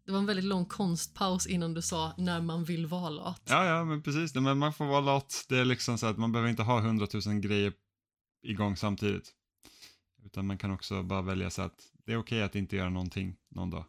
[0.07, 3.41] Det var en väldigt lång konstpaus innan du sa när man vill vara lat.
[3.45, 4.35] Ja, ja, men precis.
[4.35, 5.45] Men man får vara lat.
[5.49, 7.73] Det är liksom så att man behöver inte ha hundratusen grejer
[8.43, 9.34] igång samtidigt.
[10.25, 13.35] Utan man kan också bara välja så att det är okej att inte göra någonting
[13.49, 13.85] någon dag.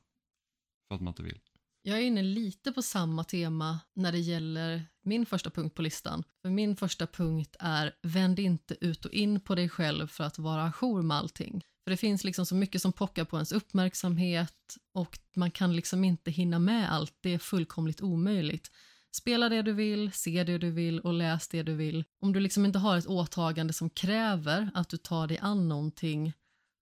[0.88, 1.40] För att man inte vill.
[1.82, 6.24] Jag är inne lite på samma tema när det gäller min första punkt på listan.
[6.42, 10.38] För min första punkt är vänd inte ut och in på dig själv för att
[10.38, 11.64] vara ajour med allting.
[11.88, 16.04] För det finns liksom så mycket som pockar på ens uppmärksamhet och man kan liksom
[16.04, 17.14] inte hinna med allt.
[17.20, 18.70] Det är fullkomligt omöjligt.
[19.16, 22.04] Spela det du vill, se det du vill och läs det du vill.
[22.20, 26.32] Om du liksom inte har ett åtagande som kräver att du tar dig an någonting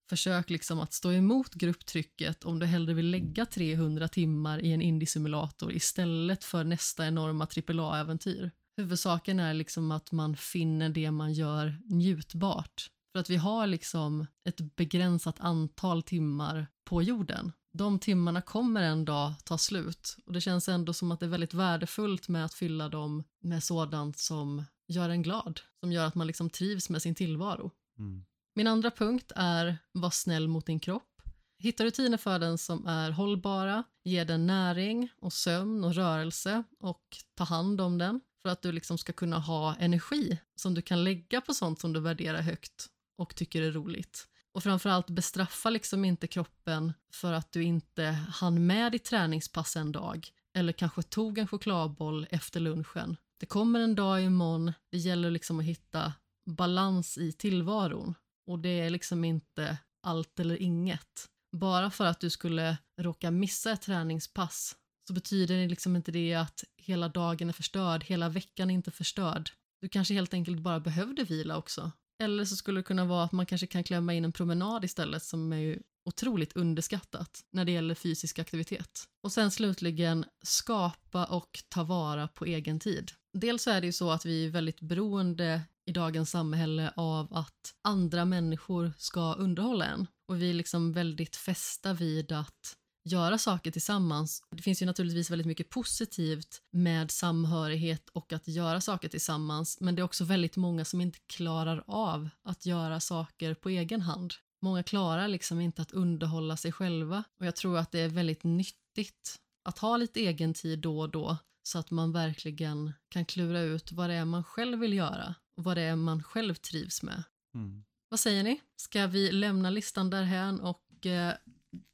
[0.09, 4.83] Försök liksom att stå emot grupptrycket om du hellre vill lägga 300 timmar i en
[4.83, 8.51] indie-simulator istället för nästa enorma AAA-äventyr.
[8.77, 12.91] Huvudsaken är liksom att man finner det man gör njutbart.
[13.17, 17.53] För att vi har liksom ett begränsat antal timmar på jorden.
[17.73, 21.31] De timmarna kommer en dag ta slut och det känns ändå som att det är
[21.31, 26.15] väldigt värdefullt med att fylla dem med sådant som gör en glad, som gör att
[26.15, 27.71] man liksom trivs med sin tillvaro.
[27.99, 28.25] Mm.
[28.55, 31.23] Min andra punkt är var snäll mot din kropp.
[31.59, 37.17] Hitta rutiner för den som är hållbara, ge den näring och sömn och rörelse och
[37.35, 41.05] ta hand om den för att du liksom ska kunna ha energi som du kan
[41.05, 44.29] lägga på sånt som du värderar högt och tycker är roligt.
[44.53, 49.93] Och framförallt bestraffa liksom inte kroppen för att du inte hann med ditt träningspass en
[49.93, 53.17] dag eller kanske tog en chokladboll efter lunchen.
[53.41, 56.13] Det kommer en dag imorgon, det gäller liksom att hitta
[56.47, 58.15] balans i tillvaron
[58.47, 61.29] och det är liksom inte allt eller inget.
[61.53, 64.77] Bara för att du skulle råka missa ett träningspass
[65.09, 68.91] så betyder det liksom inte det att hela dagen är förstörd, hela veckan är inte
[68.91, 69.51] förstörd.
[69.81, 71.93] Du kanske helt enkelt bara behövde vila också.
[72.23, 75.23] Eller så skulle det kunna vara att man kanske kan klämma in en promenad istället
[75.23, 79.05] som är ju otroligt underskattat när det gäller fysisk aktivitet.
[79.23, 83.13] Och sen slutligen skapa och ta vara på egen tid.
[83.33, 87.35] Dels så är det ju så att vi är väldigt beroende i dagens samhälle av
[87.35, 90.07] att andra människor ska underhålla en.
[90.29, 92.77] Och vi är liksom väldigt fästa vid att
[93.07, 94.43] göra saker tillsammans.
[94.51, 99.95] Det finns ju naturligtvis väldigt mycket positivt med samhörighet och att göra saker tillsammans men
[99.95, 104.35] det är också väldigt många som inte klarar av att göra saker på egen hand.
[104.63, 108.45] Många klarar liksom inte att underhålla sig själva och jag tror att det är väldigt
[108.45, 113.61] nyttigt att ha lite egen tid då och då så att man verkligen kan klura
[113.61, 117.03] ut vad det är man själv vill göra och vad det är man själv trivs
[117.03, 117.23] med.
[117.55, 117.85] Mm.
[118.09, 118.61] Vad säger ni?
[118.77, 121.35] Ska vi lämna listan därhän och eh,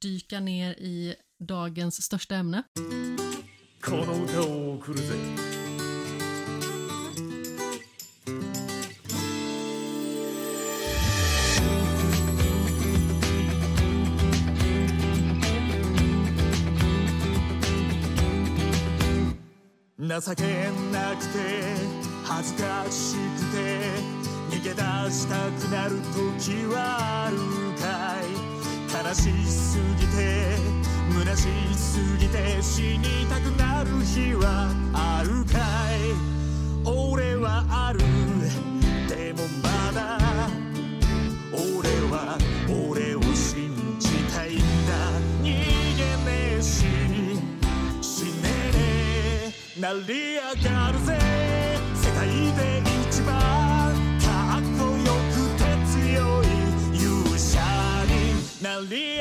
[0.00, 2.64] dyka ner i dagens största ämne.
[3.84, 5.14] この歌を送るぜ
[19.96, 20.42] 情け
[20.92, 21.38] なくて
[22.24, 23.56] 恥ずかしくて
[24.50, 24.76] 逃げ出
[25.12, 27.36] したくなる時はある
[27.80, 28.11] かい
[29.05, 30.55] 悲しすぎて
[31.11, 35.59] 虚しすぎて死にたくなる日はあるか
[35.93, 36.15] い？
[36.85, 37.99] 俺はある。
[39.09, 40.17] でもまだ。
[41.51, 42.37] 俺は
[42.69, 44.93] 俺を信じたいんだ。
[45.41, 46.85] 逃げねえし
[48.01, 48.83] 死ねね。
[49.75, 50.39] え成り上
[50.69, 50.92] がる。
[58.83, 59.12] Charlie.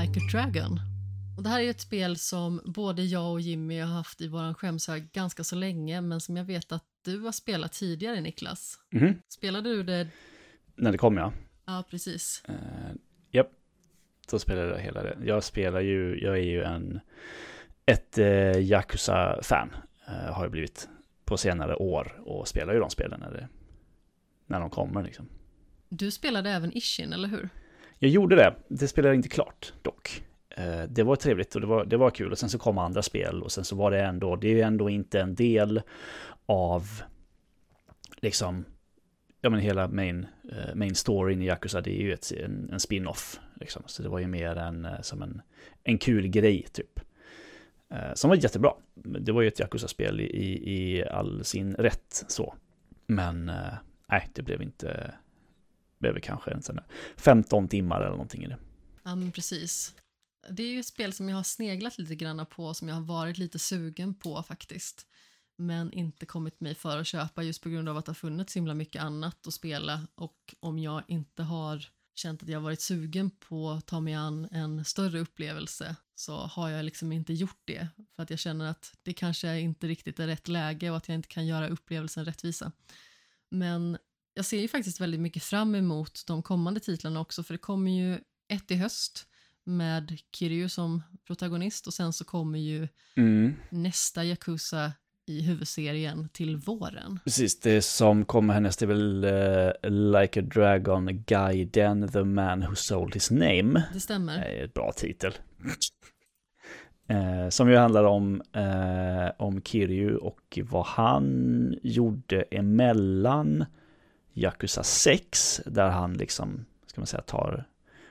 [0.00, 0.80] Like a Dragon.
[1.36, 4.54] Och det här är ett spel som både jag och Jimmy har haft i våran
[4.54, 8.78] skämshög ganska så länge, men som jag vet att du har spelat tidigare, Niklas.
[8.90, 9.14] Mhm.
[9.28, 10.08] Spelade du det?
[10.74, 11.32] När det kom ja.
[11.66, 12.42] Ja, precis.
[12.48, 12.54] Uh,
[13.30, 13.50] Japp,
[14.30, 15.18] då spelade jag hela det.
[15.24, 17.00] Jag spelar ju, jag är ju en,
[17.86, 19.70] ett uh, Yakuza-fan.
[20.08, 20.88] Uh, har jag blivit
[21.24, 23.48] på senare år och spelar ju de spelen när, det,
[24.46, 25.28] när de kommer liksom.
[25.88, 27.48] Du spelade även Ishin, eller hur?
[28.02, 30.22] Jag gjorde det, det spelade inte klart dock.
[30.50, 33.02] Eh, det var trevligt och det var, det var kul och sen så kom andra
[33.02, 35.82] spel och sen så var det ändå, det är ju ändå inte en del
[36.46, 37.02] av
[38.16, 38.64] liksom,
[39.40, 42.80] ja men hela main, eh, main storyn i Yakuza, det är ju ett, en, en
[42.80, 43.82] spin-off liksom.
[43.86, 45.42] Så det var ju mer en, eh, som en,
[45.82, 47.00] en kul grej typ.
[48.14, 48.72] Som var jättebra.
[48.94, 50.24] Det var ju ett Yakuza-spel i,
[50.72, 52.54] i, all sin rätt så.
[53.06, 53.52] Men
[54.08, 55.14] nej, det blev inte,
[56.00, 56.84] behöver kanske en sån där
[57.16, 58.58] 15 timmar eller någonting i det.
[59.02, 59.94] Ja, men precis.
[60.50, 63.02] Det är ju ett spel som jag har sneglat lite grann på, som jag har
[63.02, 65.06] varit lite sugen på faktiskt.
[65.56, 68.52] Men inte kommit mig för att köpa just på grund av att det har funnits
[68.52, 72.64] så himla mycket annat att spela och om jag inte har känt att jag har
[72.64, 77.32] varit sugen på att ta mig an en större upplevelse så har jag liksom inte
[77.32, 80.96] gjort det för att jag känner att det kanske inte riktigt är rätt läge och
[80.96, 82.72] att jag inte kan göra upplevelsen rättvisa.
[83.50, 83.98] Men
[84.34, 87.90] jag ser ju faktiskt väldigt mycket fram emot de kommande titlarna också för det kommer
[87.90, 89.26] ju ett i höst
[89.64, 93.54] med Kiryu som protagonist och sen så kommer ju Mm.
[93.70, 94.92] nästa Yakuza
[95.26, 97.18] i huvudserien till våren.
[97.24, 99.90] Precis, det som kommer härnäst är väl eh,
[100.20, 103.62] Like a Dragon Gaiden, The Man Who Sold His Name.
[103.72, 104.38] Det Det stämmer.
[104.38, 105.32] är ett bra titel.
[107.08, 113.64] Eh, som ju handlar om, eh, om Kiryu och vad han gjorde emellan
[114.40, 117.68] Yakuza 6, där han liksom, ska man säga, tar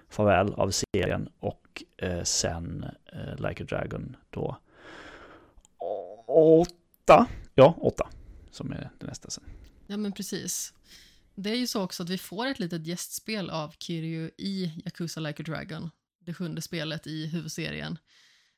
[0.10, 4.57] farväl av serien och eh, sen eh, Like a Dragon då
[6.27, 8.10] åtta, ja åtta,
[8.51, 9.43] som är det nästa sen.
[9.88, 10.73] Ja men precis.
[11.35, 15.19] Det är ju så också att vi får ett litet gästspel av Kiryu i Yakuza
[15.19, 15.89] Like a Dragon,
[16.19, 17.97] det sjunde spelet i huvudserien.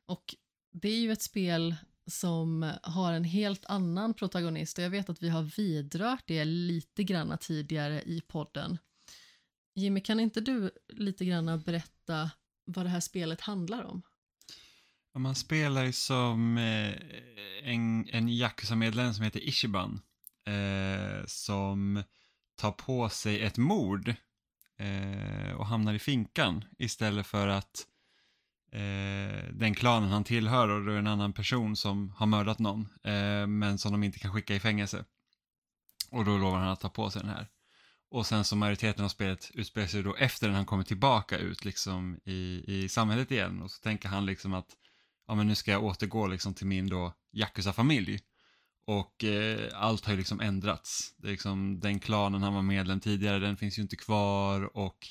[0.05, 0.35] Och
[0.71, 1.75] det är ju ett spel
[2.07, 7.03] som har en helt annan protagonist och jag vet att vi har vidrört det lite
[7.03, 8.77] granna tidigare i podden.
[9.75, 12.31] Jimmy, kan inte du lite granna berätta
[12.65, 14.01] vad det här spelet handlar om?
[15.13, 16.93] Man spelar ju som eh,
[17.63, 20.01] en, en Yakuza-medlem som heter Ishiban.
[20.45, 22.03] Eh, som
[22.55, 24.13] tar på sig ett mord
[24.77, 27.87] eh, och hamnar i finkan istället för att
[28.71, 32.87] eh, den klanen han tillhör och då är en annan person som har mördat någon
[33.03, 35.05] eh, men som de inte kan skicka i fängelse.
[36.11, 37.47] Och då lovar han att ta på sig den här.
[38.11, 41.65] Och sen så majoriteten av spelet utspelar sig då efter när han kommer tillbaka ut
[41.65, 44.67] liksom i, i samhället igen och så tänker han liksom att
[45.27, 48.19] ja men nu ska jag återgå liksom till min då Yakuza-familj.
[48.85, 51.13] Och eh, allt har ju liksom ändrats.
[51.17, 55.07] Det är liksom, den klanen han var medlem tidigare, den finns ju inte kvar och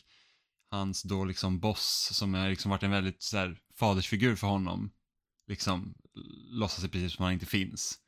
[0.70, 4.90] hans då liksom boss som har liksom varit en väldigt så här, fadersfigur för honom,
[5.46, 5.94] liksom
[6.50, 7.98] låtsas i princip som han inte finns.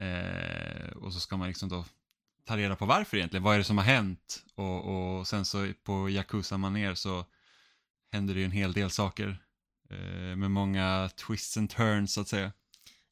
[0.00, 1.84] Eh, och så ska man liksom då
[2.44, 4.44] ta reda på varför egentligen, vad är det som har hänt?
[4.54, 7.24] Och, och sen så på Yakuza-manér så
[8.12, 9.46] händer det ju en hel del saker
[9.90, 12.52] Eh, med många twists and turns så att säga.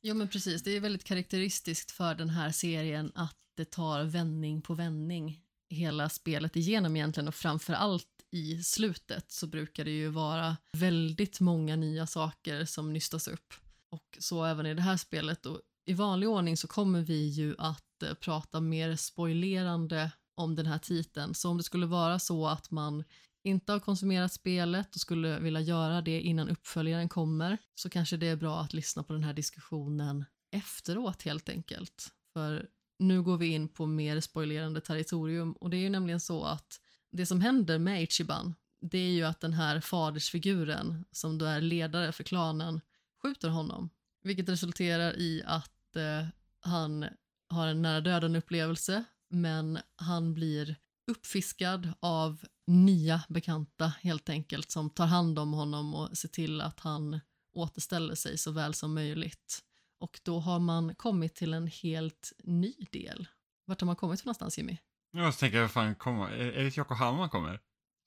[0.03, 4.63] Jo men precis, det är väldigt karaktäristiskt för den här serien att det tar vändning
[4.63, 10.09] på vändning hela spelet igenom egentligen och framför allt i slutet så brukar det ju
[10.09, 13.55] vara väldigt många nya saker som nystas upp.
[13.90, 17.55] Och så även i det här spelet och i vanlig ordning så kommer vi ju
[17.59, 21.35] att eh, prata mer spoilerande om den här titeln.
[21.35, 23.05] Så om det skulle vara så att man
[23.44, 28.27] inte har konsumerat spelet och skulle vilja göra det innan uppföljaren kommer så kanske det
[28.27, 32.12] är bra att lyssna på den här diskussionen efteråt helt enkelt.
[32.32, 36.44] För nu går vi in på mer spoilerande territorium och det är ju nämligen så
[36.44, 36.81] att
[37.16, 38.55] det som händer med Ichiban
[38.91, 42.81] det är ju att den här fadersfiguren som då är ledare för klanen
[43.23, 43.91] skjuter honom.
[44.23, 46.27] Vilket resulterar i att eh,
[46.61, 47.07] han
[47.49, 50.77] har en nära döden upplevelse men han blir
[51.07, 56.81] uppfiskad av nya bekanta helt enkelt som tar hand om honom och ser till att
[56.81, 57.20] han
[57.53, 59.62] återställer sig så väl som möjligt.
[59.99, 63.28] Och då har man kommit till en helt ny del.
[63.65, 64.78] Vart har man kommit för någonstans Jimmy?
[65.15, 67.61] Jag tänker, vad fan kommer, är, är det Yokohama kommer?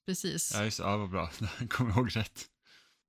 [0.06, 0.52] Precis.
[0.54, 1.30] Ja, just ja, vad bra.
[1.60, 2.46] Jag kommer ihåg rätt.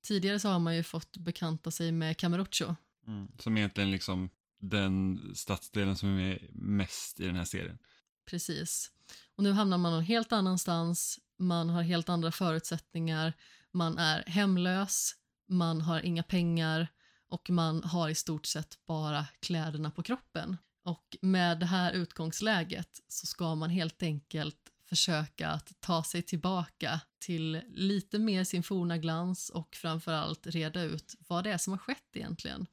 [0.04, 2.76] Tidigare så har man ju fått bekanta sig med Kamurocho.
[3.08, 3.28] Mm.
[3.40, 7.78] Som egentligen liksom den stadsdelen som är med mest i den här serien.
[8.26, 8.92] Precis.
[9.36, 13.34] Och nu hamnar man någon helt annanstans, man har helt andra förutsättningar,
[13.72, 15.16] man är hemlös,
[15.48, 16.88] man har inga pengar
[17.30, 20.58] och man har i stort sett bara kläderna på kroppen.
[20.90, 27.02] Och med det här utgångsläget så ska man helt enkelt försöka att ta sig tillbaka
[27.20, 31.78] till lite mer sin forna glans och framförallt reda ut vad det är som har
[31.78, 32.68] skett egentligen.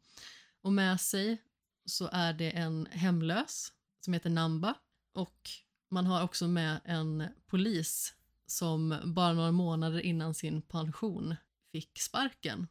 [0.62, 1.42] Och med sig
[1.84, 4.74] så är det en hemlös som heter Namba
[5.14, 5.50] och
[5.90, 8.14] man har också med en polis
[8.46, 11.34] som bara några månader innan sin pension
[11.72, 12.66] fick sparken.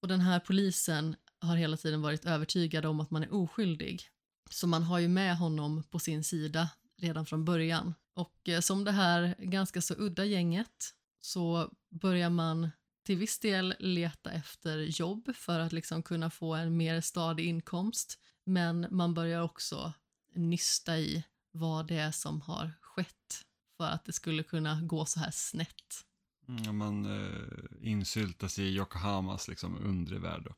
[0.00, 4.08] Och den här polisen har hela tiden varit övertygad om att man är oskyldig.
[4.52, 7.94] Så man har ju med honom på sin sida redan från början.
[8.14, 12.70] Och eh, som det här ganska så udda gänget så börjar man
[13.04, 18.18] till viss del leta efter jobb för att liksom kunna få en mer stadig inkomst.
[18.44, 19.92] Men man börjar också
[20.34, 23.44] nysta i vad det är som har skett
[23.76, 26.06] för att det skulle kunna gå så här snett.
[26.48, 30.54] Mm, man eh, insyltas i Yokohamas liksom undre värld.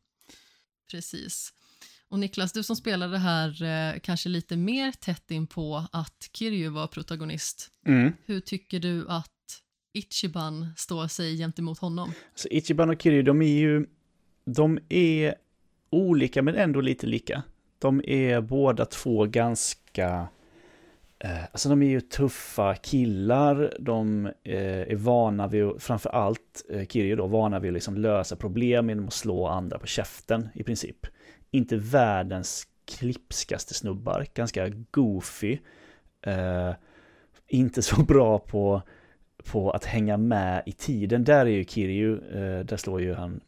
[0.90, 1.52] Precis.
[2.10, 6.68] Och Niklas, du som spelade här eh, kanske lite mer tätt in på att Kiryu
[6.68, 7.68] var protagonist.
[7.86, 8.12] Mm.
[8.24, 9.30] Hur tycker du att
[9.92, 12.12] Ichiban står sig gentemot honom?
[12.34, 13.86] Så Ichiban och Kiryu, de är ju,
[14.44, 15.34] de är
[15.90, 17.42] olika men ändå lite lika.
[17.78, 20.28] De är båda två ganska,
[21.18, 26.86] eh, alltså de är ju tuffa killar, de eh, är vana vid, framför allt eh,
[26.86, 30.62] Kiryu då, vana vid att liksom lösa problem genom att slå andra på käften i
[30.62, 31.06] princip.
[31.54, 35.58] Inte världens klipskaste snubbar, ganska goofy.
[36.26, 36.72] Eh,
[37.46, 38.82] inte så bra på
[39.44, 41.24] på att hänga med i tiden.
[41.24, 43.40] Där är ju Kiryu, eh, där slår ju han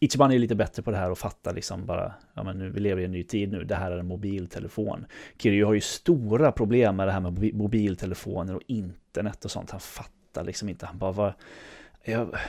[0.00, 2.80] Ichiban är lite bättre på det här och fattar liksom bara, ja men nu, vi
[2.80, 5.06] lever i en ny tid nu, det här är en mobiltelefon.
[5.38, 9.70] Kiryu har ju stora problem med det här med mobiltelefoner och internet och sånt.
[9.70, 11.32] Han fattar liksom inte, han bara, vad,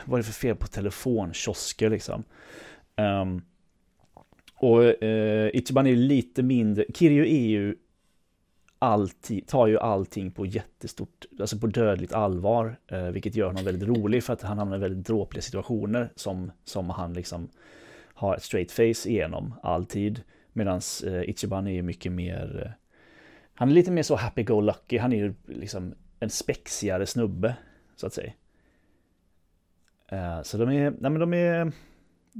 [0.05, 2.23] vad är det för fel på telefonkiosker liksom?
[2.95, 3.41] Um,
[4.57, 7.75] och eh, Ichiban är lite mindre, Kiryu är ju
[8.79, 13.89] alltid, tar ju allting på jättestort, alltså på dödligt allvar, eh, vilket gör honom väldigt
[13.89, 17.49] rolig för att han hamnar i väldigt dråpliga situationer som, som han liksom
[18.13, 20.21] har ett straight face igenom alltid.
[20.53, 22.71] Medan eh, Ichiban är ju mycket mer, eh,
[23.53, 27.55] han är lite mer så happy-go-lucky, han är ju liksom en spexigare snubbe,
[27.95, 28.33] så att säga.
[30.07, 31.71] Eh, så de är, nej men de är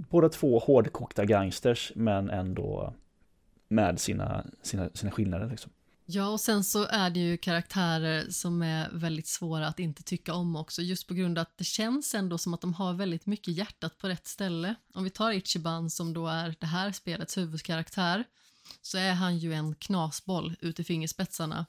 [0.10, 2.94] båda två hårdkokta gangsters, men ändå
[3.68, 5.72] med sina, sina, sina skillnader liksom.
[6.10, 10.34] Ja, och sen så är det ju karaktärer som är väldigt svåra att inte tycka
[10.34, 13.26] om också, just på grund av att det känns ändå som att de har väldigt
[13.26, 14.76] mycket hjärtat på rätt ställe.
[14.94, 18.24] Om vi tar Ichiban som då är det här spelets huvudkaraktär,
[18.82, 21.66] så är han ju en knasboll ut i fingerspetsarna.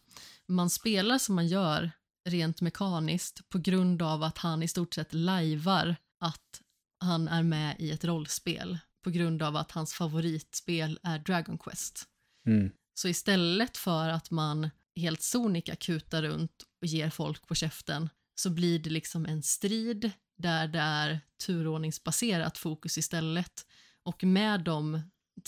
[0.46, 1.90] Man spelar som man gör
[2.24, 6.60] rent mekaniskt på grund av att han i stort sett lajvar att
[7.00, 12.04] han är med i ett rollspel på grund av att hans favoritspel är Dragon Quest.
[12.46, 12.70] Mm.
[12.94, 18.50] Så istället för att man helt sonika kutar runt och ger folk på käften så
[18.50, 23.66] blir det liksom en strid där det är turordningsbaserat fokus istället.
[24.02, 25.00] Och med de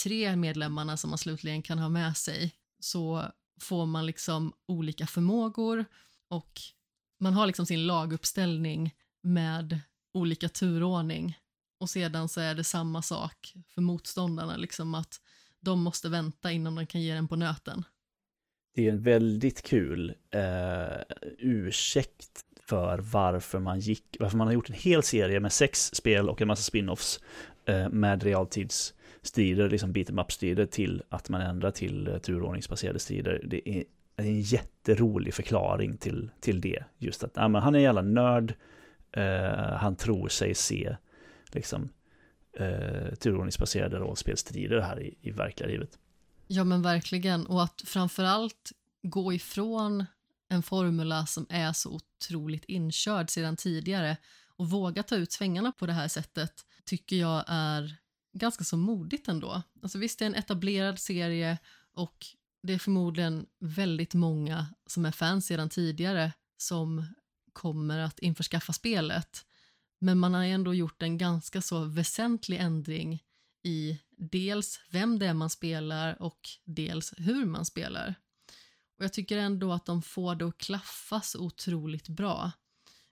[0.03, 3.25] tre medlemmarna som man slutligen kan ha med sig så
[3.61, 5.85] får man liksom olika förmågor
[6.29, 6.61] och
[7.21, 9.81] man har liksom sin laguppställning med
[10.13, 11.39] olika turordning
[11.81, 15.21] Och sedan så är det samma sak för motståndarna, liksom att
[15.61, 17.85] de måste vänta innan de kan ge den på nöten.
[18.75, 21.03] Det är en väldigt kul eh,
[21.39, 26.29] ursäkt för varför man gick, varför man har gjort en hel serie med sex spel
[26.29, 27.21] och en massa spin-offs
[27.65, 33.43] eh, med realtidsstrider, liksom beat em up-strider till att man ändrar till eh, turordningsbaserade strider.
[33.45, 33.85] Det är
[34.17, 36.85] en jätterolig förklaring till, till det.
[36.99, 38.55] Just att ja, men han är en jävla nörd,
[39.13, 40.97] eh, han tror sig se
[41.53, 41.89] liksom
[42.53, 45.99] eh, turordningsbaserade rollspelstrider här i, i verkliga livet.
[46.47, 48.73] Ja men verkligen, och att framförallt
[49.03, 50.07] gå ifrån
[50.49, 54.17] en formula som är så otroligt inkörd sedan tidigare
[54.57, 57.97] och våga ta ut svängarna på det här sättet tycker jag är
[58.33, 59.63] ganska så modigt ändå.
[59.83, 61.59] Alltså visst, det är en etablerad serie
[61.95, 62.27] och
[62.63, 67.07] det är förmodligen väldigt många som är fans sedan tidigare som
[67.53, 69.47] kommer att införskaffa spelet.
[69.99, 73.23] Men man har ändå gjort en ganska så väsentlig ändring
[73.63, 78.15] i dels vem det är man spelar och dels hur man spelar.
[78.99, 82.53] Och Jag tycker ändå att de får det att klaffa så otroligt bra.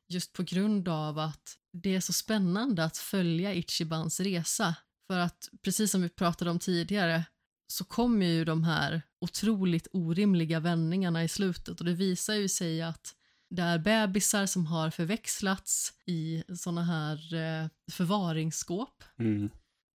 [0.09, 4.75] Just på grund av att det är så spännande att följa Ichibans resa.
[5.07, 7.25] För att precis som vi pratade om tidigare
[7.67, 12.83] så kommer ju de här otroligt orimliga vändningarna i slutet och det visar ju sig
[12.83, 13.15] att
[13.51, 19.05] det är bebisar som har förväxlats i såna här eh, förvaringsskåp.
[19.19, 19.51] Mm.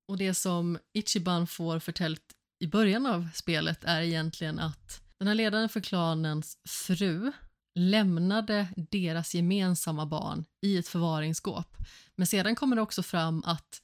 [0.08, 2.24] Och det som Ichiban får förtält
[2.64, 7.32] i början av spelet är egentligen att den här ledaren för klanens fru
[7.76, 11.78] lämnade deras gemensamma barn i ett förvaringsskåp.
[12.16, 13.82] Men sedan kommer det också fram att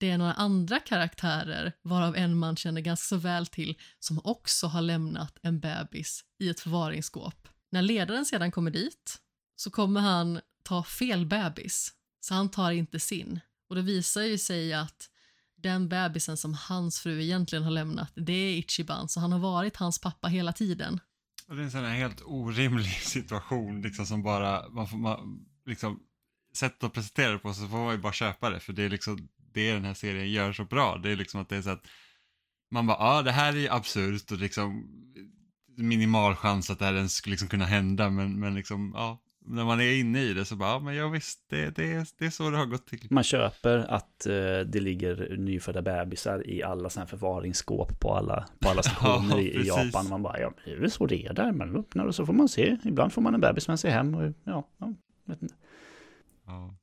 [0.00, 4.66] det är några andra karaktärer, varav en man känner ganska så väl till, som också
[4.66, 7.48] har lämnat en bebis i ett förvaringsskåp.
[7.70, 9.18] När ledaren sedan kommer dit
[9.56, 13.40] så kommer han ta fel bebis, så han tar inte sin.
[13.68, 15.10] Och det visar ju sig att
[15.56, 19.76] den bebisen som hans fru egentligen har lämnat, det är Ichiban, så han har varit
[19.76, 21.00] hans pappa hela tiden.
[21.48, 25.46] Och det är en sån här helt orimlig situation, liksom som bara, man får, man,
[25.66, 26.00] liksom,
[26.54, 28.88] sättet att presentera det på så får man ju bara köpa det, för det är
[28.88, 30.98] liksom det den här serien gör så bra.
[30.98, 31.86] Det är liksom att det är så att
[32.70, 34.88] man bara, ja det här är ju absurt och liksom
[35.80, 39.64] minimal chans att det här ens skulle liksom kunna hända, men, men liksom, ja, när
[39.64, 42.30] man är inne i det så bara, ja men ja visst, det, det, det är
[42.30, 43.06] så det har gått till.
[43.10, 44.32] Man köper att eh,
[44.66, 49.40] det ligger nyfödda bebisar i alla sådana här förvaringsskåp på alla, på alla stationer Ja,
[49.40, 49.66] i, i.
[49.66, 50.08] Japan.
[50.08, 51.52] Man bara, ja det är väl så det är där.
[51.52, 52.76] Man öppnar och så får man se.
[52.84, 54.94] Ibland får man en bebis med sig hem och ja, ja
[55.24, 55.54] vet inte.
[56.46, 56.74] Ja.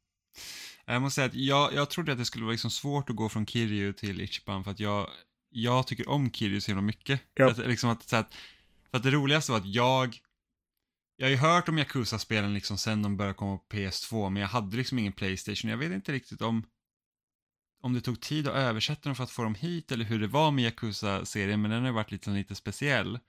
[0.85, 3.29] Jag måste säga att jag, jag trodde att det skulle vara liksom svårt att gå
[3.29, 5.07] från Kiryu till Ichiban för att jag,
[5.49, 7.21] jag tycker om Kiryu så himla mycket.
[7.33, 7.51] Ja.
[7.51, 8.33] Att, liksom att, så att,
[8.97, 10.17] för att det roligaste var att jag,
[11.15, 14.49] jag har ju hört om Yakuza-spelen liksom sen de började komma på PS2, men jag
[14.49, 15.71] hade liksom ingen Playstation.
[15.71, 16.63] Jag vet inte riktigt om,
[17.81, 20.27] om det tog tid att översätta dem för att få dem hit eller hur det
[20.27, 23.19] var med Yakuza-serien, men den har ju varit lite, lite speciell.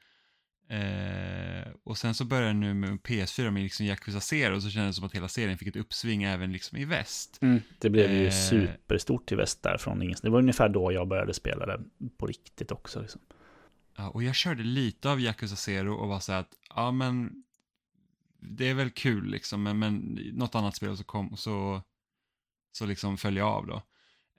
[0.71, 5.01] Eh, och sen så började nu med PS4 med liksom Yakuza Zero så kändes det
[5.01, 7.39] som att hela serien fick ett uppsving även liksom i väst.
[7.79, 8.33] Det blev ju Eh.
[8.33, 10.23] superstort i väst där från ingenstans.
[10.23, 11.81] Det var ungefär då jag började spela det
[12.19, 13.01] på riktigt också.
[13.01, 13.21] Liksom.
[14.07, 17.45] Och jag körde lite av Yakuza Zero och var så att, ja men,
[18.41, 19.99] det är väl kul liksom, men, men
[20.33, 21.83] något annat spel så kom, så,
[22.73, 23.83] så liksom följde jag av då.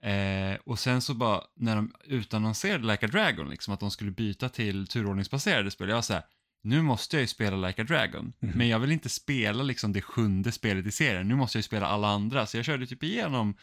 [0.08, 4.10] Eh, och sen så bara, när de utannonserade Like a Dragon, liksom att de skulle
[4.10, 6.22] byta till turordningsbaserade spel, jag var så här,
[6.62, 8.52] nu måste jag ju spela Like a Dragon, Mhm.
[8.58, 11.66] men jag vill inte spela liksom det sjunde spelet i serien, nu måste jag ju
[11.66, 13.54] spela alla andra, så jag körde typ igenom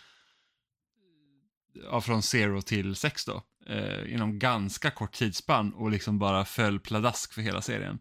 [1.83, 6.79] ja, från zero till sex då, eh, inom ganska kort tidsspann och liksom bara föll
[6.79, 7.99] pladask för hela serien.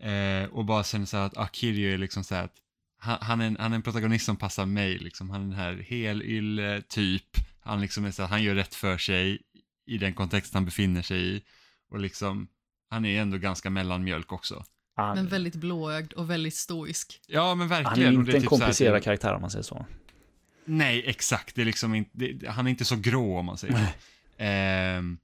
[0.00, 2.54] Eh, och bara kände så här att Akiryu är liksom så här att
[2.98, 5.30] han, han, är en, han är en protagonist som passar mig, liksom.
[5.30, 7.26] han är den här helylle typ,
[7.60, 9.38] han liksom är så här, han gör rätt för sig
[9.86, 11.42] i den kontext han befinner sig i
[11.90, 12.48] och liksom,
[12.90, 14.64] han är ändå ganska mellanmjölk också.
[14.96, 17.20] Han, Men väldigt blåögd och väldigt stoisk.
[17.26, 17.86] Ja, men verkligen.
[17.86, 19.86] han är och inte det en typ så här- komplicerad karaktär om man säger så.
[20.70, 21.54] Nej, exakt.
[21.54, 23.92] Det är liksom inte, det, han är inte så grå om man säger så.
[24.38, 25.18] Ehm,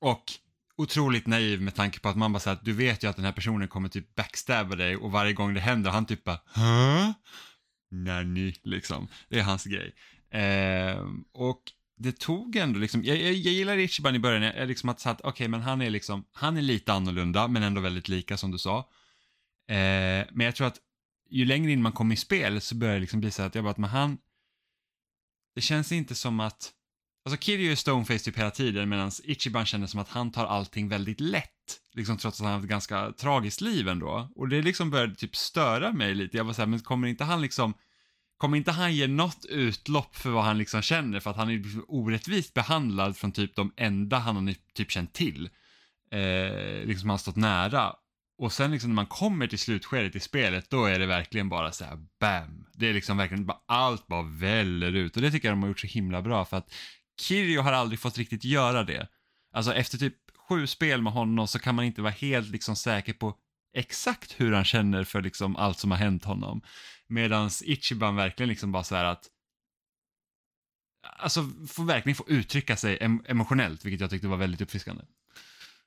[0.00, 0.24] och
[0.76, 3.24] otroligt naiv med tanke på att man bara säger att du vet ju att den
[3.24, 6.38] här personen kommer typ backstabba dig och varje gång det händer han typ bara?
[7.90, 9.08] Nanny, liksom.
[9.28, 9.94] Det är hans grej.
[10.30, 11.62] Ehm, och
[11.96, 15.20] det tog ändå liksom, jag, jag, jag gillar Ichiban i början, jag, liksom att att
[15.20, 18.58] okej men han är liksom, han är lite annorlunda men ändå väldigt lika som du
[18.58, 18.90] sa.
[19.68, 20.78] Ehm, men jag tror att
[21.30, 23.64] ju längre in man kommer i spel så börjar det liksom bli så att jag
[23.64, 24.18] bara att men han,
[25.54, 26.72] det känns inte som att,
[27.24, 30.88] alltså Kiryu är stoneface typ hela tiden medan Ichiban känner som att han tar allting
[30.88, 34.32] väldigt lätt, liksom trots att han har ett ganska tragiskt liv ändå.
[34.36, 37.42] Och det liksom började typ störa mig lite, jag var såhär, men kommer inte han
[37.42, 37.74] liksom,
[38.36, 41.58] kommer inte han ge något utlopp för vad han liksom känner för att han är
[41.58, 45.50] liksom orättvist behandlad från typ de enda han har typ känt till.
[46.10, 47.92] Eh, liksom han har stått nära.
[48.38, 51.72] Och sen liksom när man kommer till slutskedet i spelet, då är det verkligen bara
[51.72, 52.63] så här bam.
[52.74, 55.68] Det är liksom verkligen bara, allt bara väller ut och det tycker jag de har
[55.68, 56.74] gjort så himla bra för att
[57.20, 59.08] Kirjo har aldrig fått riktigt göra det.
[59.52, 60.14] Alltså efter typ
[60.48, 63.36] sju spel med honom så kan man inte vara helt liksom säker på
[63.76, 66.62] exakt hur han känner för liksom allt som har hänt honom.
[67.08, 69.30] Medans Ichiban verkligen liksom bara så här att
[71.18, 75.04] Alltså får verkligen få uttrycka sig emotionellt, vilket jag tyckte var väldigt uppfriskande.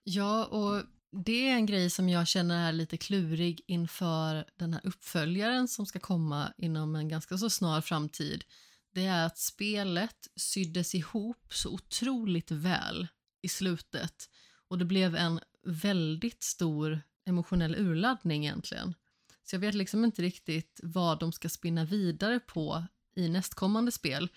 [0.04, 0.84] Ja, och
[1.26, 5.86] det är en grej som jag känner är lite klurig inför den här uppföljaren som
[5.86, 8.44] ska komma inom en ganska så snar framtid.
[8.94, 13.08] Det är att spelet syddes ihop så otroligt väl
[13.42, 14.30] i slutet
[14.68, 18.94] och det blev en väldigt stor emotionell urladdning egentligen.
[19.44, 22.84] Så jag vet liksom inte riktigt vad de ska spinna vidare på
[23.16, 24.30] i nästkommande spel.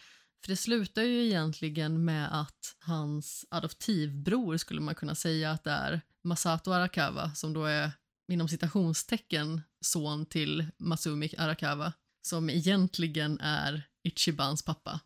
[0.45, 5.71] För det slutar ju egentligen med att hans adoptivbror skulle man kunna säga att det
[5.71, 7.93] är Masato Arakawa som då är
[8.33, 11.93] inom citationstecken son till Masumi Arakawa
[12.23, 15.01] som egentligen är Ichibans pappa.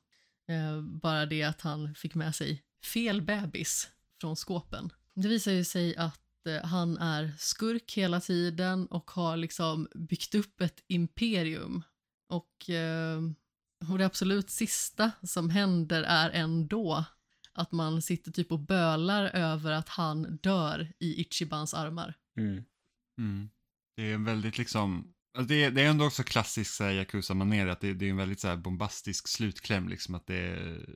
[0.49, 2.63] Eh, bara det att han fick med sig
[2.93, 3.89] fel bebis
[4.21, 4.93] från skåpen.
[5.15, 10.35] Det visar ju sig att eh, han är skurk hela tiden och har liksom byggt
[10.35, 11.83] upp ett imperium.
[12.29, 13.21] Och, eh,
[13.91, 17.05] och det absolut sista som händer är ändå
[17.55, 22.15] att man sitter typ och bölar över att han dör i Ichibans armar.
[22.39, 22.65] Mm.
[23.19, 23.51] Mm.
[23.97, 27.81] Det är en väldigt liksom, alltså det, är, det är ändå också klassisk Yakuza-manér, att
[27.81, 30.87] det, det, är en väldigt så här, bombastisk slutkläm, liksom att det är,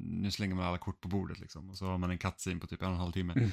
[0.00, 2.66] nu slänger man alla kort på bordet liksom, och så har man en cutscene på
[2.66, 3.34] typ en och en halv timme.
[3.34, 3.50] uh,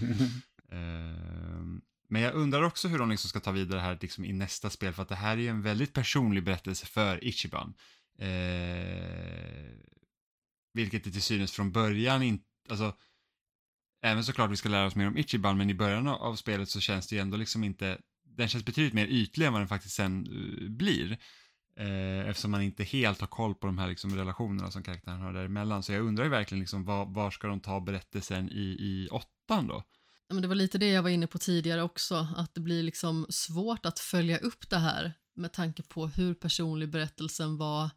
[2.10, 4.70] men jag undrar också hur de liksom ska ta vidare det här liksom, i nästa
[4.70, 7.74] spel, för att det här är ju en väldigt personlig berättelse för Ichiban.
[8.20, 9.72] Eh,
[10.74, 12.94] vilket det till synes från början inte, alltså
[14.06, 16.80] Även såklart vi ska lära oss mer om Ichiban, men i början av spelet så
[16.80, 19.96] känns det ju ändå liksom inte, den känns betydligt mer ytlig än vad den faktiskt
[19.96, 21.18] sen eh, blir.
[21.80, 25.34] Eh, eftersom man inte helt har koll på de här liksom relationerna som karaktären har
[25.34, 25.84] däremellan.
[25.84, 29.68] Så jag undrar ju verkligen liksom var, var ska de ta berättelsen i, i åttan
[29.68, 29.84] då?
[30.30, 33.26] Men det var lite det jag var inne på tidigare också, att det blir liksom
[33.30, 37.90] svårt att följa upp det här med tanke på hur personlig berättelsen var.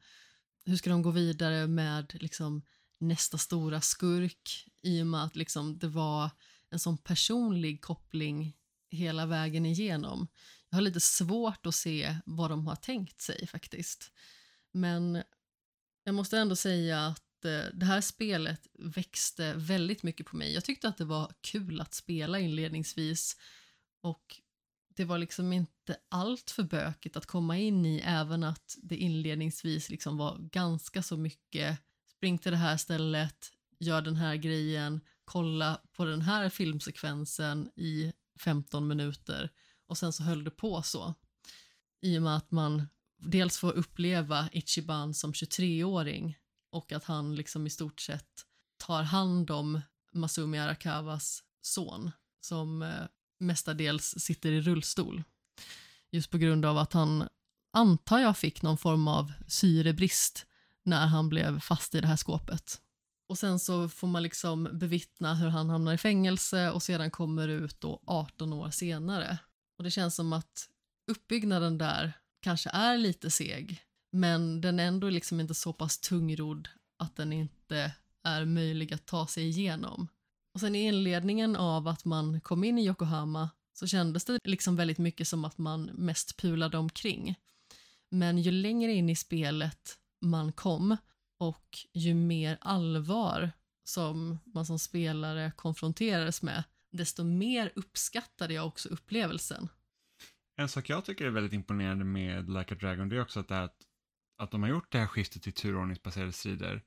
[0.65, 2.63] Hur ska de gå vidare med liksom
[2.99, 6.31] nästa stora skurk i och med att liksom det var
[6.71, 8.57] en sån personlig koppling
[8.91, 10.29] hela vägen igenom.
[10.69, 14.13] Jag har lite svårt att se vad de har tänkt sig faktiskt.
[14.73, 15.23] Men
[16.05, 20.55] jag måste ändå säga att eh, det här spelet växte väldigt mycket på mig.
[20.55, 23.37] Jag tyckte att det var kul att spela inledningsvis
[24.01, 24.41] och
[24.99, 29.91] det var liksom inte allt för bökigt att komma in i även att det inledningsvis
[29.91, 35.81] liksom var ganska så mycket spring till det här stället, gör den här grejen, kolla
[35.93, 39.51] på den här filmsekvensen i 15 minuter
[39.87, 41.15] och sen så höll det på så.
[42.01, 46.39] I och med att man dels får uppleva Ichiban som 23-åring
[46.71, 48.47] och att han liksom i stort sett
[48.77, 49.81] tar hand om
[50.13, 52.11] Masumi Arakawas son
[52.41, 53.05] som eh,
[53.39, 55.23] mestadels sitter i rullstol.
[56.11, 57.29] Just på grund av att han,
[57.73, 60.47] antar jag, fick någon form av syrebrist
[60.85, 62.81] när han blev fast i det här skåpet.
[63.29, 67.49] Och sen så får man liksom bevittna hur han hamnar i fängelse och sedan kommer
[67.49, 69.39] ut då 18 år senare.
[69.79, 70.69] Och det känns som att
[71.11, 73.83] uppbyggnaden där kanske är lite seg,
[74.13, 77.93] men den är ändå liksom inte så pass tungrodd att den inte
[78.23, 80.09] är möjlig att ta sig igenom.
[80.59, 84.77] Och sen i inledningen av att man kom in i Yokohama så kändes det liksom
[84.77, 87.35] väldigt mycket som att man mest pulade omkring.
[88.11, 90.97] Men ju längre in i spelet man kom
[91.39, 93.51] och ju mer allvar
[93.85, 99.69] som man som spelare konfronterades med, desto mer uppskattade jag också upplevelsen.
[100.57, 103.49] En sak jag tycker är väldigt imponerande med Like a Dragon, det är också att,
[103.49, 103.77] det är att,
[104.39, 106.83] att de har gjort det här skiftet till turordningsbaserade strider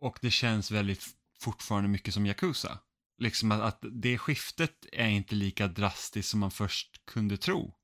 [0.00, 2.78] och det känns väldigt fortfarande mycket som Yakuza.
[3.18, 7.74] Liksom att, att det skiftet är inte lika drastiskt som man först kunde tro.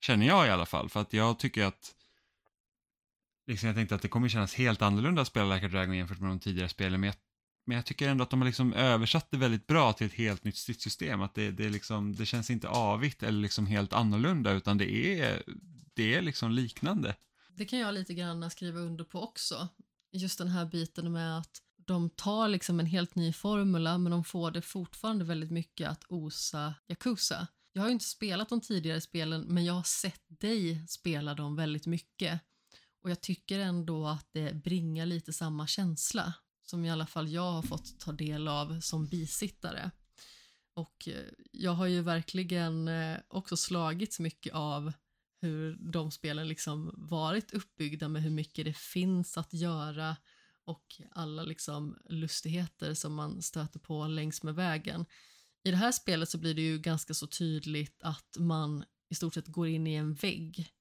[0.00, 1.94] Känner jag i alla fall, för att jag tycker att
[3.46, 6.20] liksom jag tänkte att det kommer kännas helt annorlunda att spela Like a Dragon jämfört
[6.20, 7.16] med de tidigare spelen, men jag,
[7.66, 10.44] men jag tycker ändå att de har liksom översatt det väldigt bra till ett helt
[10.44, 11.22] nytt stridssystem.
[11.22, 15.42] Att det, det, liksom, det känns inte avigt eller liksom helt annorlunda, utan det är,
[15.94, 17.16] det är liksom liknande.
[17.56, 19.68] Det kan jag lite grann skriva under på också.
[20.12, 24.24] Just den här biten med att de tar liksom en helt ny formula men de
[24.24, 27.46] får det fortfarande väldigt mycket att osa Yakuza.
[27.72, 31.56] Jag har ju inte spelat de tidigare spelen men jag har sett dig spela dem
[31.56, 32.40] väldigt mycket
[33.02, 36.34] Och jag tycker ändå att det bringar lite samma känsla
[36.64, 39.90] som i alla fall jag har fått ta del av som bisittare.
[40.74, 44.92] Och eh, jag har ju verkligen eh, också slagits mycket av
[45.40, 50.16] hur de spelen liksom varit uppbyggda med hur mycket det finns att göra
[50.68, 55.06] och alla liksom lustigheter som man stöter på längs med vägen.
[55.64, 59.34] I det här spelet så blir det ju ganska så tydligt att man i stort
[59.34, 60.72] sett går in i en vägg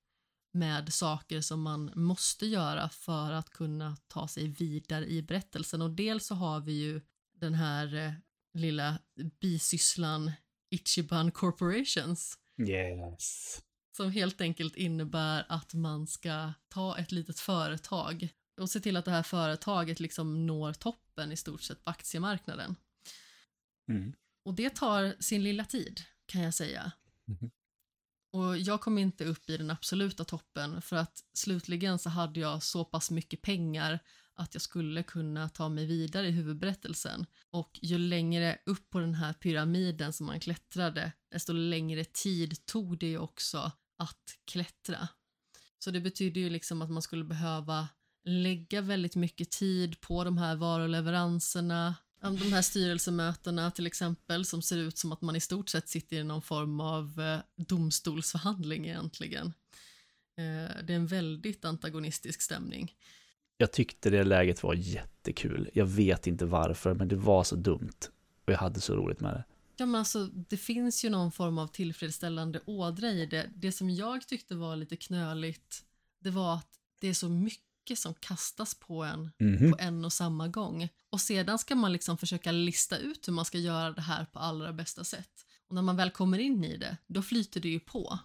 [0.54, 5.82] med saker som man måste göra för att kunna ta sig vidare i berättelsen.
[5.82, 7.02] Och dels så har vi ju
[7.34, 8.14] den här eh,
[8.54, 9.00] lilla
[9.42, 10.32] bisysslan
[10.70, 12.38] Ichiban Corporations.
[12.70, 13.62] Yes.
[13.98, 19.06] Som helt enkelt innebär att man ska ta ett litet företag och se till att
[19.06, 22.76] det här företaget liksom når toppen i stort sett på aktiemarknaden.
[23.90, 24.14] Mm.
[24.46, 26.92] Och det tar sin lilla tid, kan jag säga.
[27.26, 27.52] Mhm.
[28.32, 32.64] Och jag kom inte upp i den absoluta toppen för att slutligen så hade jag
[32.64, 34.00] så pass mycket pengar
[34.34, 37.26] att jag skulle kunna ta mig vidare i huvudberättelsen.
[37.50, 43.00] Och ju längre upp på den här pyramiden som man klättrade, desto längre tid tog
[43.00, 45.08] det ju också att klättra.
[45.80, 47.88] Så det betyder ju liksom att man skulle behöva
[48.28, 54.78] lägga väldigt mycket tid på de här varuleveranserna, de här styrelsemötena till exempel som ser
[54.78, 59.48] ut som att man i stort sett sitter i någon form av eh, domstolsförhandling egentligen.
[60.38, 62.96] Eh, det är en väldigt antagonistisk stämning.
[63.58, 65.70] Jag tyckte det läget var jättekul.
[65.74, 68.10] Jag vet inte varför, men det var så dumt.
[68.46, 69.44] Och jag hade så roligt med det.
[69.78, 73.50] Ja, men alltså, det finns ju någon form av tillfredsställande ådra i det.
[73.56, 75.84] Det som jag tyckte var lite knöligt,
[76.20, 79.72] det var att det är så mycket som kastas på en Mhm.
[79.72, 80.90] på en och samma gång.
[81.10, 84.40] Och sedan ska man liksom försöka lista ut hur man ska göra det här på
[84.40, 85.46] allra bästa sätt.
[85.70, 88.20] Och när man väl kommer in i det, då flyter det ju på.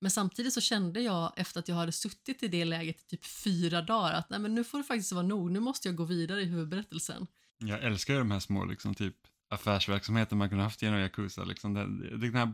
[0.00, 3.24] Men samtidigt så kände jag efter att jag hade suttit i det läget i typ
[3.24, 6.04] fyra dagar att nej men nu får det faktiskt vara nog, nu måste jag gå
[6.04, 7.26] vidare i huvudberättelsen.
[7.58, 9.16] Jag älskar ju de här små, liksom, typ
[9.50, 11.44] affärsverksamheter man kunde haft genom Yakuza.
[11.44, 11.74] Liksom.
[11.74, 12.46] Det, det, den här,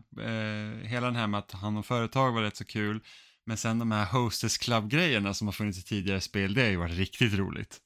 [0.80, 3.00] eh, hela den här med att ta hand om företag var rätt så kul.
[3.50, 6.76] Men sen de här Hostess Club-grejerna som har funnits i tidigare spel, det har ju
[6.76, 7.80] varit riktigt roligt.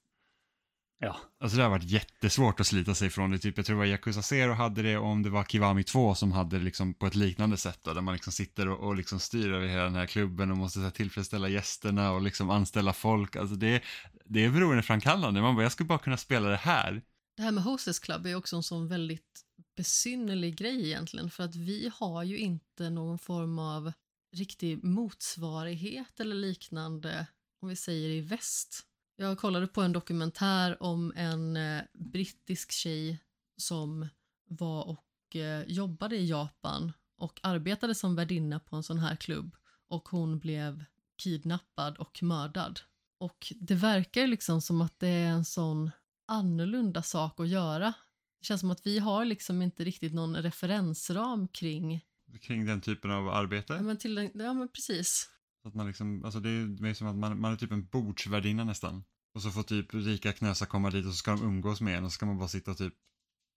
[0.99, 1.17] Ja.
[1.41, 3.39] Alltså det har varit jättesvårt att slita sig från det.
[3.39, 6.15] Typ, jag tror det var Yakuza Zero hade det och om det var Kiwami 2
[6.15, 7.79] som hade det liksom på ett liknande sätt.
[7.83, 10.57] Då, där man liksom sitter och, och liksom styr över hela den här klubben och
[10.57, 13.37] måste så här, tillfredsställa gästerna och liksom anställa folk.
[13.37, 13.83] Alltså det,
[14.25, 15.41] det är beroendeframkallande.
[15.41, 17.03] Man bara, jag skulle bara kunna spela det här.
[17.37, 19.45] Det här med Hostess Club är också en sån väldigt
[19.77, 23.93] besynnerlig grej egentligen för att vi har ju inte någon form av
[24.35, 27.27] riktig motsvarighet eller liknande
[27.61, 28.87] om vi säger i väst.
[29.17, 33.19] Jag kollade på en dokumentär om en eh, brittisk tjej
[33.57, 34.09] som
[34.49, 39.57] var och eh, jobbade i Japan och arbetade som värdinna på en sån här klubb
[39.89, 40.85] och hon blev
[41.17, 42.81] kidnappad och mördad.
[43.19, 45.91] Och det verkar ju liksom som att det är en sån
[46.27, 47.95] annorlunda sak att göra.
[48.39, 52.05] Det känns som att vi har liksom inte riktigt någon referensram kring,
[52.41, 53.75] Kring den typen av arbete.
[53.75, 55.31] ja men, till ja, men precis.
[55.63, 57.87] Så att man liksom, alltså det är mer som att man, man är typ en
[57.87, 59.05] bordsvärdinna nästan.
[59.35, 62.05] Och så får typ rika knösar komma dit och så ska de umgås med en
[62.05, 62.95] och så ska man bara sitta och typ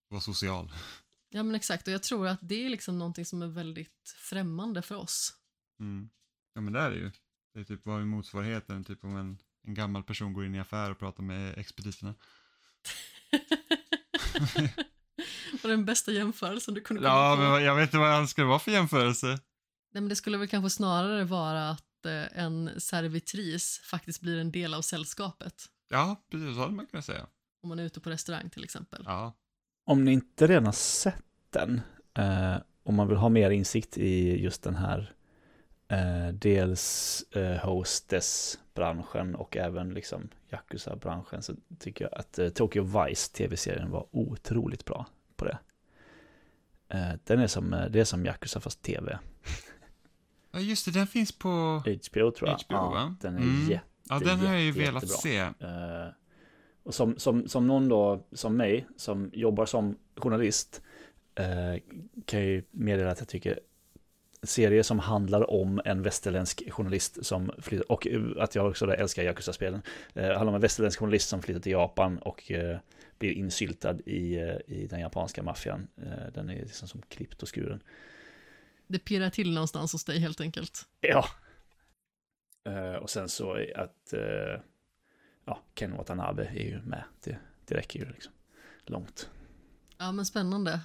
[0.10, 0.74] vara social.
[1.30, 4.82] Ja men exakt och jag tror att det är liksom någonting som är väldigt främmande
[4.82, 5.34] för oss.
[5.80, 6.10] Mm.
[6.54, 7.12] Ja men det är det ju.
[7.54, 10.60] Det är typ vad är motsvarigheten, typ om en, en gammal person går in i
[10.60, 12.16] affär och pratar med expediterna.
[15.68, 17.42] Var den bästa jämförelsen du kunde komma Ja, på?
[17.42, 19.28] men jag vet inte vad jag ska vara för jämförelse.
[19.28, 24.52] Nej, men det skulle väl kanske snarare vara att eh, en servitris faktiskt blir en
[24.52, 25.54] del av sällskapet.
[25.90, 27.28] Ja, precis så hade man kunnat säga.
[27.64, 29.04] Om man är ute på restaurang till exempel.
[29.06, 29.34] Ja.
[29.86, 31.82] Om ni inte redan har sett den,
[32.18, 35.14] eh, om man vill ha mer insikt i just den här
[35.88, 43.32] eh, dels eh, hostess-branschen och även liksom Yakuza-branschen så tycker jag att eh, Tokyo Vice
[43.34, 45.06] tv-serien var otroligt bra
[45.38, 45.58] på det.
[46.90, 49.20] Eh, den är som, eh, det är som Yakuza fast tv.
[50.52, 51.50] Ja, just det, den finns på...
[51.86, 52.56] HBO tror jag.
[52.56, 53.16] HBO, ja, va?
[53.22, 53.70] Den är Mm.
[53.70, 55.18] jätte, Ja, den har jag ju velat jättebra.
[55.18, 55.38] se.
[55.38, 56.08] Eh,
[56.84, 60.82] och som, som, som någon då, som mig, som jobbar som journalist,
[62.26, 63.60] kan jag ju meddela att jag tycker
[64.44, 68.08] serier som handlar om en västerländsk journalist som flyttar, och
[68.40, 69.82] att jag också älskar Yakuza-spelen,
[70.14, 72.78] eh, handlar om en västerländsk journalist som flyttar till Japan och eh,
[73.20, 75.88] blir insyltad i, eh, i den japanska maffian.
[75.98, 77.84] Eh, den är liksom som klippt och skuren.
[78.88, 80.86] Det pirrar till någonstans hos dig helt enkelt.
[81.02, 81.26] Ja.
[82.66, 84.14] Eh, och sen så att
[85.46, 87.04] ja, Ken Watanabe är ju med.
[87.24, 88.34] Det, det räcker ju liksom
[88.86, 89.30] långt.
[89.98, 90.80] Ja men spännande.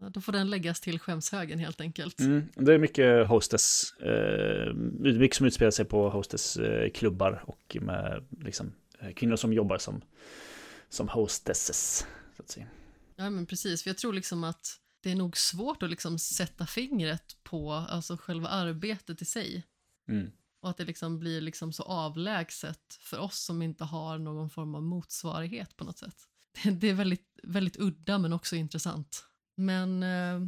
[0.00, 2.20] Ja, då får den läggas till skämshögen helt enkelt.
[2.20, 8.24] Mm, det är mycket hostess, eh, mycket som utspelar sig på hostess-klubbar eh, och med
[8.40, 8.72] liksom,
[9.14, 10.02] kvinnor som jobbar som,
[10.88, 12.06] som hostesses.
[12.36, 12.66] Så att säga.
[13.16, 13.82] Ja, men precis.
[13.82, 18.16] För jag tror liksom att det är nog svårt att liksom sätta fingret på alltså
[18.16, 19.66] själva arbetet i sig.
[20.08, 20.30] Mm.
[20.62, 24.74] Och att det liksom blir liksom så avlägset för oss som inte har någon form
[24.74, 26.16] av motsvarighet på något sätt.
[26.62, 29.24] Det, det är väldigt, väldigt udda men också intressant.
[29.56, 30.40] Men eh,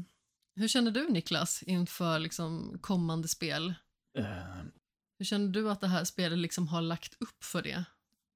[0.57, 3.75] hur känner du Niklas inför liksom kommande spel?
[4.19, 4.63] Eh,
[5.19, 7.85] Hur känner du att det här spelet liksom har lagt upp för det?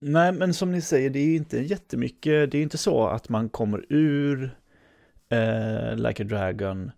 [0.04, 2.50] Nej, men som ni säger, det är ju inte jättemycket.
[2.50, 4.56] Det är inte så att man kommer ur
[5.28, 6.90] eh, Like a Dragon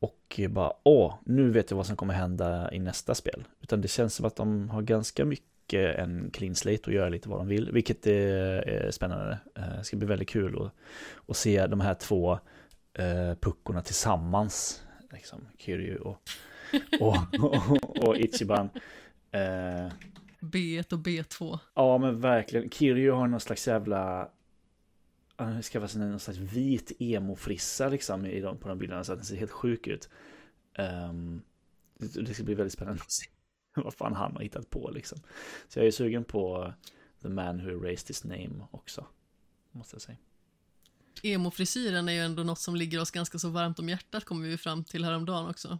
[0.00, 3.44] och bara åh, nu vet jag vad som kommer hända i nästa spel.
[3.60, 7.28] Utan det känns som att de har ganska mycket en clean slate och göra lite
[7.28, 9.38] vad de vill, vilket är, är eh, spännande.
[9.56, 10.72] Eh, Det ska bli väldigt kul att,
[11.30, 12.32] att se de här två
[12.94, 14.82] eh, puckorna tillsammans.
[15.12, 16.22] Liksom, Kiryu och,
[17.00, 18.68] och, och, och Ichiban.
[19.32, 19.92] Eh,
[20.44, 21.58] B1 och B2.
[21.74, 22.70] Ja men verkligen.
[22.70, 24.30] Kiryu har någon slags jävla...
[25.36, 29.18] Han ska vara någon slags vit emo-frissa liksom i de, på de bilderna så att
[29.18, 30.08] den ser helt sjuk ut.
[31.98, 33.26] Det, det ska bli väldigt spännande att se
[33.74, 35.18] vad fan han har hittat på liksom.
[35.68, 36.72] Så jag är sugen på
[37.22, 39.06] The Man Who Erased His Name också.
[39.72, 40.18] Måste jag säga.
[41.22, 44.58] Emo-frisyren är ju ändå något som ligger oss ganska så varmt om hjärtat kommer vi
[44.58, 45.78] fram till häromdagen också.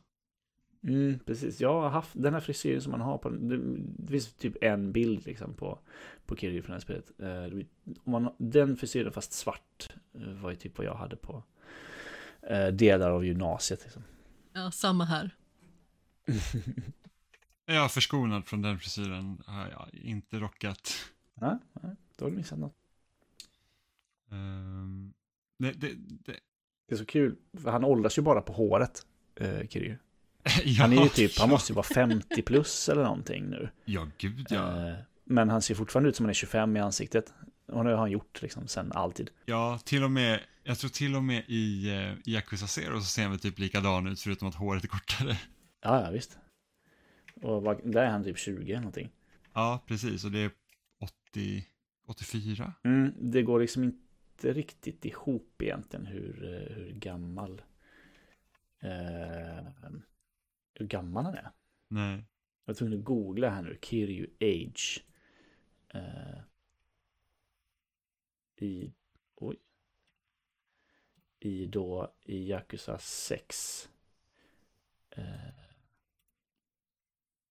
[0.85, 1.61] Mm, precis.
[1.61, 4.93] Jag har haft den här frisyren som man har på, det, det finns typ en
[4.93, 5.79] bild liksom på,
[6.27, 7.13] på Kiryu från det här spelet.
[8.05, 11.43] Om man, den frisyren fast svart eh, var ju typ vad jag hade på
[12.43, 13.81] eh, delar av gymnasiet.
[13.85, 14.03] Liksom.
[14.53, 15.31] Ja, samma här.
[17.67, 20.93] Jag är förskonad från den frisyren, har jag inte rockat.
[21.35, 21.81] Ja, ja,
[22.17, 22.75] då har du missat något.
[24.31, 25.13] Ehm,
[25.59, 26.37] det, det, det,
[26.87, 29.97] Det är så kul, för han åldras ju bara på håret, eh, Kiryu.
[30.65, 31.55] ja, Han är ju typ, han ja.
[31.55, 33.69] måste ju vara 50 plus eller någonting nu.
[33.85, 34.89] Ja, gud ja.
[34.89, 34.95] Eh,
[35.25, 37.35] men han ser fortfarande ut som han är 25 i ansiktet.
[37.67, 39.31] Och det har han gjort liksom sen alltid.
[39.45, 43.23] Ja, till och med, jag tror till och med i uh, Yakuza Zero så ser
[43.23, 45.39] han väl typ likadan ut förutom att håret är kortare.
[45.83, 46.39] Ja, ja visst.
[47.43, 49.11] Och där är han typ 20 eller någonting.
[49.53, 50.51] Ja, precis, och det är
[51.31, 51.65] 80,
[52.07, 52.73] 84.
[52.85, 57.63] Mm, det går liksom inte riktigt ihop egentligen hur, eh, hur gammal
[58.83, 59.67] eh,
[60.75, 61.51] hur gammal han är.
[61.89, 62.25] Nej.
[62.65, 65.05] Jag var tvungen att googla här nu, Kiryu Age.
[65.89, 66.41] Eh,
[68.57, 68.93] I,
[69.35, 69.57] oj.
[71.41, 73.89] I då, i Yakuza 6.
[75.11, 75.25] Eh,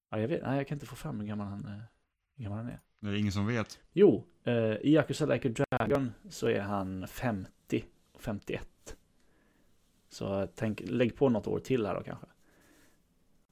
[0.09, 1.81] ja, jag vet, nej, jag kan inte få fram hur gammal han, eh,
[2.35, 2.79] hur gammal han är.
[2.99, 3.79] Det är ingen som vet.
[3.91, 8.97] Jo, eh, i Yakuza Like a Dragon så är han 50 och 51.
[10.09, 12.27] Så tänk, lägg på något år till här då kanske.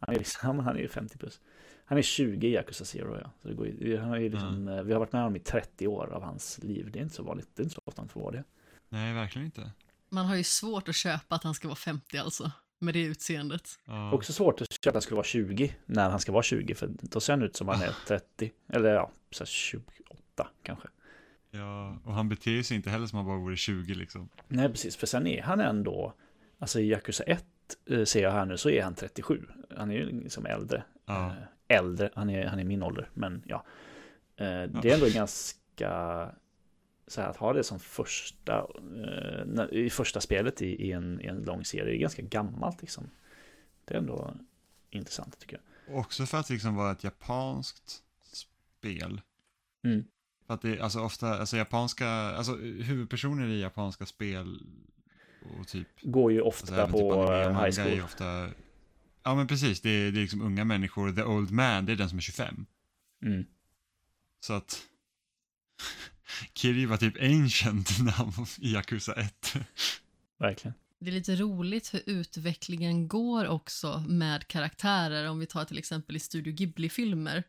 [0.01, 1.39] Han är, liksom, han är ju 50 plus.
[1.85, 3.31] Han är 20 i Yakuza Zero ja.
[3.41, 5.87] Så det går, ju- han är liksom, eh, Vi har varit med honom i 30
[5.87, 6.89] år av hans liv.
[6.91, 7.47] Det är inte så vanligt.
[7.55, 8.43] Det är inte så ofta han får vara det.
[8.89, 9.71] Nej, verkligen inte.
[10.09, 13.69] Man har ju svårt att köpa att han ska vara 50 alltså, med det utseendet.
[13.85, 14.11] Ja.
[14.11, 16.75] Också svårt att köpa att han skulle vara 20 när han ska vara 20.
[16.75, 18.51] För då ser han ut som han är 30.
[18.69, 20.87] Eller ja, så här 28 kanske.
[21.51, 24.29] ja, och han beter sig inte heller som han bara vore 20 liksom.
[24.47, 24.95] Nej, precis.
[24.95, 26.13] För sen är han ändå,
[26.59, 27.43] alltså i Yakuza 1 eh,
[28.05, 29.47] ser jag här nu så är han 37.
[29.77, 30.83] Han är ju liksom äldre.
[31.05, 31.27] Ja.
[31.27, 31.33] Eh,
[31.67, 33.65] Äldre, han är, han är min ålder, men ja.
[34.35, 36.31] Eh, Det är ändå ganska,
[37.07, 38.67] så här att ha det som första,
[39.57, 42.81] eh, i första spelet i, i, en, i en lång serie, det är ganska gammalt
[42.81, 43.09] liksom.
[43.85, 44.33] Det är ändå
[44.89, 45.97] intressant tycker jag.
[45.97, 48.03] Också för att liksom vara ett japanskt
[48.33, 49.21] spel.
[49.83, 50.03] Mm.
[50.47, 54.59] För att det alltså ofta, alltså japanska, alltså huvudpersoner i japanska spel
[55.41, 57.93] och typ, Går ju alltså ofta även typ på anime och eh, high school.
[57.93, 58.49] ju ofta,
[59.23, 61.95] ja men precis, det är, det är liksom unga människor, the old man, det är
[61.95, 62.65] den som är 25.
[63.25, 63.45] Mm.
[64.39, 64.81] Så att
[66.53, 69.53] Kiri var typ ancient när han var i Yakuza 1.
[70.39, 70.73] Verkligen.
[70.99, 75.29] Det är lite roligt hur utvecklingen går också med karaktärer.
[75.29, 77.43] Om vi tar till exempel i Studio Ghibli-filmer.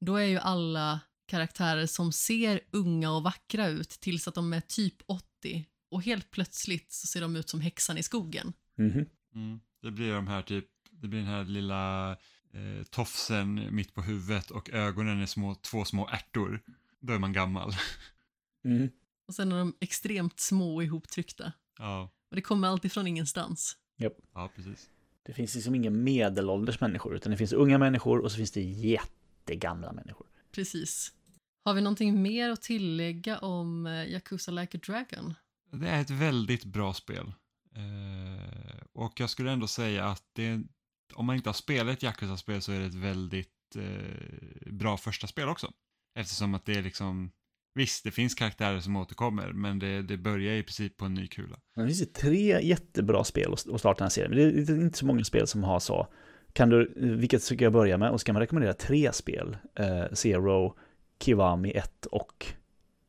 [0.00, 4.60] Då är ju alla karaktärer som ser unga och vackra ut tills att de är
[4.60, 5.64] typ 80.
[5.90, 8.52] Och helt plötsligt så ser de ut som häxan i skogen.
[8.76, 9.06] Mhm.
[9.34, 9.60] Mm.
[9.82, 12.10] Det blir de här typ, det blir den här lilla
[12.52, 16.60] eh, tofsen mitt på huvudet och ögonen är små, två små ärtor.
[17.00, 17.72] Då är man gammal.
[18.64, 18.90] Mhm.
[19.28, 21.52] Och sen är de extremt små och ihoptryckta.
[21.78, 23.76] Ja, Och det kommer alltid från ingenstans.
[23.96, 24.90] ja precis.
[25.22, 28.62] Det finns liksom inga medelålders människor, utan det finns unga människor och så finns det
[28.62, 30.26] jättegamla människor.
[30.52, 31.12] Precis.
[31.64, 35.34] Har vi någonting mer att tillägga om eh, Yakuza Like a Dragon?
[35.70, 37.32] Det är ett väldigt bra spel.
[37.76, 40.62] Eh, och jag skulle ändå säga att det,
[41.14, 45.26] om man inte har spelat ett Yakuza-spel så är det ett väldigt eh, bra första
[45.26, 45.72] spel också.
[46.14, 47.30] Eftersom att det är liksom,
[47.74, 51.26] visst det finns karaktärer som återkommer men det, det börjar i princip på en ny
[51.26, 51.56] kula.
[51.76, 54.30] Det finns ju tre jättebra spel att att starta den här serien.
[54.30, 56.08] Men det är inte så många spel som har så.
[56.52, 58.10] Kan du, vilket ska jag börja med?
[58.10, 59.56] Och ska man rekommendera tre spel?
[59.74, 60.78] Eh, Zero,
[61.20, 62.46] Kiwami 1 och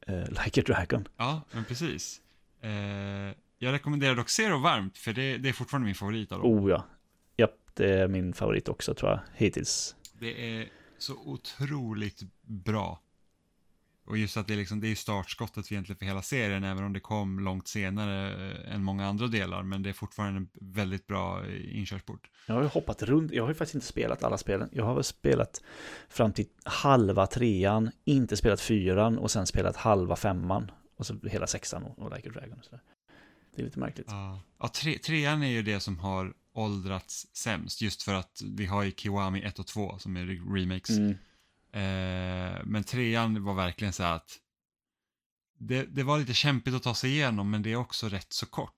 [0.08, 1.08] eh, Like a Dragon.
[1.18, 2.22] Ja, men precis.
[2.62, 6.52] Eh, jag rekommenderar dock Zero varmt för det, det är fortfarande min favorit av dem.
[6.52, 6.86] Oh ja.
[7.38, 9.96] Japp, det är min favorit också tror jag, hittills.
[10.20, 13.02] Det är så otroligt bra.
[14.10, 16.94] Och just att det är, liksom, det är startskottet egentligen för hela serien, även om
[16.94, 19.64] det kom långt senare eh, än många andra delar.
[19.64, 22.30] Men det är fortfarande en väldigt bra eh, inkörsport.
[22.48, 24.70] Jag har ju hoppat runt, jag har ju faktiskt inte spelat alla spelen.
[24.72, 25.62] Jag har väl spelat
[26.10, 30.72] fram till halva trean, inte spelat fyran och sen spelat halva femman.
[31.00, 32.82] Och så hela sexan och, och Like a Dragon och sådär.
[33.56, 34.08] Det är lite märkligt.
[34.10, 38.66] Ja, ja tre, trean är ju det som har åldrats sämst, just för att vi
[38.66, 40.90] har ju Kiwami 1 och 2 som är re- remakes.
[40.90, 41.12] Mm.
[41.72, 44.40] Eh, men trean var verkligen så här att
[45.60, 48.46] det, det var lite kämpigt att ta sig igenom, men det är också rätt så
[48.46, 48.74] kort.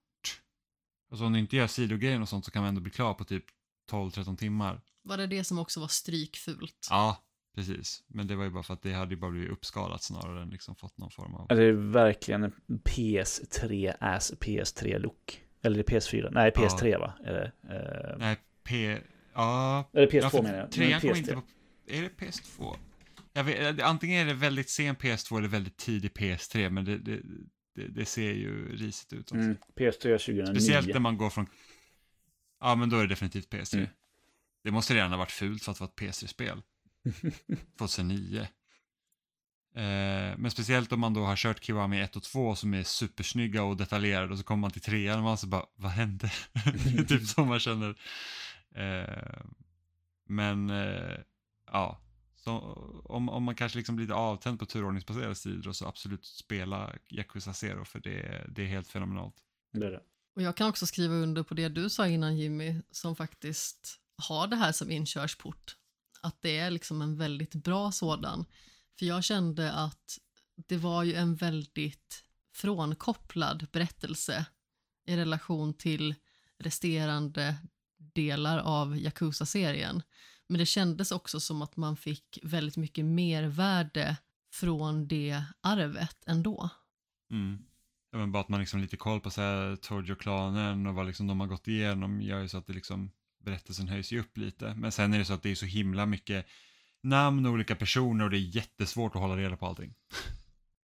[1.11, 3.23] Alltså om du inte gör sidogrejen och sånt så kan man ändå bli klar på
[3.23, 3.45] typ
[3.91, 4.81] 12-13 timmar.
[5.03, 6.87] Var det det som också var strykfult?
[6.89, 7.23] Ja,
[7.55, 8.03] precis.
[8.07, 10.49] Men det var ju bara för att det hade ju bara blivit uppskalat snarare än
[10.49, 11.45] liksom fått någon form av...
[11.49, 15.41] Ja, Det är verkligen en PS3 as PS3-look.
[15.61, 16.29] Eller är det PS4?
[16.31, 17.13] Nej, PS3 va?
[17.25, 18.97] Är det, eh, Nej, P...
[19.33, 19.89] Ja...
[19.93, 20.71] Eller PS2 ja, menar jag.
[20.71, 21.17] Trean kom PS3.
[21.17, 21.41] inte på...
[21.87, 22.75] Är det PS2?
[23.33, 26.97] Jag vet, eh, antingen är det väldigt sen PS2 eller väldigt tidig PS3, men det,
[26.97, 27.21] det,
[27.75, 29.31] det, det ser ju risigt ut.
[29.31, 30.45] Mm, PS3 2009.
[30.45, 31.47] Speciellt när man går från...
[32.59, 33.75] Ja, men då är det definitivt PS3.
[33.75, 33.89] Mm.
[34.63, 36.61] Det måste redan ha varit fult för att vara ett PS3-spel.
[37.77, 38.47] 2009.
[39.75, 43.63] Eh, men speciellt om man då har kört Kiwami 1 och 2 som är supersnygga
[43.63, 46.31] och detaljerade och så kommer man till trean och man så bara, vad hände?
[46.53, 47.89] Det är typ så man känner.
[48.75, 49.41] Eh,
[50.27, 51.17] men, eh,
[51.71, 52.01] ja.
[52.35, 52.51] Så
[53.05, 57.53] om, om man kanske liksom blir lite avtänd på turordningsbaserade strider så absolut spela Yakuza
[57.53, 59.35] Zero för det, det är helt fenomenalt.
[59.73, 60.01] Det är det.
[60.35, 64.47] Och jag kan också skriva under på det du sa innan Jimmy, som faktiskt har
[64.47, 65.75] det här som inkörsport.
[66.21, 68.45] Att det är liksom en väldigt bra sådan.
[68.99, 70.19] För jag kände att
[70.55, 72.23] det var ju en väldigt
[72.53, 74.45] frånkopplad berättelse
[75.05, 76.15] i relation till
[76.57, 77.55] resterande
[77.97, 80.03] delar av Yakuza-serien.
[80.47, 84.17] Men det kändes också som att man fick väldigt mycket mervärde
[84.53, 86.69] från det arvet ändå.
[87.31, 87.57] Mm.
[88.11, 91.27] Ja, men bara att man liksom lite koll på så här Tojo-klanen och vad liksom
[91.27, 93.11] de har gått igenom gör ju så att det liksom
[93.43, 94.73] berättelsen höjs ju upp lite.
[94.77, 96.45] Men sen är det så att det är så himla mycket
[97.03, 99.93] namn och olika personer och det är jättesvårt att hålla reda på allting.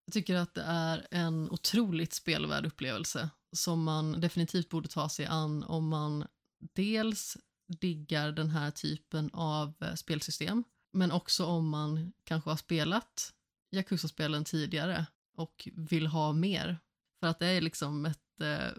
[0.04, 5.26] Jag tycker att det är en otroligt spelvärd upplevelse som man definitivt borde ta sig
[5.26, 6.26] an om man
[6.74, 7.36] dels
[7.66, 13.34] diggar den här typen av eh, spelsystem men också om man kanske har spelat
[13.70, 15.06] Yakuza-spelen tidigare
[15.36, 16.78] och vill ha mer.
[17.20, 18.72] För att det är liksom ett eh,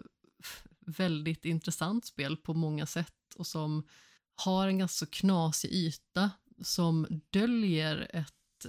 [0.90, 3.86] väldigt intressant spel på många sätt och som
[4.34, 6.30] har en ganska knasig yta
[6.62, 8.66] som döljer ett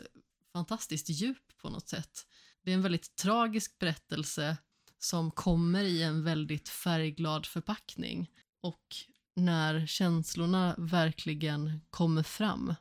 [0.53, 2.27] fantastiskt djup på något sätt.
[2.63, 4.57] Det är en väldigt tragisk berättelse
[4.99, 8.31] som kommer i en väldigt färgglad förpackning
[8.61, 8.95] och
[9.35, 12.73] när känslorna verkligen kommer fram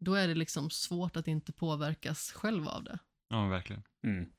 [0.00, 2.98] då är det liksom svårt att inte påverkas själv av det.
[3.28, 3.82] Ja, verkligen.
[4.04, 4.30] Mm.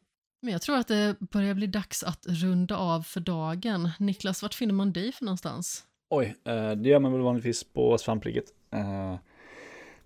[0.43, 3.89] Men jag tror att det börjar bli dags att runda av för dagen.
[3.99, 5.85] Niklas, vart finner man dig för någonstans?
[6.09, 8.45] Oj, eh, det gör man väl vanligtvis på svampriket.
[8.71, 9.15] Eh,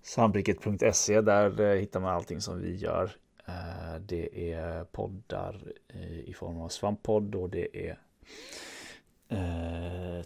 [0.02, 3.10] Svampriket.se, där eh, hittar man allting som vi gör.
[4.00, 5.72] Det är poddar
[6.24, 7.98] i form av svamppodd och det är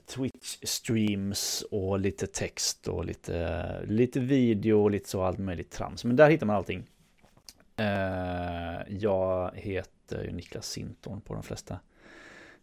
[0.07, 6.05] Twitch-streams och lite text och lite, lite video och lite så allt möjligt trams.
[6.05, 6.87] Men där hittar man allting.
[7.81, 11.81] Eh, jag heter ju Niklas Sinton på de flesta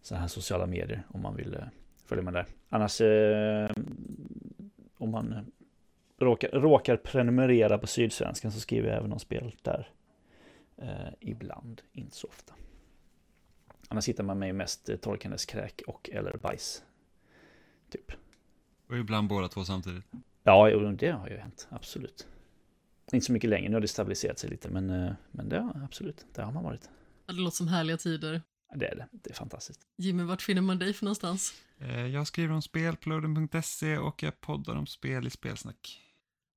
[0.01, 1.61] så här sociala medier om man vill eh,
[2.05, 2.45] följa med där.
[2.69, 3.71] Annars eh,
[4.97, 5.51] om man
[6.17, 9.89] råkar, råkar prenumerera på Sydsvenskan så skriver jag även om spel där.
[11.19, 12.53] Ibland, inte så ofta.
[13.87, 16.83] Annars hittar man mig mest torkandes kräk och eller bajs.
[17.89, 18.11] Typ.
[18.87, 20.05] Och ibland båda två samtidigt.
[20.43, 21.67] Ja, det har ju hänt.
[21.69, 22.27] Absolut.
[23.13, 25.81] Inte så mycket längre, nu har det stabiliserat sig lite, men, eh, men det har
[25.83, 26.89] absolut, det har man varit.
[27.25, 28.41] Det låter som härliga tider.
[28.75, 29.81] Det är det, det är fantastiskt.
[29.97, 31.53] Jimmy, vart finner man dig för någonstans?
[31.79, 36.01] Eh, Jag skriver om spel på loading.se och jag poddar om spel i Spelsnack.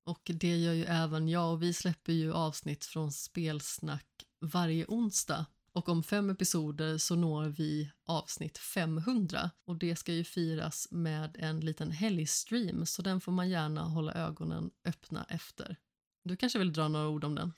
[0.05, 4.05] Och det gör ju även jag och vi släpper ju avsnitt från Spelsnack
[4.41, 5.45] varje onsdag.
[5.73, 11.35] Och om fem episoder så når vi avsnitt 500 och det ska ju firas med
[11.39, 15.75] en liten helgstream så den får man gärna hålla ögonen öppna efter.
[16.23, 17.53] Du kanske vill dra några ord om den?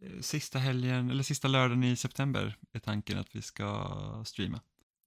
[0.00, 4.60] Eh, Sista helgen, eller sista lördagen i september är tanken att vi ska streama.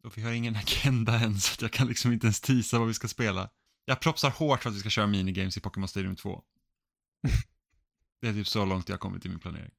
[0.04, 2.94] Och vi har ingen agenda än så jag kan liksom inte ens tisa vad vi
[2.94, 3.50] ska spela.
[3.86, 6.44] Jag propsar hårt för att vi ska köra minigames i Pokémon Stadium 2.
[8.22, 9.72] Det är typ så långt jag har kommit i min planering.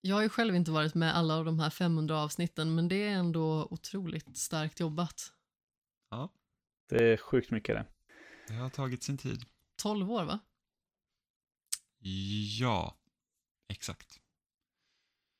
[0.00, 2.96] Jag har ju själv inte varit med alla av de här 500 avsnitten men det
[3.04, 5.32] är ändå otroligt starkt jobbat.
[6.10, 6.32] Ja,
[6.88, 7.86] Det är sjukt mycket det.
[8.48, 9.44] det har tagit sin tid.
[9.82, 10.38] 12 år va?
[12.58, 12.96] Ja,
[13.68, 14.20] exakt.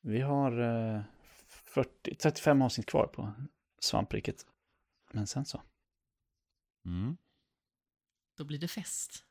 [0.02, 0.58] Vi har
[0.96, 1.02] eh,
[1.48, 3.32] 40, 35 avsnitt kvar på
[3.80, 4.46] svampriket.
[5.12, 5.62] Men sen så,
[6.84, 7.16] Mm.
[8.36, 9.24] Då blir det fest.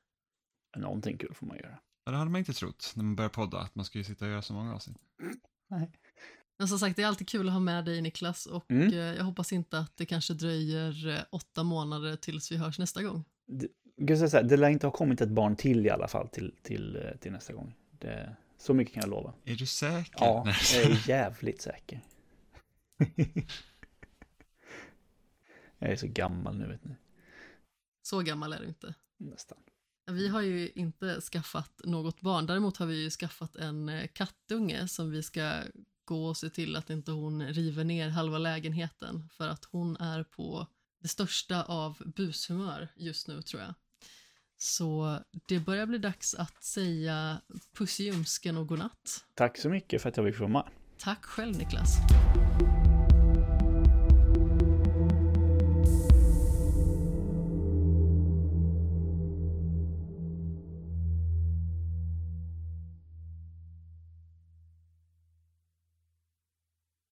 [0.77, 1.80] någonting kul får man göra.
[2.05, 4.31] Ja, det hade man inte trott när man börjar podda, att man skulle sitta och
[4.31, 4.97] göra så många avsnitt.
[5.68, 5.91] Nej.
[6.57, 8.88] Men som sagt, det är alltid kul att ha med dig Niklas och Mm.
[8.93, 13.03] eh, jag hoppas inte att det kanske dröjer eh, åtta månader tills vi hörs nästa
[13.03, 13.26] gång.
[13.45, 13.68] Det,
[13.98, 16.56] jag ska säga, det lär inte ha kommit ett barn till i alla fall till,
[16.61, 17.76] till, eh, till nästa gång.
[17.91, 19.34] Det, så mycket kan jag lova.
[19.45, 20.26] Är du säker?
[20.26, 22.02] Ja, jag är jävligt säker.
[25.78, 26.95] jag är så gammal nu vet ni.
[28.02, 28.94] Så gammal är du inte.
[29.18, 29.57] Nästan.
[30.11, 34.88] Vi har ju inte skaffat något barn, däremot har vi ju skaffat en eh, kattunge
[34.88, 35.61] som vi ska
[36.06, 40.24] gå och se till att inte hon river ner halva lägenheten för att hon är
[40.24, 40.68] på
[40.99, 43.74] det största av bushumör just nu tror jag.
[44.58, 47.42] Så det börjar bli dags att säga
[47.78, 49.26] puss i ljumsken och godnatt.
[49.36, 50.70] Tack så mycket för att jag fick komma.
[50.98, 51.98] Tack själv Niklas.